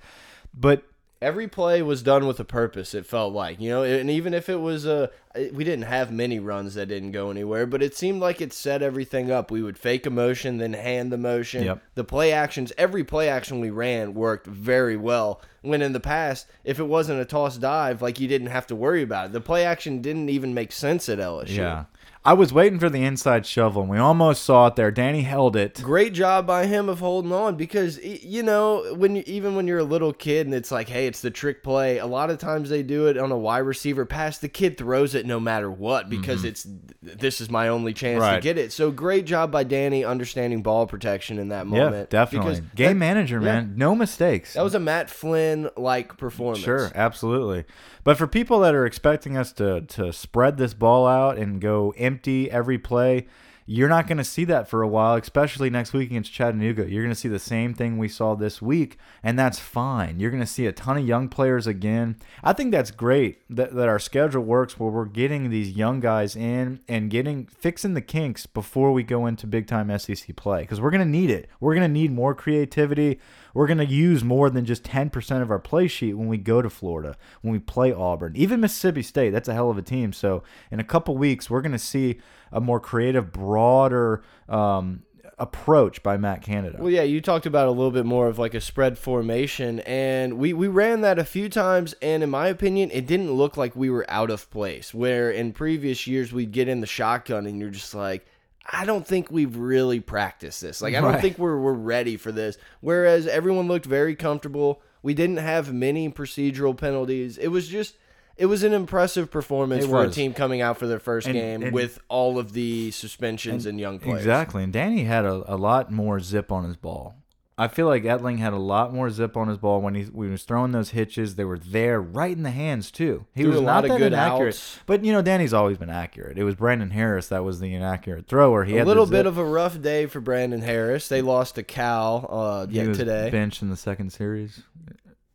But 0.55 0.85
Every 1.23 1.47
play 1.47 1.83
was 1.83 2.03
done 2.03 2.27
with 2.27 2.41
a 2.41 2.45
purpose. 2.45 2.95
It 2.95 3.07
felt 3.07 3.33
like 3.33 3.61
you 3.61 3.71
know, 3.71 3.85
and 3.85 4.11
even 4.11 4.35
if 4.35 4.49
it 4.49 4.57
was 4.57 4.85
a, 4.85 5.09
we 5.35 5.65
didn't 5.65 5.85
have 5.85 6.13
many 6.13 6.39
runs 6.39 6.75
that 6.75 6.87
didn't 6.87 7.13
go 7.13 7.31
anywhere, 7.31 7.67
but 7.67 7.83
it 7.83 7.97
seemed 7.97 8.21
like 8.21 8.41
it 8.41 8.53
set 8.53 8.83
everything 8.83 9.31
up. 9.31 9.51
We 9.51 9.63
would 9.63 9.79
fake 9.79 10.07
a 10.07 10.11
motion, 10.11 10.59
then 10.59 10.73
hand 10.75 11.13
the 11.13 11.19
motion. 11.19 11.65
Yep. 11.65 11.83
The 11.95 12.05
play 12.05 12.33
actions, 12.33 12.73
every 12.77 13.05
play 13.05 13.29
action 13.29 13.61
we 13.61 13.71
ran 13.71 14.15
worked 14.15 14.47
very 14.47 14.97
well. 14.97 15.41
When 15.63 15.81
in 15.83 15.93
the 15.93 16.01
past, 16.01 16.47
if 16.65 16.79
it 16.79 16.85
wasn't 16.85 17.21
a 17.21 17.25
toss 17.25 17.57
dive, 17.57 18.03
like 18.03 18.19
you 18.21 18.29
didn't 18.29 18.49
have 18.49 18.67
to 18.69 18.77
worry 18.77 19.03
about 19.03 19.27
it. 19.27 19.33
The 19.33 19.41
play 19.41 19.65
action 19.65 20.03
didn't 20.03 20.29
even 20.29 20.55
make 20.55 20.73
sense 20.73 21.09
at 21.09 21.19
LSU. 21.19 21.57
Yeah. 21.57 21.85
I 22.25 22.35
was 22.35 22.53
waiting 22.53 22.79
for 22.79 22.89
the 22.89 23.03
inside 23.03 23.47
shovel, 23.47 23.83
and 23.83 23.91
we 23.91 23.99
almost 23.99 24.45
saw 24.45 24.69
it 24.69 24.77
there. 24.77 24.93
Danny 24.93 25.23
held 25.23 25.57
it. 25.57 25.83
great 25.83 26.13
job 26.15 26.47
by 26.47 26.67
him 26.67 26.89
of 26.89 27.01
holding 27.01 27.33
on 27.33 27.57
because 27.57 27.99
you 27.99 28.45
know 28.45 28.95
when 28.95 29.17
you, 29.17 29.25
even 29.27 29.57
when 29.57 29.67
you're 29.67 29.81
a 29.81 29.85
little 29.85 30.13
kid 30.13 30.47
and 30.47 30.55
it's 30.55 30.71
like 30.71 30.89
hey 30.89 31.09
it's 31.09 31.21
the 31.21 31.33
trick 31.33 31.65
play 31.65 31.99
a 31.99 32.07
lot 32.07 32.31
of 32.31 32.39
times 32.39 32.71
they 32.71 32.85
do 32.85 33.09
it 33.09 33.19
on 33.19 33.33
a 33.33 33.37
wide 33.37 33.59
receiver 33.59 34.05
pass 34.07 34.39
the 34.39 34.49
kid 34.49 34.79
throws 34.79 35.17
it 35.17 35.22
no 35.27 35.41
matter 35.41 35.71
what 35.71 36.09
because 36.11 36.45
it's 36.45 36.67
this 37.03 37.41
is 37.41 37.51
my 37.51 37.69
only 37.69 37.93
chance 37.93 38.23
to 38.23 38.33
Mm-hmm. 38.33 38.41
Get 38.43 38.59
it 38.59 38.73
so 38.73 38.91
great 38.91 39.27
job 39.27 39.51
by 39.51 39.65
Danny 39.65 40.05
understanding 40.05 40.63
ball 40.63 40.87
protection 40.87 41.39
in 41.39 41.49
that 41.49 41.67
moment. 41.67 42.09
Yeah, 42.13 42.25
definitely. 42.25 42.61
because 42.61 42.75
Game 42.75 42.99
that, 42.99 43.07
manager, 43.07 43.41
man. 43.41 43.75
No 43.77 43.95
mistakes. 43.95 44.55
that 44.55 44.63
was 44.63 44.75
a 44.75 44.81
Matt 44.81 45.11
Flynn 45.11 45.69
like 45.77 46.17
performance 46.17 46.65
Sure, 46.65 46.91
absolutely. 46.95 47.65
But 48.05 48.17
for 48.19 48.27
people 48.27 48.61
that 48.61 48.75
are 48.75 48.87
expecting 48.87 49.37
us 49.37 49.53
to 49.55 49.83
to 49.83 50.13
spread 50.13 50.57
this 50.57 50.75
ball 50.75 51.07
out 51.07 51.39
and 51.39 51.61
go 51.61 51.93
empty 51.97 52.51
every 52.51 52.79
play, 52.79 53.27
you're 53.67 53.89
not 53.89 54.07
going 54.07 54.19
to 54.19 54.25
see 54.25 54.45
that 54.45 54.69
for 54.69 54.83
a 54.83 54.89
while, 54.89 55.17
especially 55.17 55.71
next 55.71 55.93
week 55.93 56.11
against 56.11 56.33
Chattanooga. 56.33 56.91
You're 56.91 57.03
going 57.03 57.15
to 57.15 57.21
see 57.21 57.29
the 57.29 57.39
same 57.39 57.75
thing 57.75 57.99
we 57.99 58.09
saw 58.09 58.35
this 58.35 58.61
week, 58.61 58.99
and 59.23 59.39
that's 59.39 59.59
fine. 59.59 60.19
You're 60.19 60.31
going 60.31 60.43
to 60.43 60.47
see 60.47 60.67
a 60.67 60.73
ton 60.73 60.99
of 60.99 61.07
young 61.07 61.29
players 61.29 61.67
again. 61.67 62.17
I 62.43 62.53
think 62.53 62.73
that's 62.73 62.91
great 62.91 63.39
that, 63.51 63.75
that 63.75 63.89
our 63.89 63.99
schedule 63.99 64.43
works 64.43 64.79
where 64.79 64.91
we're 64.91 65.05
getting 65.05 65.51
these 65.51 65.71
young 65.71 66.01
guys 66.01 66.37
in 66.37 66.81
and 66.89 67.11
getting 67.11 67.47
fixing 67.47 67.95
the 67.95 68.01
kinks 68.01 68.47
before 68.47 68.93
we 68.93 69.03
go 69.03 69.27
into 69.27 69.47
big 69.47 69.67
time 69.67 69.97
SEC 69.99 70.35
play 70.37 70.63
because 70.63 70.81
we're 70.81 70.91
going 70.91 71.05
to 71.05 71.09
need 71.09 71.31
it. 71.31 71.49
We're 71.61 71.75
going 71.75 71.89
to 71.89 71.93
need 71.93 72.13
more 72.13 72.35
creativity. 72.35 73.21
We're 73.55 73.67
going 73.67 73.79
to 73.79 73.87
use 73.87 74.25
more 74.25 74.51
than 74.51 74.65
just 74.65 74.85
10% 74.85 75.43
of 75.43 75.51
our 75.51 75.59
play 75.59 75.89
sheet 75.89 76.15
when 76.15 76.29
we 76.29 76.39
go 76.39 76.63
to 76.63 76.71
Florida, 76.71 77.17
when 77.43 77.53
we 77.53 77.59
play 77.59 77.93
Auburn, 77.93 78.33
even 78.37 78.61
Mississippi 78.61 79.03
State. 79.03 79.31
That's 79.31 79.49
a 79.49 79.55
hell 79.55 79.71
of 79.71 79.79
a 79.79 79.83
team. 79.83 80.13
So 80.13 80.43
in 80.71 80.81
a 80.81 80.85
couple 80.85 81.17
weeks, 81.17 81.51
we're 81.51 81.63
going 81.63 81.73
to 81.73 81.79
see 81.79 82.21
a 82.51 82.61
more 82.61 82.81
creative, 82.81 83.33
broader 83.33 84.23
um, 84.49 85.03
approach 85.39 86.03
by 86.03 86.17
Matt 86.17 86.43
Canada. 86.43 86.79
Well, 86.81 86.91
yeah, 86.91 87.03
you 87.03 87.21
talked 87.21 87.47
about 87.47 87.67
a 87.67 87.71
little 87.71 87.91
bit 87.91 88.07
more 88.07 88.29
of 88.29 88.39
like 88.39 88.55
a 88.55 88.61
spread 88.61 88.99
formation, 88.99 89.81
and 89.81 90.39
we, 90.39 90.53
we 90.53 90.69
ran 90.69 91.01
that 91.01 91.19
a 91.19 91.25
few 91.25 91.49
times, 91.49 91.95
and 92.01 92.23
in 92.23 92.31
my 92.31 92.49
opinion, 92.49 92.91
it 92.93 93.07
didn't 93.07 93.33
look 93.33 93.57
like 93.57 93.75
we 93.75 93.91
were 93.91 94.07
out 94.09 94.31
of 94.31 94.51
place. 94.51 94.95
Where 94.95 95.31
in 95.31 95.53
previous 95.53 96.07
years 96.07 96.33
we'd 96.33 96.53
get 96.53 96.69
in 96.69 96.81
the 96.81 96.87
shotgun, 96.87 97.47
and 97.47 97.59
you're 97.59 97.71
just 97.71 97.95
like, 97.95 98.27
I 98.71 98.85
don't 98.85 99.07
think 99.07 99.31
we've 99.31 99.57
really 99.57 100.01
practiced 100.01 100.61
this. 100.61 100.81
Like, 100.81 100.95
I 100.95 101.01
don't 101.01 101.13
Right. 101.15 101.21
think 101.21 101.39
we're 101.39 101.59
we're 101.59 101.73
ready 101.73 102.17
for 102.17 102.31
this. 102.33 102.57
Whereas 102.81 103.27
everyone 103.27 103.67
looked 103.69 103.87
very 103.87 104.15
comfortable. 104.15 104.81
We 105.03 105.15
didn't 105.15 105.39
have 105.39 105.73
many 105.73 106.09
procedural 106.11 106.77
penalties. 106.77 107.39
It 107.39 107.49
was 107.49 107.69
just. 107.69 107.97
It 108.35 108.47
was 108.47 108.63
an 108.63 108.73
impressive 108.73 109.31
performance 109.31 109.85
It 109.85 109.89
for 109.89 110.03
a 110.03 110.09
team 110.09 110.33
coming 110.33 110.63
out 110.63 110.79
for 110.79 110.87
their 110.87 110.99
first 110.99 111.27
And- 111.27 111.37
game 111.37 111.63
and- 111.65 111.73
with 111.75 111.99
all 112.09 112.39
of 112.39 112.55
the 112.55 112.91
suspensions 112.91 113.67
and, 113.67 113.79
young 113.79 113.99
players. 113.99 114.21
Exactly. 114.21 114.65
And 114.65 114.73
Danny 114.73 115.05
had 115.05 115.27
a, 115.27 115.45
a 115.47 115.55
lot 115.57 115.93
more 115.93 116.19
zip 116.19 116.51
on 116.51 116.65
his 116.65 116.77
ball. 116.77 117.15
I 117.59 117.69
feel 117.69 117.87
like 117.87 118.03
Etling 118.05 118.39
had 118.39 118.55
a 118.55 118.59
lot 118.59 118.95
more 118.95 119.11
zip 119.11 119.37
on 119.37 119.47
his 119.49 119.59
ball 119.59 119.81
when 119.83 119.95
he, 119.95 120.05
when 120.05 120.29
he 120.29 120.33
was 120.33 120.43
throwing 120.45 120.73
those 120.73 120.91
hitches. 120.91 121.35
They 121.35 121.45
were 121.45 121.59
there, 121.59 122.01
right 122.01 122.35
in 122.35 122.43
the 122.45 122.51
hands 122.51 122.91
too. 122.91 123.27
He 123.35 123.43
Threw 123.43 123.51
was 123.53 123.61
a 123.61 123.63
not 123.63 123.75
lot 123.75 123.85
of 123.85 123.91
that 123.91 123.99
good 123.99 124.13
inaccurate, 124.15 124.55
outs. 124.55 124.79
but 124.87 125.05
you 125.05 125.13
know 125.13 125.21
Danny's 125.23 125.53
always 125.53 125.77
been 125.77 125.91
accurate. 125.91 126.39
It 126.39 126.45
was 126.45 126.55
Brandon 126.55 126.91
Harris 126.91 127.29
that 127.29 127.45
was 127.45 127.61
the 127.61 127.75
inaccurate 127.75 128.27
thrower. 128.27 128.65
He 128.65 128.75
A 128.77 128.79
had 128.79 128.87
little 128.87 129.05
bit 129.07 129.19
zip. 129.19 129.27
of 129.27 129.39
a 129.39 129.45
rough 129.45 129.81
day 129.83 130.07
for 130.07 130.21
Brandon 130.21 130.63
Harris. 130.63 131.09
They 131.09 131.21
lost 131.21 131.57
to 131.57 131.63
Cal 131.63 132.27
uh, 132.31 132.67
He 132.67 132.77
yet 132.77 132.89
was 132.89 132.99
today. 132.99 133.29
benched 133.31 133.61
in 133.63 133.69
the 133.69 133.77
second 133.77 134.11
series. 134.15 134.63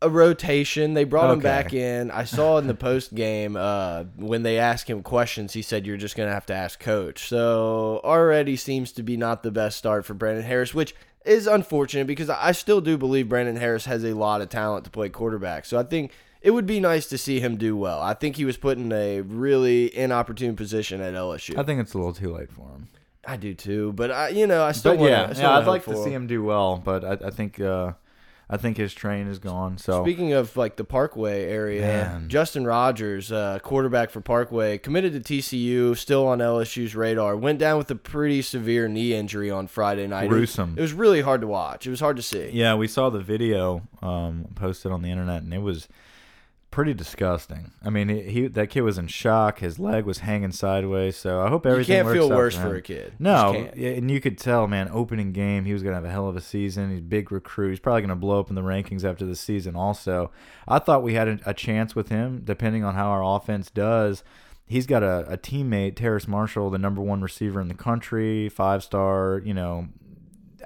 a 0.02 0.08
rotation. 0.10 0.94
They 0.94 1.04
brought 1.04 1.30
him 1.30 1.38
Okay. 1.38 1.42
back 1.42 1.72
in. 1.72 2.10
I 2.10 2.24
saw 2.24 2.58
in 2.58 2.66
the 2.66 2.74
post 2.88 3.14
game 3.14 3.56
uh, 3.56 4.04
when 4.16 4.42
they 4.42 4.58
asked 4.58 4.88
him 4.90 5.02
questions, 5.02 5.52
he 5.54 5.62
said, 5.62 5.86
"You're 5.86 5.96
just 5.96 6.16
gonna 6.16 6.32
have 6.32 6.46
to 6.46 6.54
ask 6.54 6.78
coach." 6.80 7.26
So 7.28 8.00
already 8.04 8.56
seems 8.56 8.92
to 8.92 9.02
be 9.02 9.16
not 9.16 9.42
the 9.42 9.50
best 9.50 9.76
start 9.78 10.04
for 10.04 10.14
Brandon 10.14 10.44
Harris, 10.44 10.74
which 10.74 10.94
is 11.28 11.46
unfortunate 11.46 12.06
because 12.06 12.30
I 12.30 12.52
still 12.52 12.80
do 12.80 12.96
believe 12.96 13.28
Brandon 13.28 13.56
Harris 13.56 13.84
has 13.84 14.04
a 14.04 14.14
lot 14.14 14.40
of 14.40 14.48
talent 14.48 14.84
to 14.84 14.90
play 14.90 15.08
quarterback. 15.08 15.64
So 15.64 15.78
I 15.78 15.82
think. 15.82 16.12
It 16.40 16.52
would 16.52 16.66
be 16.66 16.78
nice 16.78 17.08
to 17.08 17.18
see 17.18 17.40
him 17.40 17.56
do 17.56 17.76
well. 17.76 18.00
I 18.00 18.14
think 18.14 18.36
he 18.36 18.44
was 18.44 18.56
put 18.56 18.78
in 18.78 18.92
a 18.92 19.22
really 19.22 19.94
inopportune 19.94 20.54
position 20.54 21.00
at 21.00 21.12
LSU. 21.12 21.58
I 21.58 21.64
think 21.64 21.80
it's 21.80 21.94
a 21.94 21.98
little 21.98 22.12
too 22.12 22.32
late 22.32 22.52
for 22.52 22.62
him. 22.68 22.86
I 23.26 23.36
do 23.36 23.54
too, 23.54 23.92
but 23.94 24.12
I, 24.12 24.28
you 24.28 24.46
know, 24.46 24.62
I 24.62 24.70
still 24.70 24.92
But 24.92 25.00
wanna, 25.00 25.10
yeah, 25.10 25.32
yeah, 25.36 25.58
I'd 25.58 25.66
like 25.66 25.84
to 25.86 25.96
see 26.02 26.10
him 26.10 26.28
do 26.28 26.44
well, 26.44 26.80
but 26.82 27.04
I, 27.04 27.26
I 27.26 27.30
think 27.30 27.58
uh, 27.60 27.94
I 28.50 28.56
think 28.56 28.78
his 28.78 28.94
train 28.94 29.26
is 29.28 29.38
gone. 29.38 29.76
So 29.76 30.02
Speaking 30.02 30.32
of 30.32 30.56
like 30.56 30.76
the 30.76 30.84
Parkway 30.84 31.44
area, 31.44 31.82
Man. 31.82 32.28
Justin 32.30 32.64
Rogers, 32.66 33.30
uh, 33.30 33.58
quarterback 33.62 34.08
for 34.10 34.20
Parkway, 34.22 34.78
committed 34.78 35.12
to 35.12 35.20
TCU, 35.20 35.94
still 35.96 36.26
on 36.26 36.38
LSU's 36.38 36.94
radar. 36.96 37.36
Went 37.36 37.58
down 37.58 37.76
with 37.76 37.90
a 37.90 37.94
pretty 37.94 38.40
severe 38.40 38.88
knee 38.88 39.12
injury 39.12 39.50
on 39.50 39.66
Friday 39.66 40.06
night. 40.06 40.24
It- 40.24 40.28
Gruesome. 40.28 40.74
It 40.78 40.80
was 40.80 40.94
really 40.94 41.20
hard 41.20 41.42
to 41.42 41.46
watch. 41.46 41.86
It 41.86 41.90
was 41.90 42.00
hard 42.00 42.16
to 42.16 42.22
see. 42.22 42.48
yeah, 42.52 42.74
we 42.74 42.88
saw 42.88 43.10
the 43.10 43.20
video 43.20 43.82
um, 44.00 44.46
posted 44.54 44.92
on 44.92 45.02
the 45.02 45.10
internet, 45.10 45.42
and 45.42 45.52
it 45.52 45.60
was 45.60 45.86
pretty 46.70 46.94
disgusting. 46.94 47.72
I 47.84 47.90
mean, 47.90 48.08
he, 48.08 48.22
he 48.22 48.46
that 48.48 48.68
kid 48.68 48.82
was 48.82 48.98
in 48.98 49.06
shock. 49.08 49.60
His 49.60 49.78
leg 49.78 50.04
was 50.04 50.18
hanging 50.18 50.52
sideways. 50.52 51.16
So 51.16 51.40
I 51.40 51.48
hope 51.48 51.64
You 51.64 51.72
everything. 51.72 51.96
can't 51.96 52.06
works 52.06 52.18
feel 52.18 52.28
worse 52.28 52.54
for, 52.56 52.62
for 52.62 52.74
a 52.76 52.82
kid. 52.82 53.14
No, 53.18 53.54
and 53.54 54.10
you 54.10 54.20
could 54.20 54.38
tell, 54.38 54.66
man. 54.68 54.88
Opening 54.92 55.32
game, 55.32 55.64
he 55.64 55.72
was 55.72 55.82
gonna 55.82 55.94
have 55.96 56.04
a 56.04 56.10
hell 56.10 56.28
of 56.28 56.36
a 56.36 56.40
season. 56.40 56.90
He's 56.90 56.98
a 57.00 57.02
big 57.02 57.32
recruit. 57.32 57.70
He's 57.70 57.80
probably 57.80 58.02
gonna 58.02 58.16
blow 58.16 58.38
up 58.40 58.48
in 58.48 58.54
the 58.54 58.62
rankings 58.62 59.04
after 59.04 59.24
the 59.24 59.36
season. 59.36 59.76
Also, 59.76 60.30
I 60.66 60.78
thought 60.78 61.02
we 61.02 61.14
had 61.14 61.28
a, 61.28 61.38
a 61.46 61.54
chance 61.54 61.94
with 61.94 62.08
him, 62.08 62.42
depending 62.44 62.84
on 62.84 62.94
how 62.94 63.08
our 63.08 63.24
offense 63.36 63.70
does. 63.70 64.22
He's 64.66 64.86
got 64.86 65.02
a, 65.02 65.24
a 65.30 65.38
teammate, 65.38 65.96
Terrace 65.96 66.28
Marshall, 66.28 66.68
the 66.68 66.76
number 66.78 67.00
one 67.00 67.22
receiver 67.22 67.58
in 67.60 67.68
the 67.68 67.74
country, 67.74 68.50
five 68.50 68.84
star, 68.84 69.40
you 69.42 69.54
know, 69.54 69.88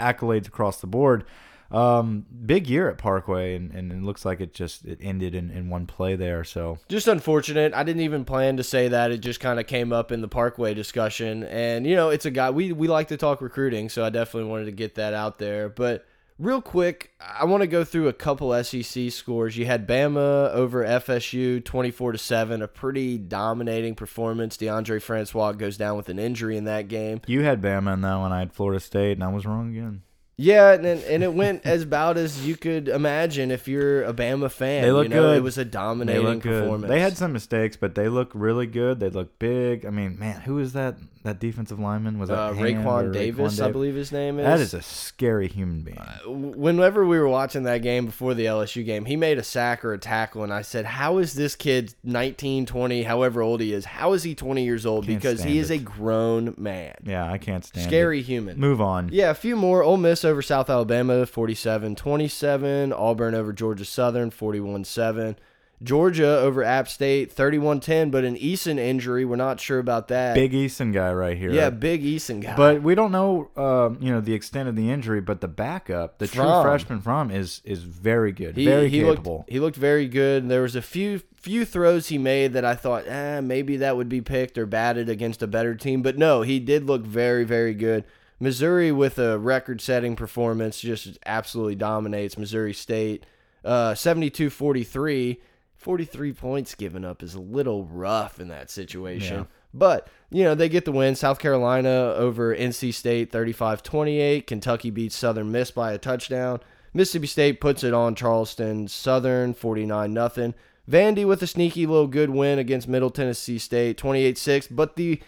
accolades 0.00 0.48
across 0.48 0.80
the 0.80 0.88
board. 0.88 1.24
Um, 1.72 2.26
big 2.44 2.68
year 2.68 2.90
at 2.90 2.98
Parkway, 2.98 3.56
and, 3.56 3.72
and 3.72 3.90
it 3.90 4.02
looks 4.02 4.24
like 4.24 4.40
it 4.40 4.52
just 4.52 4.85
it 4.85 4.98
ended 5.00 5.35
in, 5.35 5.50
in 5.50 5.70
one 5.70 5.87
play 5.87 6.16
there. 6.16 6.44
So 6.44 6.78
Just 6.88 7.08
unfortunate. 7.08 7.72
I 7.74 7.82
didn't 7.82 8.02
even 8.02 8.24
plan 8.24 8.58
to 8.58 8.62
say 8.62 8.88
that. 8.88 9.11
It 9.11 9.18
just 9.18 9.40
kind 9.40 9.58
of 9.58 9.66
came 9.66 9.92
up 9.92 10.12
in 10.12 10.20
the 10.20 10.28
Parkway 10.28 10.74
discussion. 10.74 11.44
And, 11.44 11.87
you 11.87 11.96
know, 11.96 12.11
it's 12.11 12.26
a 12.26 12.30
guy, 12.30 12.50
we, 12.50 12.72
we 12.72 12.88
like 12.88 13.08
to 13.08 13.16
talk 13.16 13.40
recruiting, 13.40 13.88
so 13.88 14.04
I 14.04 14.11
definitely 14.11 14.50
wanted 14.50 14.66
to 14.66 14.72
get 14.72 14.96
that 14.96 15.14
out 15.14 15.38
there. 15.38 15.68
But 15.68 16.04
real 16.38 16.61
quick, 16.61 17.12
I 17.20 17.44
want 17.44 17.62
to 17.62 17.66
go 17.66 17.85
through 17.85 18.08
a 18.08 18.12
couple 18.12 18.52
SEC 18.62 19.11
scores. 19.11 19.56
You 19.56 19.64
had 19.66 19.87
Bama 19.87 20.50
over 20.52 20.85
FSU 20.85 21.64
24 21.64 22.12
to 22.12 22.18
7, 22.18 22.62
a 22.62 22.68
pretty 22.68 23.16
dominating 23.16 23.94
performance. 23.94 24.56
Deondre 24.56 25.00
Francois 25.00 25.52
goes 25.52 25.76
down 25.76 25.96
with 25.96 26.08
an 26.08 26.18
injury 26.18 26.56
in 26.56 26.64
that 26.64 26.88
game. 26.88 27.20
you 27.26 27.42
had 27.42 27.62
Bama 27.62 27.94
in 27.94 28.00
that 28.02 28.16
one. 28.16 28.32
I 28.32 28.40
had 28.40 28.52
Florida 28.52 28.80
State, 28.80 29.12
and 29.12 29.24
I 29.24 29.28
was 29.28 29.46
wrong 29.46 29.70
again. 29.70 30.02
Yeah, 30.42 30.72
and 30.72 30.85
and 30.85 31.22
it 31.22 31.33
went 31.33 31.64
as 31.64 31.85
about 31.85 32.16
as 32.16 32.44
you 32.44 32.57
could 32.57 32.88
imagine 32.88 33.52
if 33.52 33.68
you're 33.68 34.02
a 34.02 34.12
Bama 34.12 34.50
fan. 34.50 34.83
They 34.83 34.90
look 34.90 35.05
you 35.05 35.11
know, 35.11 35.22
good. 35.22 35.37
It 35.37 35.42
was 35.42 35.57
a 35.57 35.64
They 35.64 35.70
dominating 35.70 36.40
good. 36.40 36.62
performance. 36.62 36.90
They 36.90 37.00
had 37.00 37.16
some 37.16 37.33
mistakes, 37.33 37.76
but 37.76 37.94
they 37.94 38.09
look 38.09 38.33
really 38.35 38.66
good. 38.66 38.98
They 38.98 39.09
look 39.09 39.38
big. 39.38 39.87
I 39.87 39.90
mean, 39.90 40.18
man, 40.18 40.40
who 40.40 40.59
is 40.59 40.72
that? 40.72 40.96
That 41.24 41.38
defensive 41.38 41.78
lineman 41.78 42.18
was 42.18 42.30
that 42.30 42.38
uh, 42.38 42.52
Raekwon 42.54 43.12
Davis, 43.12 43.61
Raekwon 43.61 43.64
I 43.64 43.70
believe 43.70 43.94
his 43.94 44.11
name 44.11 44.40
is. 44.40 44.44
That 44.44 44.58
is 44.58 44.74
a 44.74 44.82
scary 44.82 45.46
human 45.46 45.82
being. 45.82 46.00
whenever 46.26 47.06
we 47.06 47.16
were 47.16 47.28
watching 47.28 47.62
that 47.62 47.78
game 47.78 48.06
before 48.06 48.35
the 48.35 48.46
LSU 48.46 48.85
game, 48.85 49.04
he 49.04 49.14
made 49.14 49.38
a 49.38 49.44
sack 49.44 49.85
or 49.85 49.92
a 49.92 49.98
tackle, 49.98 50.42
and 50.42 50.52
I 50.52 50.62
said, 50.62 50.85
How 50.85 51.18
is 51.18 51.35
this 51.35 51.54
kid 51.54 51.94
19, 52.02 52.66
20, 52.66 53.04
however 53.04 53.40
old 53.40 53.61
he 53.61 53.72
is? 53.72 53.85
How 53.85 54.14
is 54.14 54.24
he 54.24 54.35
20 54.35 54.64
years 54.64 54.85
old? 54.85 55.06
Can't 55.06 55.20
because 55.20 55.44
he 55.44 55.58
is 55.58 55.70
it. 55.70 55.76
a 55.76 55.78
grown 55.78 56.54
man. 56.56 56.94
yeah, 57.04 57.30
I 57.30 57.38
can't 57.38 57.64
stand 57.64 57.87
Scary 57.87 58.18
it. 58.18 58.24
human. 58.24 58.58
Move 58.58 58.80
on. 58.80 59.08
Yeah, 59.12 59.30
a 59.30 59.35
few 59.35 59.54
more. 59.54 59.85
Ole 59.85 59.98
Miss 59.98 60.24
over 60.24 60.42
South 60.42 60.68
Alabama, 60.68 61.24
47 61.24 61.94
27. 61.94 62.92
Auburn 62.92 63.35
over 63.37 63.52
Georgia 63.52 63.85
Southern, 63.85 64.30
41 64.30 64.85
7. 64.85 65.37
Georgia 65.83 66.38
over 66.38 66.62
App 66.62 66.88
State, 66.88 67.33
31 67.33 67.81
10, 67.81 68.11
but 68.11 68.25
an 68.25 68.37
Eason 68.37 68.79
injury. 68.79 69.25
We're 69.25 69.37
not 69.37 69.61
sure 69.61 69.79
about 69.79 70.09
that. 70.09 70.35
Big 70.35 70.53
Eason 70.53 70.92
guy 70.92 71.12
right 71.12 71.37
here. 71.37 71.53
Yeah, 71.53 71.71
big 71.71 72.03
Eason 72.03 72.40
guy. 72.40 72.57
But 72.57 72.83
we 72.83 72.95
don't 72.95 73.12
know, 73.12 73.51
um, 73.57 73.99
you 74.01 74.12
know, 74.12 74.21
the 74.21 74.35
extent 74.35 74.68
of 74.68 74.77
the 74.77 74.90
injury. 74.90 75.21
But 75.21 75.40
the 75.40 75.49
backup, 75.49 76.18
the 76.18 76.27
true 76.27 76.62
freshman 76.62 77.01
from, 77.01 77.31
is 77.31 77.61
is 77.64 77.83
very 77.83 78.33
good, 78.33 78.57
He, 78.57 78.64
very 78.64 78.88
he 78.88 79.01
capable. 79.01 79.38
Looked, 79.38 79.51
he 79.51 79.61
looked 79.61 79.77
very 79.77 80.09
good. 80.09 80.49
There 80.49 80.62
was 80.62 80.77
a 80.77 80.83
few 80.83 81.21
few 81.35 81.64
throws 81.64 82.09
he 82.09 82.18
made 82.18 82.53
that 82.53 82.64
I 82.64 82.75
thought, 82.75 83.07
eh, 83.09 83.40
maybe 83.40 83.79
that 83.79 83.97
would 83.97 84.09
be 84.09 84.21
picked 84.21 84.57
or 84.57 84.66
batted 84.66 85.09
against 85.09 85.42
a 85.42 85.49
better 85.49 85.75
team. 85.75 86.01
But 86.01 86.16
no, 86.16 86.42
he 86.42 86.61
did 86.61 86.87
look 86.87 87.05
very, 87.05 87.45
very 87.45 87.75
good. 87.75 88.05
Missouri 88.38 88.90
with 88.90 89.18
a 89.18 89.38
record-setting 89.38 90.16
performance 90.16 90.81
just 90.81 91.18
absolutely 91.27 91.77
dominates 91.77 92.38
Missouri 92.38 92.73
State. 92.73 93.25
Uh, 93.64 93.92
72-43. 93.92 95.38
43 95.83 96.33
points 96.33 96.75
given 96.75 97.05
up 97.05 97.23
is 97.23 97.35
a 97.35 97.40
little 97.40 97.85
rough 97.85 98.40
in 98.40 98.49
that 98.49 98.71
situation. 98.71 99.38
Yeah. 99.38 99.45
But, 99.75 100.09
you 100.31 100.45
know, 100.45 100.55
they 100.55 100.68
get 100.68 100.85
the 100.85 100.92
win. 100.92 101.14
South 101.14 101.38
Carolina 101.38 102.14
over 102.16 102.55
NC 102.55 102.92
State 102.95 103.33
35 103.33 103.83
28. 103.83 104.47
Kentucky 104.47 104.90
beats 104.90 105.16
Southern 105.16 105.51
Miss 105.51 105.71
by 105.71 105.92
a 105.92 105.99
touchdown. 105.99 106.61
Mississippi 106.95 107.27
State 107.27 107.61
puts 107.61 107.83
it 107.83 107.95
on 107.95 108.14
Charleston 108.14 108.87
Southern 108.87 109.55
49 109.55 110.14
0. 110.14 110.55
Vandy 110.90 111.27
with 111.27 111.42
a 111.42 111.47
sneaky 111.47 111.87
little 111.87 112.07
good 112.07 112.31
win 112.31 112.59
against 112.59 112.88
Middle 112.88 113.11
Tennessee 113.11 113.59
State 113.59 113.97
28 113.97 114.37
6. 114.37 114.66
But 114.68 114.97
the 114.97 115.23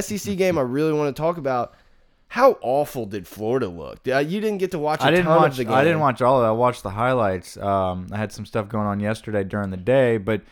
SEC 0.00 0.36
game 0.36 0.58
I 0.58 0.62
really 0.62 0.92
want 0.92 1.14
to 1.14 1.20
talk 1.20 1.36
about 1.36 1.74
how 2.30 2.58
awful 2.62 3.06
did 3.06 3.26
Florida 3.26 3.66
look? 3.66 4.06
Uh, 4.06 4.18
you 4.18 4.40
didn't 4.40 4.58
get 4.58 4.70
to 4.70 4.78
watch 4.78 5.00
a 5.00 5.06
I 5.06 5.10
didn't 5.10 5.26
ton 5.26 5.36
watch. 5.42 5.50
of 5.50 5.56
the 5.56 5.64
game. 5.64 5.72
I 5.74 5.82
didn't 5.82 5.98
watch 5.98 6.22
all 6.22 6.38
of 6.38 6.44
it. 6.44 6.46
I 6.46 6.52
watched 6.52 6.84
the 6.84 6.90
highlights. 6.90 7.56
Um, 7.56 8.06
I 8.12 8.18
had 8.18 8.30
some 8.30 8.46
stuff 8.46 8.68
going 8.68 8.86
on 8.86 9.00
yesterday 9.00 9.42
during 9.42 9.70
the 9.70 9.76
day, 9.76 10.16
but 10.16 10.42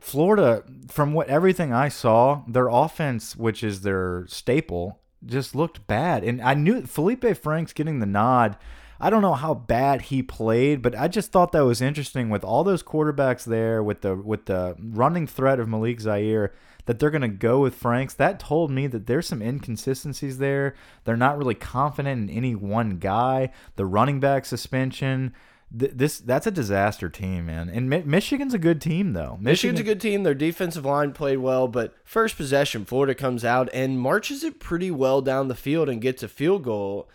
Florida, 0.00 0.62
from 0.88 1.14
what 1.14 1.28
everything 1.28 1.72
I 1.72 1.88
saw, 1.88 2.42
their 2.46 2.68
offense, 2.68 3.34
which 3.34 3.64
is 3.64 3.80
their 3.80 4.26
staple, 4.28 5.00
just 5.24 5.54
looked 5.54 5.86
bad. 5.86 6.24
And 6.24 6.42
I 6.42 6.52
knew 6.52 6.82
Feleipe 6.82 7.38
Franks 7.38 7.72
getting 7.72 8.00
the 8.00 8.06
nod. 8.06 8.58
I 9.00 9.08
don't 9.08 9.22
know 9.22 9.32
how 9.32 9.54
bad 9.54 10.02
he 10.02 10.22
played, 10.22 10.82
but 10.82 10.94
I 10.94 11.08
just 11.08 11.32
thought 11.32 11.52
that 11.52 11.64
was 11.64 11.80
interesting 11.80 12.28
with 12.28 12.44
all 12.44 12.64
those 12.64 12.82
quarterbacks 12.82 13.44
there, 13.44 13.82
with 13.82 14.02
the 14.02 14.14
with 14.14 14.44
the 14.44 14.76
running 14.78 15.26
threat 15.26 15.58
of 15.58 15.68
Malik 15.68 16.00
Zaire, 16.00 16.52
that 16.86 16.98
they're 16.98 17.10
going 17.10 17.22
to 17.22 17.28
go 17.28 17.60
with 17.60 17.74
Franks. 17.74 18.14
That 18.14 18.40
told 18.40 18.70
me 18.70 18.86
that 18.88 19.06
there's 19.06 19.26
some 19.28 19.40
inconsistencies 19.42 20.38
there. 20.38 20.74
They're 21.04 21.16
not 21.16 21.38
really 21.38 21.54
confident 21.54 22.30
in 22.30 22.36
any 22.36 22.54
one 22.54 22.98
guy. 22.98 23.52
The 23.76 23.86
running 23.86 24.20
back 24.20 24.44
suspension. 24.44 25.32
th- 25.78 25.92
This 25.94 26.18
that's 26.18 26.46
a 26.46 26.50
disaster 26.50 27.08
team, 27.08 27.46
man. 27.46 27.68
And 27.68 27.88
Mi 27.88 28.02
Michigan's 28.02 28.54
a 28.54 28.58
good 28.58 28.80
team 28.80 29.12
though. 29.12 29.38
Michigan's 29.40 29.80
a 29.80 29.84
good 29.84 30.00
team. 30.00 30.22
Their 30.22 30.34
defensive 30.34 30.84
line 30.84 31.12
played 31.12 31.38
well, 31.38 31.68
but 31.68 31.94
first 32.04 32.36
possession, 32.36 32.84
Florida 32.84 33.14
comes 33.14 33.44
out 33.44 33.68
and 33.72 33.98
marches 34.00 34.42
it 34.44 34.58
pretty 34.60 34.90
well 34.90 35.22
down 35.22 35.48
the 35.48 35.54
field 35.54 35.88
and 35.88 36.00
gets 36.02 36.22
a 36.22 36.28
field 36.28 36.64
goal. 36.64 37.08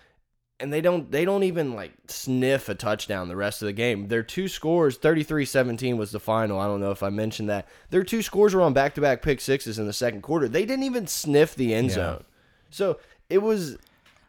And 0.59 0.73
they 0.73 0.81
don't 0.81 1.11
they 1.11 1.23
don't 1.23 1.43
even 1.43 1.75
like 1.75 1.91
sniff 2.07 2.67
a 2.67 2.73
touchdown 2.73 3.27
the 3.27 3.35
rest 3.35 3.61
of 3.61 3.67
the 3.67 3.73
game. 3.73 4.07
Their 4.07 4.23
two 4.23 4.47
scores, 4.47 4.97
33-17 4.97 5.97
was 5.97 6.11
the 6.11 6.19
final. 6.19 6.59
I 6.59 6.65
don't 6.65 6.79
know 6.79 6.89
if 6.89 7.03
I 7.03 7.09
mentioned 7.09 7.47
that. 7.49 7.67
Their 7.91 8.03
two 8.03 8.23
scores 8.23 8.55
were 8.55 8.61
on 8.63 8.73
back-to-back 8.73 9.21
pick 9.21 9.39
sixes 9.39 9.77
in 9.77 9.85
the 9.85 9.93
second 9.93 10.21
quarter. 10.21 10.47
They 10.47 10.65
didn't 10.65 10.83
even 10.85 11.05
sniff 11.05 11.53
the 11.53 11.75
end 11.75 11.89
Yeah. 11.89 11.93
zone. 11.95 12.23
So, 12.71 12.99
it 13.29 13.43
was 13.43 13.77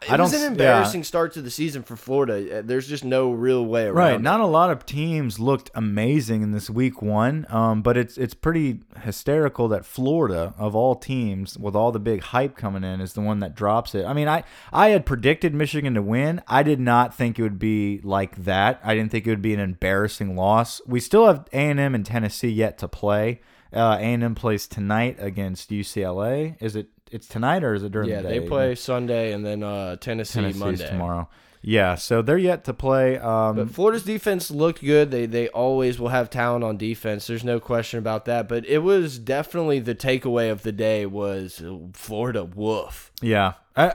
it 0.03 0.13
I 0.13 0.17
don't 0.17 0.25
was 0.27 0.35
an 0.35 0.41
yeah. 0.43 0.47
embarrassing 0.49 1.03
start 1.05 1.33
to 1.33 1.43
the 1.43 1.51
season 1.51 1.83
for 1.83 1.97
Florida. 1.97 2.59
Uh, 2.59 2.63
There's 2.65 2.87
just 2.87 3.05
no 3.05 3.33
real 3.33 3.65
way 3.67 3.87
around 3.87 3.95
Right. 3.97 4.15
it. 4.15 4.21
Not 4.23 4.41
a 4.41 4.47
lot 4.47 4.71
of 4.71 4.87
teams 4.87 5.41
looked 5.41 5.71
amazing 5.75 6.43
in 6.43 6.53
this 6.53 6.71
week 6.71 7.03
one, 7.03 7.47
um, 7.49 7.83
but 7.83 7.97
it's 7.97 8.17
it's 8.17 8.35
pretty 8.35 8.81
hysterical 9.03 9.67
that 9.69 9.85
Florida, 9.85 10.55
of 10.57 10.77
all 10.77 10.95
teams, 10.95 11.59
with 11.59 11.75
all 11.75 11.91
the 11.91 11.99
big 11.99 12.23
hype 12.23 12.57
coming 12.57 12.85
in, 12.85 13.01
is 13.01 13.15
the 13.15 13.21
one 13.21 13.41
that 13.41 13.57
drops 13.57 13.95
it. 13.95 14.05
I 14.07 14.13
mean, 14.13 14.29
I 14.29 14.45
I 14.73 14.91
had 14.91 15.05
predicted 15.05 15.53
Michigan 15.55 15.95
to 15.95 16.03
win. 16.03 16.43
I 16.47 16.63
did 16.63 16.79
not 16.79 17.13
think 17.15 17.39
it 17.39 17.43
would 17.43 17.59
be 17.59 18.01
like 18.05 18.45
that. 18.45 18.81
I 18.85 18.95
didn't 18.95 19.11
think 19.11 19.27
it 19.27 19.31
would 19.31 19.43
be 19.43 19.55
an 19.55 19.61
embarrassing 19.61 20.37
loss. 20.37 20.81
We 20.87 21.01
still 21.01 21.27
have 21.27 21.47
A 21.53 21.57
and 21.57 21.81
M 21.81 21.95
and 21.97 22.07
Tennessee 22.07 22.51
yet 22.51 22.79
to 22.79 22.87
play. 22.89 23.41
Uh, 23.71 23.97
A 23.99 24.03
and 24.03 24.23
M 24.25 24.35
plays 24.35 24.67
tonight 24.67 25.17
against 25.19 25.71
UCLA. 25.71 26.57
Is 26.61 26.77
it? 26.77 26.89
It's 27.13 27.27
tonight 27.27 27.65
or 27.65 27.75
is 27.75 27.83
it 27.83 27.93
during 27.93 28.09
Yeah, 28.09 28.23
the 28.23 28.29
day? 28.29 28.35
Yeah, 28.37 28.41
they 28.41 28.47
play 28.49 28.75
Sunday 28.75 29.33
and 29.33 29.45
then 29.45 29.63
uh, 29.63 29.97
Tennessee, 29.97 30.41
Tennessee's 30.41 30.61
Monday. 30.61 30.89
tomorrow. 30.89 31.29
Yeah, 31.61 31.97
so 31.97 32.23
they're 32.23 32.39
yet 32.39 32.65
to 32.65 32.73
play. 32.73 33.19
Um, 33.19 33.57
But 33.57 33.71
Florida's 33.71 34.05
defense 34.05 34.49
looked 34.51 34.81
good. 34.81 35.11
They 35.11 35.27
they 35.27 35.49
always 35.49 35.99
will 35.99 36.09
have 36.11 36.31
talent 36.31 36.63
on 36.63 36.77
defense. 36.77 37.27
There's 37.27 37.43
no 37.43 37.59
question 37.59 37.99
about 37.99 38.27
that. 38.27 38.49
But 38.49 38.65
it 38.67 38.79
was 38.79 39.19
definitely 39.19 39.81
the 39.81 39.95
takeaway 39.95 40.53
of 40.53 40.63
the 40.63 40.71
day 40.71 41.05
was 41.05 41.61
Florida 41.95 42.45
woof. 42.45 43.11
Yeah, 43.21 43.55
I, 43.77 43.95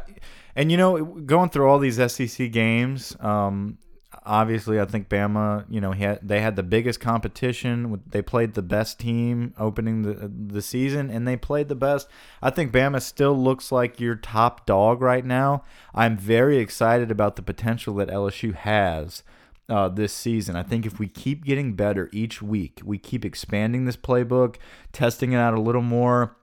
and 0.57 0.71
you 0.71 0.77
know, 0.77 1.05
going 1.05 1.49
through 1.51 1.69
all 1.69 1.79
these 1.79 1.95
SEC 2.11 2.51
games, 2.51 3.15
um, 3.21 3.77
obviously, 4.25 4.79
I 4.79 4.85
think 4.85 5.09
Bama. 5.09 5.65
You 5.69 5.81
know, 5.81 5.91
had, 5.91 6.19
they 6.21 6.41
had 6.41 6.55
the 6.55 6.63
biggest 6.63 6.99
competition. 6.99 8.01
They 8.07 8.21
played 8.21 8.53
the 8.53 8.61
best 8.61 8.99
team 8.99 9.53
opening 9.57 10.03
the 10.03 10.29
the 10.29 10.61
season, 10.61 11.09
and 11.09 11.27
they 11.27 11.37
played 11.37 11.69
the 11.69 11.75
best. 11.75 12.07
I 12.41 12.49
think 12.49 12.71
Bama 12.71 13.01
still 13.01 13.37
looks 13.37 13.71
like 13.71 13.99
your 13.99 14.15
top 14.15 14.65
dog 14.65 15.01
right 15.01 15.25
now. 15.25 15.63
I'm 15.93 16.17
very 16.17 16.57
excited 16.57 17.11
about 17.11 17.35
the 17.35 17.41
potential 17.41 17.95
that 17.95 18.09
LSU 18.09 18.53
has. 18.53 19.23
Uh, 19.69 19.87
this 19.87 20.11
season. 20.11 20.57
I 20.57 20.61
think 20.61 20.85
if 20.85 20.99
we 20.99 21.07
keep 21.07 21.45
getting 21.45 21.73
better 21.73 22.09
each 22.11 22.41
week, 22.41 22.81
we 22.83 22.97
keep 22.97 23.23
expanding 23.23 23.85
this 23.85 23.95
playbook, 23.95 24.57
testing 24.91 25.31
it 25.31 25.37
out 25.37 25.53
a 25.53 25.61
little 25.61 25.81
more, 25.81 26.35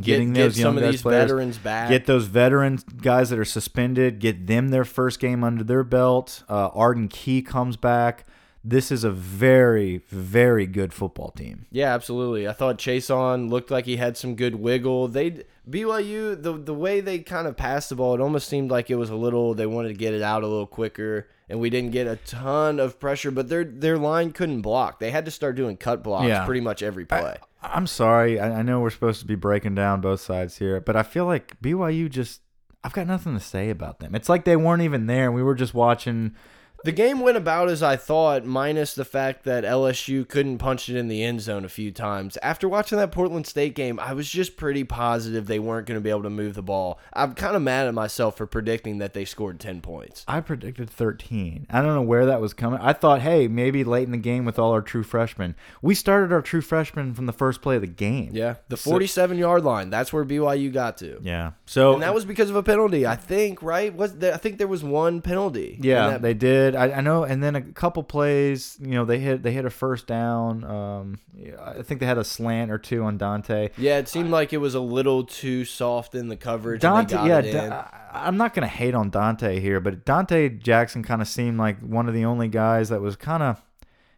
getting 0.00 0.32
get, 0.32 0.42
those 0.42 0.56
get 0.56 0.60
young 0.62 0.70
some 0.74 0.76
of 0.78 0.82
guys 0.84 0.92
these 0.92 1.02
players, 1.02 1.22
veterans 1.30 1.58
back. 1.58 1.88
Get 1.88 2.06
those 2.06 2.26
veteran 2.26 2.78
guys 3.00 3.30
that 3.30 3.38
are 3.38 3.44
suspended, 3.44 4.18
get 4.18 4.46
them 4.46 4.68
their 4.68 4.84
first 4.84 5.20
game 5.20 5.42
under 5.42 5.64
their 5.64 5.84
belt. 5.84 6.42
Uh, 6.48 6.68
Arden 6.68 7.08
Key 7.08 7.42
comes 7.42 7.76
back. 7.76 8.26
This 8.62 8.92
is 8.92 9.04
a 9.04 9.10
very, 9.10 10.02
very 10.08 10.66
good 10.66 10.92
football 10.92 11.30
team. 11.30 11.64
Yeah, 11.70 11.94
absolutely. 11.94 12.46
I 12.46 12.52
thought 12.52 12.76
Chase 12.76 13.08
on 13.08 13.48
looked 13.48 13.70
like 13.70 13.86
he 13.86 13.96
had 13.96 14.18
some 14.18 14.34
good 14.34 14.56
wiggle. 14.56 15.08
They 15.08 15.44
BYU 15.68 16.40
the 16.40 16.52
the 16.52 16.74
way 16.74 17.00
they 17.00 17.20
kind 17.20 17.46
of 17.46 17.56
passed 17.56 17.88
the 17.88 17.94
ball, 17.96 18.14
it 18.14 18.20
almost 18.20 18.48
seemed 18.48 18.70
like 18.70 18.90
it 18.90 18.96
was 18.96 19.08
a 19.08 19.16
little 19.16 19.54
they 19.54 19.64
wanted 19.64 19.88
to 19.88 19.94
get 19.94 20.12
it 20.12 20.20
out 20.20 20.42
a 20.42 20.46
little 20.46 20.66
quicker, 20.66 21.26
and 21.48 21.58
we 21.58 21.70
didn't 21.70 21.92
get 21.92 22.06
a 22.06 22.16
ton 22.16 22.78
of 22.78 23.00
pressure. 23.00 23.30
But 23.30 23.48
their 23.48 23.64
their 23.64 23.96
line 23.96 24.30
couldn't 24.32 24.60
block. 24.60 25.00
They 25.00 25.10
had 25.10 25.24
to 25.24 25.30
start 25.30 25.56
doing 25.56 25.78
cut 25.78 26.02
blocks 26.02 26.28
Yeah. 26.28 26.44
pretty 26.44 26.60
much 26.60 26.82
every 26.82 27.06
play. 27.06 27.36
I'm 27.62 27.86
sorry. 27.86 28.40
I, 28.40 28.60
I 28.60 28.62
know 28.62 28.80
we're 28.80 28.90
supposed 28.90 29.20
to 29.20 29.26
be 29.26 29.34
breaking 29.34 29.74
down 29.74 30.00
both 30.00 30.20
sides 30.20 30.58
here, 30.58 30.80
but 30.80 30.96
I 30.96 31.02
feel 31.02 31.26
like 31.26 31.60
BYU 31.60 32.08
just. 32.08 32.42
I've 32.82 32.94
got 32.94 33.06
nothing 33.06 33.34
to 33.34 33.40
say 33.40 33.68
about 33.68 34.00
them. 34.00 34.14
It's 34.14 34.30
like 34.30 34.44
they 34.44 34.56
weren't 34.56 34.82
even 34.82 35.06
there. 35.06 35.30
We 35.30 35.42
were 35.42 35.54
just 35.54 35.74
watching. 35.74 36.34
The 36.82 36.92
game 36.92 37.20
went 37.20 37.36
about 37.36 37.68
as 37.68 37.82
I 37.82 37.96
thought, 37.96 38.44
minus 38.46 38.94
the 38.94 39.04
fact 39.04 39.44
that 39.44 39.64
LSU 39.64 40.26
couldn't 40.26 40.58
punch 40.58 40.88
it 40.88 40.96
in 40.96 41.08
the 41.08 41.22
end 41.22 41.42
zone 41.42 41.64
a 41.64 41.68
few 41.68 41.92
times. 41.92 42.38
After 42.42 42.68
watching 42.68 42.96
that 42.98 43.12
Portland 43.12 43.46
State 43.46 43.74
game, 43.74 44.00
I 44.00 44.14
was 44.14 44.28
just 44.30 44.56
pretty 44.56 44.84
positive 44.84 45.46
they 45.46 45.58
weren't 45.58 45.86
going 45.86 45.98
to 46.00 46.02
be 46.02 46.08
able 46.08 46.22
to 46.22 46.30
move 46.30 46.54
the 46.54 46.62
ball. 46.62 46.98
I'm 47.12 47.34
kind 47.34 47.54
of 47.54 47.60
mad 47.60 47.86
at 47.86 47.92
myself 47.92 48.36
for 48.38 48.46
predicting 48.46 48.98
that 48.98 49.12
they 49.12 49.26
scored 49.26 49.60
10 49.60 49.82
points. 49.82 50.24
I 50.26 50.40
predicted 50.40 50.88
13. 50.88 51.66
I 51.68 51.82
don't 51.82 51.94
know 51.94 52.02
where 52.02 52.26
that 52.26 52.40
was 52.40 52.54
coming. 52.54 52.80
I 52.80 52.94
thought, 52.94 53.20
hey, 53.20 53.46
maybe 53.46 53.84
late 53.84 54.04
in 54.04 54.12
the 54.12 54.16
game 54.18 54.46
with 54.46 54.58
all 54.58 54.72
our 54.72 54.82
true 54.82 55.02
freshmen. 55.02 55.56
We 55.82 55.94
started 55.94 56.32
our 56.32 56.40
true 56.42 56.62
freshmen 56.62 57.12
from 57.12 57.26
the 57.26 57.32
first 57.32 57.60
play 57.60 57.74
of 57.76 57.82
the 57.82 57.88
game. 57.88 58.30
Yeah, 58.32 58.54
the 58.68 58.76
47 58.78 59.36
yard 59.36 59.64
line. 59.64 59.90
That's 59.90 60.12
where 60.12 60.24
BYU 60.24 60.72
got 60.72 60.96
to. 60.98 61.18
Yeah. 61.22 61.52
So 61.66 61.92
And 61.92 62.02
that 62.02 62.14
was 62.14 62.24
because 62.24 62.48
of 62.48 62.56
a 62.56 62.62
penalty, 62.62 63.06
I 63.06 63.16
think, 63.16 63.62
right? 63.62 63.94
Was 63.94 64.16
there, 64.16 64.32
I 64.32 64.38
think 64.38 64.56
there 64.56 64.66
was 64.66 64.82
one 64.82 65.20
penalty. 65.20 65.78
Yeah, 65.80 66.10
that- 66.12 66.22
they 66.22 66.32
did. 66.34 66.69
I, 66.76 66.92
I 66.92 67.00
know, 67.00 67.24
and 67.24 67.42
then 67.42 67.56
a 67.56 67.60
couple 67.62 68.02
plays, 68.02 68.76
you 68.80 68.90
know, 68.92 69.04
they 69.04 69.18
hit 69.18 69.42
they 69.42 69.52
hit 69.52 69.64
a 69.64 69.70
first 69.70 70.06
down. 70.06 70.64
Um, 70.64 71.18
I 71.60 71.82
think 71.82 72.00
they 72.00 72.06
had 72.06 72.18
a 72.18 72.24
slant 72.24 72.70
or 72.70 72.78
two 72.78 73.02
on 73.04 73.18
Donte. 73.18 73.70
yeah, 73.78 73.98
it 73.98 74.08
seemed 74.08 74.30
like 74.30 74.52
it 74.52 74.58
was 74.58 74.74
a 74.74 74.80
little 74.80 75.24
too 75.24 75.64
soft 75.64 76.14
in 76.14 76.28
the 76.28 76.36
coverage. 76.36 76.82
Donte, 76.82 77.10
got 77.10 77.26
yeah. 77.26 77.40
Da- 77.40 77.74
I- 78.12 78.26
I'm 78.26 78.36
not 78.36 78.54
gonna 78.54 78.66
hate 78.66 78.94
on 78.94 79.10
Donte 79.10 79.60
here, 79.60 79.78
but 79.80 80.04
Donte 80.04 80.58
Jackson 80.60 81.02
kind 81.02 81.22
of 81.22 81.28
seemed 81.28 81.58
like 81.58 81.78
one 81.80 82.08
of 82.08 82.14
the 82.14 82.24
only 82.24 82.48
guys 82.48 82.88
that 82.88 83.00
was 83.00 83.16
kind 83.16 83.42
of. 83.42 83.62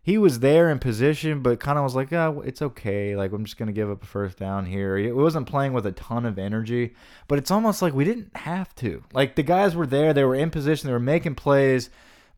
He 0.05 0.19
was 0.19 0.41
there 0.41 0.69
in 0.69 0.81
position, 0.81 1.43
but 1.43 1.61
kind 1.61 1.79
of 1.79 1.85
was 1.85 1.95
like, 1.95 2.13
"Oh, 2.13 2.43
it's 2.45 2.61
okay. 2.61 3.15
Like 3.15 3.31
I'm 3.31 3.45
just 3.45 3.57
gonna 3.57 3.71
give 3.71 3.89
up 3.89 4.03
a 4.03 4.07
first 4.07 4.37
down 4.37 4.67
here." 4.67 4.97
It 4.99 5.15
wasn't 5.15 5.47
playing 5.47 5.75
with 5.75 5.87
a 5.87 5.93
ton 5.93 6.27
of 6.27 6.41
energy, 6.41 6.95
but 7.29 7.39
it's 7.39 7.53
almost 7.53 7.83
like 7.83 7.95
we 7.95 8.05
didn't 8.05 8.37
have 8.39 8.75
to. 8.77 9.05
Like 9.13 9.37
the 9.37 9.45
guys 9.45 9.77
were 9.77 9.87
there, 9.87 10.13
they 10.13 10.25
were 10.25 10.35
in 10.35 10.51
position, 10.51 10.89
they 10.89 10.93
were 10.93 10.99
making 10.99 11.37
plays. 11.37 11.89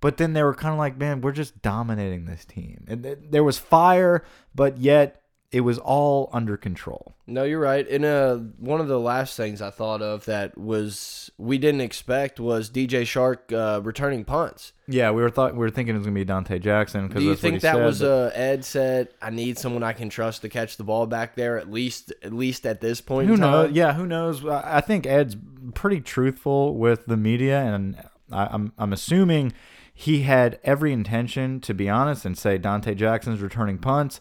But 0.05 0.19
then 0.19 0.35
they 0.35 0.43
were 0.43 0.53
kind 0.53 0.71
of 0.71 0.79
like, 0.79 0.99
man, 0.99 1.23
we're 1.23 1.33
just 1.33 1.63
dominating 1.63 2.27
this 2.27 2.45
team. 2.45 2.85
And 2.89 3.03
th- 3.05 3.21
there 3.31 3.43
was 3.43 3.57
fire, 3.57 4.23
but 4.55 4.77
yet 4.77 5.23
it 5.51 5.63
was 5.63 5.79
all 5.79 6.29
under 6.31 6.59
control. 6.59 7.15
No, 7.27 7.45
you're 7.45 7.59
right. 7.59 7.89
And 7.89 8.05
uh, 8.05 8.37
one 8.59 8.83
of 8.83 8.89
the 8.89 9.01
last 9.01 9.35
things 9.35 9.63
I 9.63 9.71
thought 9.71 10.03
of 10.03 10.27
that 10.27 10.59
was 10.59 11.31
we 11.39 11.57
didn't 11.57 11.81
expect 11.81 12.39
was 12.39 12.69
DJ 12.69 13.05
Chark 13.05 13.51
uh, 13.51 13.81
returning 13.81 14.27
punts. 14.27 14.75
Yeah, 14.87 15.11
we 15.11 15.23
were 15.23 15.31
thought 15.31 15.55
we 15.55 15.61
were 15.61 15.71
thinking 15.71 15.95
it 15.95 15.99
was 15.99 16.07
gonna 16.07 16.23
be 16.23 16.27
Donte 16.27 16.61
Jackson 16.61 17.09
Do 17.09 17.23
you 17.23 17.35
think 17.35 17.63
that 17.63 17.77
said, 17.77 17.87
was 17.87 18.03
uh, 18.03 18.31
Ed 18.35 18.63
said? 18.67 19.09
I 19.23 19.31
need 19.31 19.57
someone 19.57 19.83
I 19.83 19.95
can 19.95 20.11
trust 20.11 20.43
to 20.43 20.51
catch 20.51 20.77
the 20.77 20.85
ball 20.85 21.07
back 21.07 21.35
there 21.35 21.57
at 21.57 21.71
least, 21.71 22.13
at 22.23 22.35
least 22.35 22.67
at 22.67 22.83
this 22.83 23.01
point. 23.01 23.29
who 23.29 23.39
knows? 23.39 23.73
Yeah, 23.73 23.95
who 23.95 24.05
knows? 24.05 24.45
I 24.45 24.77
I 24.77 24.81
think 24.83 25.07
Ed's 25.07 25.35
pretty 25.73 26.03
truthful 26.03 26.75
with 26.77 27.07
the 27.07 27.17
media, 27.17 27.63
and 27.63 27.97
I, 28.31 28.49
I'm 28.51 28.75
I'm 28.77 28.93
assuming 28.93 29.55
he 29.95 30.23
had 30.23 30.59
every 30.65 30.93
intention 30.93 31.61
to 31.61 31.73
be 31.73 31.89
honest 31.89 32.25
and 32.25 32.37
say 32.37 32.59
Donte 32.59 32.97
Jackson's 32.97 33.41
returning 33.41 33.79
punts. 33.79 34.21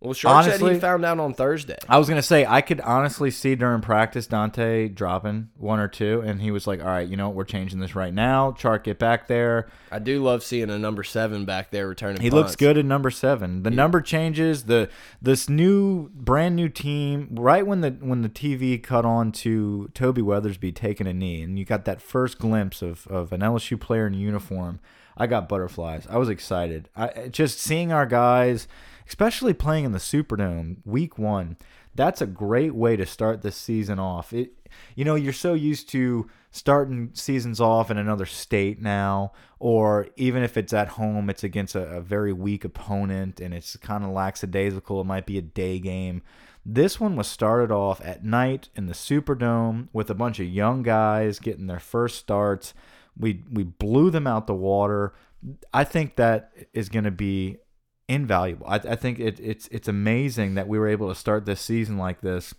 Well, 0.00 0.12
Chark 0.12 0.44
said 0.44 0.60
he 0.60 0.78
found 0.78 1.06
out 1.06 1.18
on 1.18 1.32
Thursday. 1.32 1.78
I 1.88 1.96
was 1.98 2.06
gonna 2.06 2.20
say 2.20 2.44
I 2.44 2.60
could 2.60 2.82
honestly 2.82 3.30
see 3.30 3.54
during 3.54 3.80
practice 3.80 4.26
Donte 4.26 4.94
dropping 4.94 5.48
one 5.56 5.80
or 5.80 5.88
two, 5.88 6.20
and 6.20 6.42
he 6.42 6.50
was 6.50 6.66
like, 6.66 6.80
"All 6.80 6.86
right, 6.86 7.08
you 7.08 7.16
know 7.16 7.28
what? 7.28 7.36
We're 7.36 7.44
changing 7.44 7.80
this 7.80 7.96
right 7.96 8.12
now. 8.12 8.52
Chark, 8.52 8.84
get 8.84 8.98
back 8.98 9.26
there." 9.26 9.68
I 9.90 9.98
do 9.98 10.22
love 10.22 10.42
seeing 10.42 10.68
a 10.68 10.78
number 10.78 11.02
seven 11.02 11.46
back 11.46 11.70
there 11.70 11.88
returning. 11.88 12.20
He 12.20 12.28
punts. 12.28 12.34
looks 12.34 12.56
good 12.56 12.76
in 12.76 12.86
number 12.86 13.10
seven. 13.10 13.62
The 13.62 13.70
number 13.70 14.02
changes. 14.02 14.64
The 14.64 14.90
this 15.22 15.48
new 15.48 16.10
brand 16.10 16.56
new 16.56 16.68
team. 16.68 17.28
Right 17.32 17.66
when 17.66 17.80
the 17.80 17.92
when 17.92 18.20
the 18.20 18.28
TV 18.28 18.82
cut 18.82 19.06
on 19.06 19.32
to 19.32 19.88
Toby 19.94 20.20
Weathersby 20.20 20.74
taking 20.74 21.06
a 21.06 21.14
knee, 21.14 21.40
and 21.40 21.58
you 21.58 21.64
got 21.64 21.86
that 21.86 22.02
first 22.02 22.38
glimpse 22.38 22.82
of 22.82 23.06
of 23.06 23.32
an 23.32 23.40
LSU 23.40 23.80
player 23.80 24.06
in 24.06 24.12
uniform. 24.12 24.78
I 25.16 25.26
got 25.26 25.48
butterflies. 25.48 26.06
I 26.10 26.18
was 26.18 26.28
excited. 26.28 26.90
I 26.94 27.28
just 27.28 27.58
seeing 27.58 27.90
our 27.90 28.04
guys, 28.04 28.68
especially 29.08 29.54
playing 29.54 29.84
in 29.84 29.92
the 29.92 29.98
Superdome 29.98 30.78
week 30.84 31.18
one. 31.18 31.56
That's 31.94 32.20
a 32.20 32.26
great 32.26 32.74
way 32.74 32.96
to 32.96 33.06
start 33.06 33.40
this 33.40 33.56
season 33.56 33.98
off. 33.98 34.32
It, 34.32 34.52
you 34.94 35.04
know, 35.04 35.14
you're 35.14 35.32
so 35.32 35.54
used 35.54 35.88
to 35.90 36.28
starting 36.50 37.10
seasons 37.14 37.60
off 37.60 37.90
in 37.90 37.96
another 37.96 38.26
state 38.26 38.80
now, 38.80 39.32
or 39.58 40.08
even 40.16 40.42
if 40.42 40.56
it's 40.56 40.72
at 40.72 40.88
home, 40.88 41.30
it's 41.30 41.44
against 41.44 41.74
a, 41.74 41.84
a 41.96 42.00
very 42.00 42.32
weak 42.32 42.64
opponent 42.64 43.40
and 43.40 43.54
it's 43.54 43.76
kind 43.76 44.04
of 44.04 44.10
lackadaisical. 44.10 45.00
It 45.00 45.04
might 45.04 45.26
be 45.26 45.38
a 45.38 45.42
day 45.42 45.78
game. 45.78 46.22
This 46.64 46.98
one 46.98 47.14
was 47.14 47.28
started 47.28 47.70
off 47.70 48.00
at 48.04 48.24
night 48.24 48.70
in 48.74 48.86
the 48.86 48.92
Superdome 48.92 49.88
with 49.92 50.10
a 50.10 50.14
bunch 50.14 50.40
of 50.40 50.46
young 50.46 50.82
guys 50.82 51.38
getting 51.38 51.68
their 51.68 51.78
first 51.78 52.18
starts. 52.18 52.74
We 53.16 53.44
we 53.50 53.62
blew 53.62 54.10
them 54.10 54.26
out 54.26 54.46
the 54.46 54.54
water. 54.54 55.14
I 55.72 55.84
think 55.84 56.16
that 56.16 56.52
is 56.72 56.88
going 56.88 57.04
to 57.04 57.10
be 57.12 57.58
invaluable. 58.08 58.66
I, 58.66 58.76
I 58.76 58.96
think 58.96 59.18
it, 59.18 59.40
it's 59.40 59.68
it's 59.68 59.88
amazing 59.88 60.54
that 60.54 60.68
we 60.68 60.78
were 60.78 60.88
able 60.88 61.08
to 61.08 61.14
start 61.14 61.44
this 61.46 61.60
season 61.60 61.98
like 61.98 62.20
this. 62.20 62.54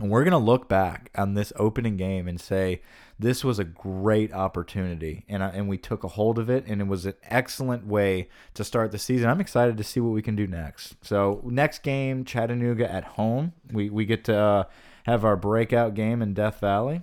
And 0.00 0.08
we're 0.08 0.22
going 0.22 0.32
to 0.32 0.38
look 0.38 0.68
back 0.68 1.10
on 1.16 1.34
this 1.34 1.52
opening 1.56 1.96
game 1.96 2.28
and 2.28 2.40
say 2.40 2.80
this 3.18 3.44
was 3.44 3.58
a 3.58 3.64
great 3.64 4.32
opportunity 4.32 5.24
and 5.28 5.42
I, 5.42 5.48
and 5.48 5.68
we 5.68 5.76
took 5.76 6.04
a 6.04 6.08
hold 6.08 6.38
of 6.38 6.48
it 6.48 6.64
and 6.66 6.80
it 6.80 6.86
was 6.86 7.04
an 7.06 7.14
excellent 7.24 7.86
way 7.86 8.28
to 8.54 8.64
start 8.64 8.92
the 8.92 8.98
season. 8.98 9.28
I'm 9.28 9.40
excited 9.40 9.76
to 9.76 9.84
see 9.84 10.00
what 10.00 10.12
we 10.12 10.22
can 10.22 10.36
do 10.36 10.46
next. 10.46 10.94
So, 11.02 11.42
next 11.44 11.82
game 11.82 12.24
Chattanooga 12.24 12.90
at 12.90 13.04
home. 13.04 13.52
We 13.70 13.90
we 13.90 14.06
get 14.06 14.24
to 14.24 14.36
uh, 14.36 14.64
have 15.04 15.24
our 15.24 15.36
breakout 15.36 15.94
game 15.94 16.22
in 16.22 16.34
Death 16.34 16.60
Valley. 16.60 17.02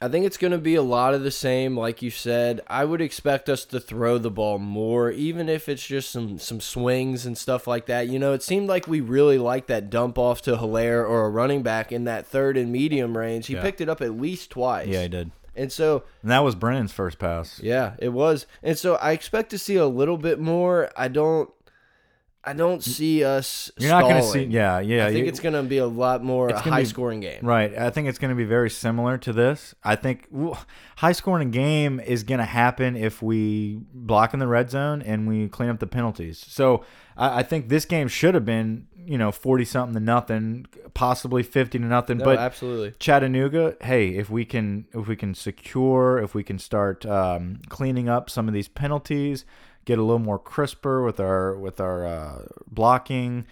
I 0.00 0.08
think 0.08 0.26
it's 0.26 0.36
going 0.36 0.50
to 0.52 0.58
be 0.58 0.74
a 0.74 0.82
lot 0.82 1.14
of 1.14 1.22
the 1.22 1.30
same, 1.30 1.74
like 1.76 2.02
you 2.02 2.10
said. 2.10 2.60
I 2.66 2.84
would 2.84 3.00
expect 3.00 3.48
us 3.48 3.64
to 3.66 3.80
throw 3.80 4.18
the 4.18 4.30
ball 4.30 4.58
more, 4.58 5.10
even 5.10 5.48
if 5.48 5.68
it's 5.70 5.86
just 5.86 6.10
some 6.10 6.38
some 6.38 6.60
swings 6.60 7.24
and 7.24 7.36
stuff 7.38 7.66
like 7.66 7.86
that. 7.86 8.08
You 8.08 8.18
know, 8.18 8.34
it 8.34 8.42
seemed 8.42 8.68
like 8.68 8.86
we 8.86 9.00
really 9.00 9.38
liked 9.38 9.68
that 9.68 9.88
dump 9.88 10.18
off 10.18 10.42
to 10.42 10.58
Hilaire 10.58 11.06
or 11.06 11.24
a 11.24 11.30
running 11.30 11.62
back 11.62 11.92
in 11.92 12.04
that 12.04 12.26
third 12.26 12.58
and 12.58 12.70
medium 12.70 13.16
range. 13.16 13.46
He 13.46 13.54
Yeah. 13.54 13.62
picked 13.62 13.80
it 13.80 13.88
up 13.88 14.02
at 14.02 14.20
least 14.20 14.50
twice. 14.50 14.88
Yeah, 14.88 15.02
he 15.02 15.08
did. 15.08 15.30
And 15.58 15.72
so, 15.72 16.02
And 16.20 16.30
that 16.30 16.44
was 16.44 16.54
Brennan's 16.54 16.92
first 16.92 17.18
pass. 17.18 17.58
yeah, 17.62 17.94
it 17.98 18.10
was. 18.10 18.44
And 18.62 18.76
so 18.76 18.96
I 18.96 19.12
expect 19.12 19.48
to 19.50 19.58
see 19.58 19.76
a 19.76 19.86
little 19.86 20.18
bit 20.18 20.38
more. 20.38 20.90
I 20.94 21.08
don't 21.08 21.48
I 22.46 22.52
don't 22.52 22.82
see 22.82 23.24
us 23.24 23.70
You're 23.76 23.90
not 23.90 24.02
going 24.02 24.16
to 24.16 24.22
see 24.22 24.28
stalling. 24.30 24.50
yeah, 24.52 24.78
yeah. 24.78 25.06
I 25.06 25.12
think 25.12 25.24
you- 25.24 25.28
it's 25.28 25.40
going 25.40 25.54
to 25.54 25.62
be 25.64 25.78
a 25.78 25.86
lot 25.86 26.22
more 26.22 26.48
It's 26.48 26.60
gonna 26.60 26.70
high 26.76 26.82
be- 26.82 26.86
scoring 26.88 27.20
game. 27.20 27.40
Right. 27.44 27.76
I 27.76 27.90
think 27.90 28.08
it's 28.08 28.18
going 28.18 28.28
to 28.30 28.36
be 28.36 28.44
very 28.44 28.70
similar 28.70 29.18
to 29.18 29.32
this. 29.32 29.74
I 29.82 29.96
think 29.96 30.30
w- 30.30 30.54
high 30.98 31.12
scoring 31.12 31.50
game 31.50 31.98
is 31.98 32.22
going 32.22 32.38
to 32.38 32.44
happen 32.46 32.94
if 32.96 33.20
we 33.20 33.80
block 33.92 34.32
in 34.32 34.38
the 34.40 34.46
red 34.46 34.70
zone 34.70 35.02
and 35.02 35.26
we 35.26 35.48
clean 35.48 35.68
up 35.70 35.80
the 35.80 35.86
penalties. 35.88 36.44
So 36.46 36.84
I, 37.16 37.40
I 37.40 37.42
think 37.42 37.68
this 37.68 37.84
game 37.84 38.06
should 38.08 38.34
have 38.34 38.44
been 38.44 38.86
you 39.08 39.16
know, 39.18 39.30
40 39.30 39.64
something 39.64 39.94
to 39.94 40.00
nothing, 40.00 40.66
possibly 40.92 41.44
50 41.44 41.78
to 41.78 41.84
nothing. 41.84 42.18
No, 42.18 42.24
but 42.24 42.38
absolutely. 42.40 42.92
Chattanooga, 42.98 43.76
hey, 43.80 44.08
if 44.08 44.28
we 44.30 44.44
can 44.44 44.86
if 44.92 45.06
we 45.06 45.14
can 45.14 45.32
secure, 45.32 46.18
if 46.18 46.34
we 46.34 46.42
can 46.42 46.58
start 46.58 47.06
um, 47.06 47.60
cleaning 47.68 48.08
up 48.08 48.28
some 48.28 48.48
of 48.48 48.54
these 48.54 48.66
penalties, 48.66 49.44
get 49.86 49.98
a 49.98 50.02
little 50.02 50.18
more 50.18 50.38
crisper 50.38 51.02
with 51.02 51.18
our 51.18 51.56
with 51.56 51.80
our 51.80 52.06
uh, 52.06 52.42
blocking, 52.70 53.46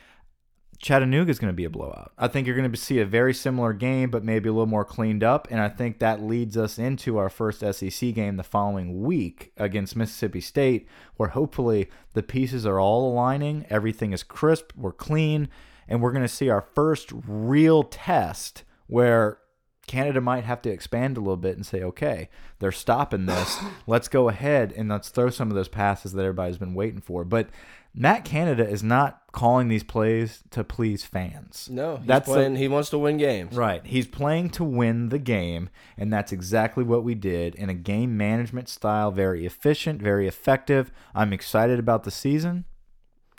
Chattanooga 0.79 1.31
is 1.31 1.39
going 1.39 1.53
to 1.53 1.57
be 1.57 1.65
a 1.65 1.71
blowout. 1.71 2.13
I 2.19 2.29
think 2.29 2.47
you're 2.47 2.57
going 2.57 2.71
to 2.71 2.77
see 2.77 2.99
a 2.99 3.07
very 3.07 3.33
similar 3.33 3.73
game, 3.73 4.11
but 4.11 4.23
maybe 4.23 4.51
a 4.51 4.53
little 4.53 4.67
more 4.67 4.85
cleaned 4.85 5.25
up. 5.25 5.49
And 5.51 5.59
I 5.59 5.71
think 5.71 5.99
that 5.99 6.23
leads 6.23 6.59
us 6.59 6.79
into 6.79 7.17
our 7.17 7.31
first 7.31 7.61
SEC 7.61 8.15
game 8.15 8.37
the 8.37 8.43
following 8.43 9.03
week 9.03 9.53
against 9.57 9.97
Mississippi 9.97 10.43
State, 10.43 10.87
where 11.17 11.31
hopefully 11.31 11.89
the 12.13 12.23
pieces 12.23 12.67
are 12.67 12.79
all 12.79 13.11
aligning, 13.11 13.65
everything 13.71 14.13
is 14.13 14.23
crisp, 14.23 14.73
we're 14.77 14.93
clean, 14.93 15.49
and 15.89 16.03
we're 16.03 16.13
going 16.13 16.23
to 16.23 16.29
see 16.29 16.51
our 16.51 16.61
first 16.75 17.11
real 17.27 17.85
test 17.85 18.65
where 18.87 19.39
Canada 19.87 20.21
might 20.21 20.45
have 20.45 20.63
to 20.63 20.71
expand 20.71 21.17
a 21.17 21.21
little 21.21 21.37
bit 21.37 21.57
and 21.57 21.65
say, 21.67 21.83
okay, 21.83 22.29
they're 22.59 22.73
stopping 22.73 23.27
this. 23.27 23.59
let's 23.87 24.09
go 24.09 24.29
ahead 24.29 24.73
and 24.77 24.89
let's 24.89 25.09
throw 25.09 25.31
some 25.31 25.51
of 25.51 25.55
those 25.55 25.69
passes 25.69 26.13
that 26.13 26.23
everybody's 26.23 26.59
been 26.59 26.75
waiting 26.75 27.01
for. 27.01 27.25
But 27.25 27.49
Matt 27.97 28.25
Canada 28.25 28.69
is 28.69 28.83
not 28.83 29.23
calling 29.31 29.69
these 29.69 29.85
plays 29.85 30.43
to 30.51 30.65
please 30.65 31.05
fans. 31.05 31.69
No, 31.71 31.99
he's 31.99 32.07
That's 32.07 32.29
playing. 32.29 32.57
he 32.57 32.67
wants 32.67 32.91
to 32.91 32.99
win 32.99 33.19
games. 33.19 33.55
Right. 33.55 33.87
He's 33.87 34.09
playing 34.09 34.51
to 34.51 34.65
win 34.65 35.11
the 35.11 35.19
game, 35.19 35.71
and 35.97 36.13
that's 36.13 36.33
exactly 36.33 36.83
what 36.83 37.05
we 37.05 37.15
did 37.15 37.55
in 37.55 37.71
a 37.71 37.75
game 37.75 38.17
management 38.17 38.69
style. 38.69 39.13
Very 39.13 39.47
efficient, 39.47 40.03
very 40.03 40.27
effective. 40.27 40.91
I'm 41.15 41.33
excited 41.33 41.79
about 41.79 42.03
the 42.03 42.11
season. 42.11 42.65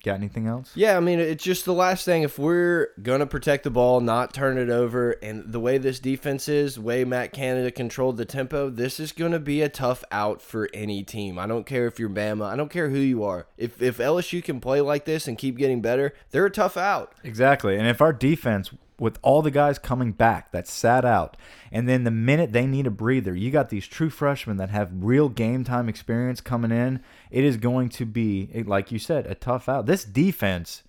Got 0.05 0.17
anything 0.17 0.45
else? 0.45 0.71
Yeah, 0.75 0.97
I 0.97 0.99
mean, 0.99 1.19
it's 1.19 1.43
just 1.43 1.65
the 1.65 1.73
last 1.73 2.05
thing. 2.05 2.21
If 2.21 2.37
we're 2.37 2.89
gonna 3.01 3.25
protect 3.25 3.63
the 3.63 3.71
ball, 3.71 4.01
not 4.01 4.35
turn 4.35 4.59
it 4.59 4.69
over, 4.69 5.13
and 5.13 5.51
the 5.51 5.59
way 5.59 5.79
this 5.79 5.99
defense 5.99 6.47
is, 6.47 6.75
the 6.75 6.81
way 6.81 7.03
Matt 7.03 7.33
Canada 7.33 7.71
controlled 7.71 8.17
the 8.17 8.25
tempo, 8.25 8.69
this 8.69 8.99
is 8.99 9.11
gonna 9.11 9.39
be 9.39 9.63
a 9.63 9.67
tough 9.67 10.03
out 10.11 10.43
for 10.43 10.69
any 10.75 11.01
team. 11.01 11.39
I 11.39 11.47
don't 11.47 11.65
care 11.65 11.87
if 11.87 11.97
you're 11.97 12.07
Bama. 12.07 12.45
I 12.45 12.55
don't 12.55 12.69
care 12.69 12.91
who 12.91 12.99
you 12.99 13.23
are. 13.23 13.47
If 13.57 13.81
if 13.81 13.97
LSU 13.97 14.43
can 14.43 14.59
play 14.59 14.79
like 14.79 15.05
this 15.05 15.27
and 15.27 15.39
keep 15.39 15.57
getting 15.57 15.81
better, 15.81 16.13
they're 16.29 16.45
a 16.45 16.51
tough 16.51 16.77
out. 16.77 17.15
Exactly. 17.23 17.75
And 17.75 17.87
if 17.87 17.99
our 17.99 18.13
defense, 18.13 18.69
with 18.99 19.17
all 19.23 19.41
the 19.41 19.49
guys 19.49 19.79
coming 19.79 20.11
back 20.11 20.51
that 20.51 20.67
sat 20.67 21.03
out, 21.03 21.35
and 21.71 21.89
then 21.89 22.03
the 22.03 22.11
minute 22.11 22.53
they 22.53 22.67
need 22.67 22.85
a 22.87 22.91
breather, 22.91 23.35
you 23.35 23.49
got 23.49 23.69
these 23.69 23.87
true 23.87 24.11
freshmen 24.11 24.57
that 24.57 24.69
have 24.69 24.91
real 24.93 25.29
game 25.29 25.63
time 25.63 25.89
experience 25.89 26.41
coming 26.41 26.71
in, 26.71 27.01
it 27.36 27.43
is 27.43 27.57
going 27.57 27.89
to 27.89 28.05
be, 28.05 28.49
eh, 28.53 28.63
like 28.65 28.93
you 28.93 28.97
said, 28.97 29.27
a 29.27 29.36
tough 29.36 29.67
out. 29.67 29.88
This 29.88 30.05
defense 30.05 30.83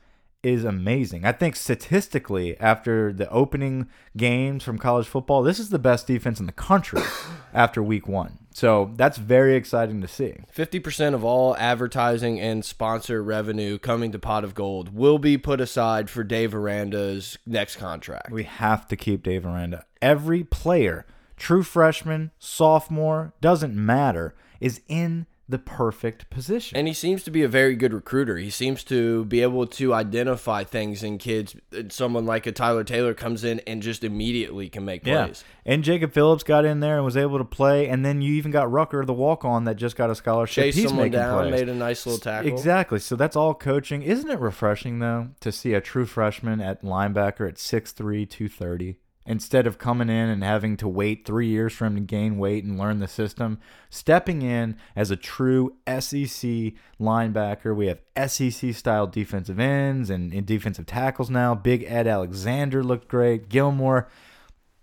is 0.45 0.63
amazing. 0.63 1.25
I 1.25 1.33
think 1.33 1.57
statistically, 1.57 2.57
after 2.61 3.13
the 3.13 3.29
opening 3.31 3.89
games 4.17 4.63
from 4.63 4.79
college 4.79 5.09
football, 5.09 5.43
this 5.43 5.59
is 5.59 5.71
the 5.71 5.79
best 5.81 6.07
defense 6.07 6.39
in 6.39 6.47
the 6.47 6.53
country 6.53 7.03
after 7.53 7.83
week 7.83 8.07
one. 8.07 8.39
So 8.55 8.93
that's 8.95 9.19
very 9.19 9.57
exciting 9.57 10.01
to 10.03 10.07
see. 10.07 10.37
50% 10.55 11.15
of 11.15 11.25
all 11.25 11.57
advertising 11.57 12.41
and 12.41 12.65
sponsor 12.65 13.25
revenue 13.25 13.77
coming 13.77 14.13
to 14.13 14.19
Pot 14.21 14.45
of 14.45 14.55
Gold 14.55 14.95
will 14.95 15.19
be 15.19 15.37
put 15.37 15.61
aside 15.61 16.09
for 16.09 16.23
Dave 16.23 16.55
Aranda's 16.55 17.37
next 17.45 17.75
contract. 17.75 18.31
We 18.31 18.45
have 18.45 18.87
to 18.87 18.95
keep 18.95 19.25
Dave 19.25 19.45
Aranda. 19.45 19.85
Every 20.01 20.45
player, 20.45 21.07
true 21.37 21.65
freshman, 21.65 22.31
sophomore, 22.39 23.33
doesn't 23.41 23.75
matter, 23.75 24.37
is 24.61 24.81
in 24.87 25.27
the 25.49 25.59
perfect 25.59 26.29
position. 26.29 26.77
And 26.77 26.89
he 26.89 26.95
seems 26.95 27.23
to 27.23 27.31
be 27.31 27.43
a 27.43 27.49
very 27.49 27.77
good 27.77 27.93
recruiter. 27.93 28.37
He 28.37 28.51
seems 28.51 28.83
to 28.85 29.25
be 29.27 29.43
able 29.43 29.67
to 29.69 29.95
identify 29.95 30.65
things 30.65 31.03
in 31.05 31.19
kids. 31.19 31.55
Someone 31.89 32.27
like 32.27 32.47
a 32.47 32.53
Tyler 32.53 32.83
Taylor 32.83 33.15
comes 33.15 33.45
in 33.45 33.61
and 33.61 33.81
just 33.81 34.03
immediately 34.03 34.69
can 34.69 34.85
make 34.85 35.07
yeah. 35.07 35.27
plays. 35.27 35.45
And 35.65 35.85
Jacob 35.85 36.13
Phillips 36.13 36.43
got 36.43 36.65
in 36.65 36.81
there 36.81 36.97
and 36.97 37.05
was 37.05 37.17
able 37.17 37.39
to 37.39 37.45
play. 37.45 37.89
And 37.89 38.05
then 38.05 38.23
you 38.23 38.35
even 38.35 38.51
got 38.51 38.71
Rucker, 38.71 39.05
the 39.05 39.13
walk 39.13 39.45
on, 39.45 39.65
that 39.65 39.77
just 39.77 39.95
got 39.95 40.11
a 40.11 40.17
scholarship. 40.17 40.65
Chased 40.65 40.79
He's 40.79 40.89
someone 40.89 41.11
down, 41.11 41.49
plays. 41.49 41.53
made 41.53 41.69
a 41.69 41.75
nice 41.75 42.05
little 42.07 42.19
tackle. 42.19 42.51
Exactly. 42.51 42.99
So 42.99 43.15
that's 43.15 43.37
all 43.37 43.55
coaching. 43.55 44.03
Isn't 44.03 44.31
it 44.31 44.41
refreshing, 44.41 44.99
though, 44.99 45.29
to 45.41 45.53
see 45.53 45.75
a 45.75 45.81
true 45.81 46.07
freshman 46.07 46.61
at 46.61 46.83
linebacker 46.83 47.49
at 47.49 47.55
6'3, 47.55 48.29
230? 48.29 48.97
Instead 49.27 49.67
of 49.67 49.79
coming 49.79 50.09
in 50.09 50.29
and 50.29 50.45
having 50.45 50.77
to 50.77 50.87
wait 50.87 51.25
three 51.25 51.49
years 51.49 51.73
for 51.73 51.87
him 51.87 51.97
to 51.97 52.01
gain 52.01 52.39
weight 52.39 52.65
and 52.65 52.79
learn 52.79 53.01
the 53.01 53.09
system, 53.09 53.59
stepping 53.91 54.43
in 54.43 54.77
as 54.95 55.11
a 55.11 55.17
true 55.17 55.75
SEC 55.87 56.73
linebacker. 57.01 57.75
We 57.75 57.89
have 57.89 58.31
SEC 58.31 58.73
style 58.75 59.07
defensive 59.07 59.59
ends 59.59 60.11
and, 60.11 60.33
and 60.33 60.47
defensive 60.47 60.87
tackles 60.87 61.31
now. 61.31 61.55
Big 61.55 61.85
Ed 61.85 62.07
Alexander 62.07 62.85
looked 62.85 63.09
great. 63.09 63.49
Gilmore 63.49 64.09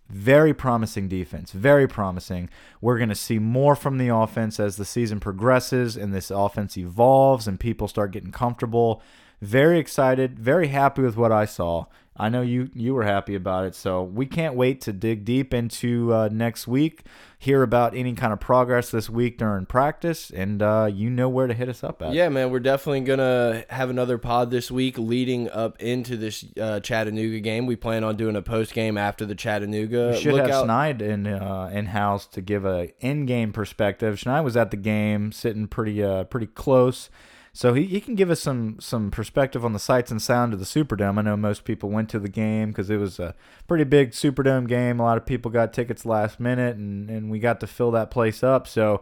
very 0.10 0.54
promising 0.54 1.08
defense. 1.08 1.52
Very 1.52 1.88
promising. 1.88 2.50
We're 2.82 2.98
going 2.98 3.10
to 3.10 3.16
see 3.16 3.39
more 3.39 3.76
from 3.76 3.98
the 3.98 4.10
offense 4.10 4.60
as 4.60 4.76
the 4.76 4.86
season 4.86 5.20
progresses 5.20 5.98
and 5.98 6.14
this 6.14 6.30
offense 6.30 6.78
evolves 6.78 7.48
and 7.48 7.60
people 7.60 7.88
start 7.88 8.12
getting 8.12 8.32
comfortable. 8.32 9.02
Very 9.41 9.80
excited. 9.80 10.38
Very 10.38 10.68
happy 10.68 11.02
with 11.02 11.18
what 11.18 11.32
I 11.32 11.46
saw. 11.46 11.86
I 12.16 12.30
know 12.30 12.41
you 12.41 12.70
you 12.76 12.93
were 12.93 13.03
happy 13.03 13.34
about 13.34 13.66
it, 13.66 13.74
so 13.74 14.03
we 14.03 14.28
can't 14.28 14.53
wait 14.53 14.82
to 14.82 14.93
dig 14.93 15.26
deep 15.26 15.51
into 15.51 16.14
uh, 16.14 16.30
next 16.32 16.68
week, 16.68 17.01
hear 17.39 17.64
about 17.64 17.95
any 17.95 18.14
kind 18.14 18.32
of 18.32 18.39
progress 18.39 18.91
this 18.91 19.09
week 19.09 19.39
during 19.39 19.66
practice, 19.66 20.30
and 20.30 20.61
uh, 20.61 20.88
you 20.93 21.09
know 21.09 21.28
where 21.28 21.47
to 21.47 21.55
hit 21.55 21.70
us 21.70 21.84
up 21.84 22.03
at. 22.03 22.14
Yeah, 22.14 22.30
man, 22.30 22.51
we're 22.51 22.59
definitely 22.59 23.01
gonna 23.01 23.66
have 23.68 23.89
another 23.89 24.20
pod 24.20 24.51
this 24.51 24.70
week 24.70 24.99
leading 24.99 25.49
up 25.49 25.82
into 25.82 26.16
this 26.16 26.45
uh, 26.61 26.80
Chattanooga 26.82 27.39
game. 27.39 27.66
We 27.66 27.76
plan 27.76 28.03
on 28.03 28.16
doing 28.16 28.36
a 28.36 28.43
post 28.43 28.76
game 28.76 28.95
after 28.95 29.26
the 29.26 29.34
Chattanooga. 29.36 30.11
We 30.11 30.22
should 30.22 30.34
Look 30.34 30.41
have 30.41 30.51
out- 30.51 30.68
Schneid 30.68 31.01
in 31.01 31.26
uh, 31.26 31.72
in 31.74 31.88
house 31.88 32.28
to 32.28 32.41
give 32.41 32.64
a 32.64 32.93
in 32.99 33.26
game 33.26 33.51
perspective. 33.51 34.18
Schneid 34.18 34.43
was 34.43 34.55
at 34.55 34.70
the 34.70 34.78
game, 34.78 35.32
sitting 35.32 35.68
pretty 35.68 36.03
uh 36.03 36.26
pretty 36.26 36.47
close, 36.47 37.09
so 37.54 37.74
he, 37.76 37.86
he 37.86 38.01
can 38.01 38.16
give 38.16 38.32
us 38.32 38.41
some 38.41 38.78
some 38.80 39.12
perspective 39.12 39.64
on 39.64 39.74
the 39.74 39.80
sights 39.80 40.10
and 40.12 40.22
sound 40.22 40.54
of 40.54 40.60
the 40.60 40.66
Superdome. 40.66 41.20
I 41.20 41.22
know 41.22 41.38
most 41.38 41.64
people 41.64 41.89
went 41.89 42.10
to 42.10 42.20
the 42.20 42.30
game 42.30 42.70
because 42.70 42.89
it 42.89 42.97
was 42.97 43.20
a 43.20 43.36
pretty 43.68 43.84
big 43.84 44.12
Superdome 44.12 44.68
game. 44.68 44.99
A 44.99 45.04
lot 45.04 45.18
of 45.18 45.26
people 45.26 45.51
got 45.51 45.72
tickets 45.72 46.06
last 46.06 46.39
minute, 46.39 46.76
and 46.76 47.10
and 47.10 47.30
we 47.30 47.39
got 47.39 47.60
to 47.60 47.68
fill 47.68 47.91
that 47.91 48.12
place 48.12 48.43
up. 48.43 48.68
So. 48.68 49.01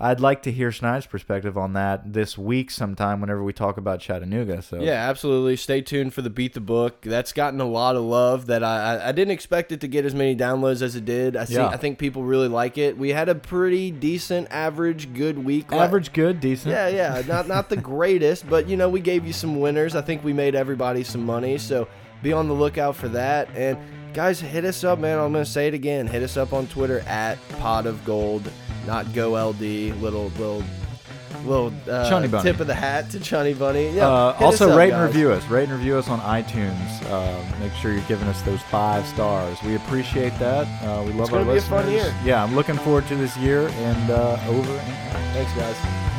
I'd 0.00 0.20
like 0.20 0.42
to 0.42 0.52
hear 0.52 0.70
Schneid's 0.70 1.06
perspective 1.06 1.58
on 1.58 1.72
that 1.72 2.12
this 2.12 2.38
week 2.38 2.70
sometime 2.70 3.20
whenever 3.20 3.42
we 3.42 3.52
talk 3.52 3.78
about 3.78 3.98
Chattanooga. 3.98 4.62
So 4.62 4.80
Yeah, 4.80 5.08
absolutely. 5.08 5.56
Stay 5.56 5.80
tuned 5.80 6.14
for 6.14 6.22
the 6.22 6.30
Beat 6.30 6.54
the 6.54 6.60
Book. 6.60 7.00
That's 7.02 7.32
gotten 7.32 7.60
a 7.60 7.64
lot 7.66 7.96
of 7.96 8.02
love. 8.02 8.46
That 8.46 8.62
I 8.62 8.78
I, 8.96 9.08
I 9.08 9.12
didn't 9.12 9.32
expect 9.32 9.72
it 9.72 9.80
to 9.80 9.88
get 9.88 10.04
as 10.04 10.14
many 10.14 10.36
downloads 10.36 10.82
as 10.82 10.94
it 10.94 11.04
did. 11.04 11.36
I 11.36 11.46
see. 11.46 11.54
Yeah. 11.54 11.66
I 11.66 11.76
think 11.76 11.98
people 11.98 12.22
really 12.22 12.46
like 12.48 12.78
it. 12.78 12.96
We 12.96 13.10
had 13.10 13.28
a 13.28 13.34
pretty 13.34 13.90
decent, 13.90 14.46
average, 14.50 15.12
good 15.14 15.44
week. 15.44 15.72
average, 15.72 16.12
good, 16.12 16.38
decent. 16.40 16.72
Yeah, 16.72 16.88
yeah. 16.88 17.22
Not 17.26 17.48
not 17.48 17.68
the 17.68 17.76
greatest, 17.76 18.48
but 18.48 18.68
you 18.68 18.76
know 18.76 18.88
we 18.88 19.00
gave 19.00 19.26
you 19.26 19.32
some 19.32 19.58
winners. 19.58 19.96
I 19.96 20.02
think 20.02 20.22
we 20.22 20.32
made 20.32 20.54
everybody 20.54 21.02
some 21.02 21.26
money. 21.26 21.58
So 21.58 21.88
be 22.22 22.32
on 22.32 22.46
the 22.46 22.54
lookout 22.54 22.94
for 22.94 23.08
that. 23.08 23.48
And 23.56 23.76
guys, 24.14 24.38
hit 24.40 24.64
us 24.64 24.84
up, 24.84 25.00
man. 25.00 25.18
I'm 25.18 25.32
gonna 25.32 25.44
say 25.44 25.66
it 25.66 25.74
again. 25.74 26.06
Hit 26.06 26.22
us 26.22 26.36
up 26.36 26.52
on 26.52 26.68
Twitter 26.68 27.00
at 27.00 27.36
Pot 27.58 27.86
of 27.86 28.04
Gold, 28.04 28.48
not 28.88 29.12
Go 29.12 29.34
LD. 29.50 29.60
Little 30.00 30.28
little 30.38 30.64
little 31.44 31.72
uh, 31.88 32.42
tip 32.42 32.58
of 32.58 32.66
the 32.66 32.74
hat 32.74 33.10
to 33.10 33.18
Chunny 33.18 33.56
Bunny. 33.56 33.90
Yeah. 33.90 34.08
Uh, 34.08 34.36
also, 34.40 34.70
up, 34.70 34.78
rate 34.78 34.92
and 34.92 35.02
review 35.02 35.30
us. 35.30 35.44
Rate 35.46 35.64
and 35.68 35.72
review 35.78 35.96
us 35.96 36.08
on 36.08 36.18
iTunes. 36.20 37.02
Uh, 37.04 37.58
make 37.60 37.72
sure 37.74 37.92
you're 37.92 38.00
giving 38.08 38.26
us 38.28 38.40
those 38.42 38.62
five 38.62 39.06
stars. 39.06 39.62
We 39.62 39.76
appreciate 39.76 40.36
that. 40.38 40.66
Uh, 40.82 41.02
we 41.04 41.12
love 41.12 41.28
It's 41.28 41.32
our 41.32 41.38
gonna 41.40 41.44
be 41.44 41.50
a 41.50 41.54
listeners. 41.54 41.82
fun 41.84 41.92
year. 41.92 42.14
Yeah, 42.24 42.42
I'm 42.42 42.56
looking 42.56 42.76
forward 42.76 43.06
to 43.08 43.14
this 43.16 43.36
year 43.36 43.68
and 43.68 44.10
uh, 44.10 44.38
over 44.48 44.72
and. 44.72 44.94
Thanks, 45.34 45.52
guys. 45.52 46.17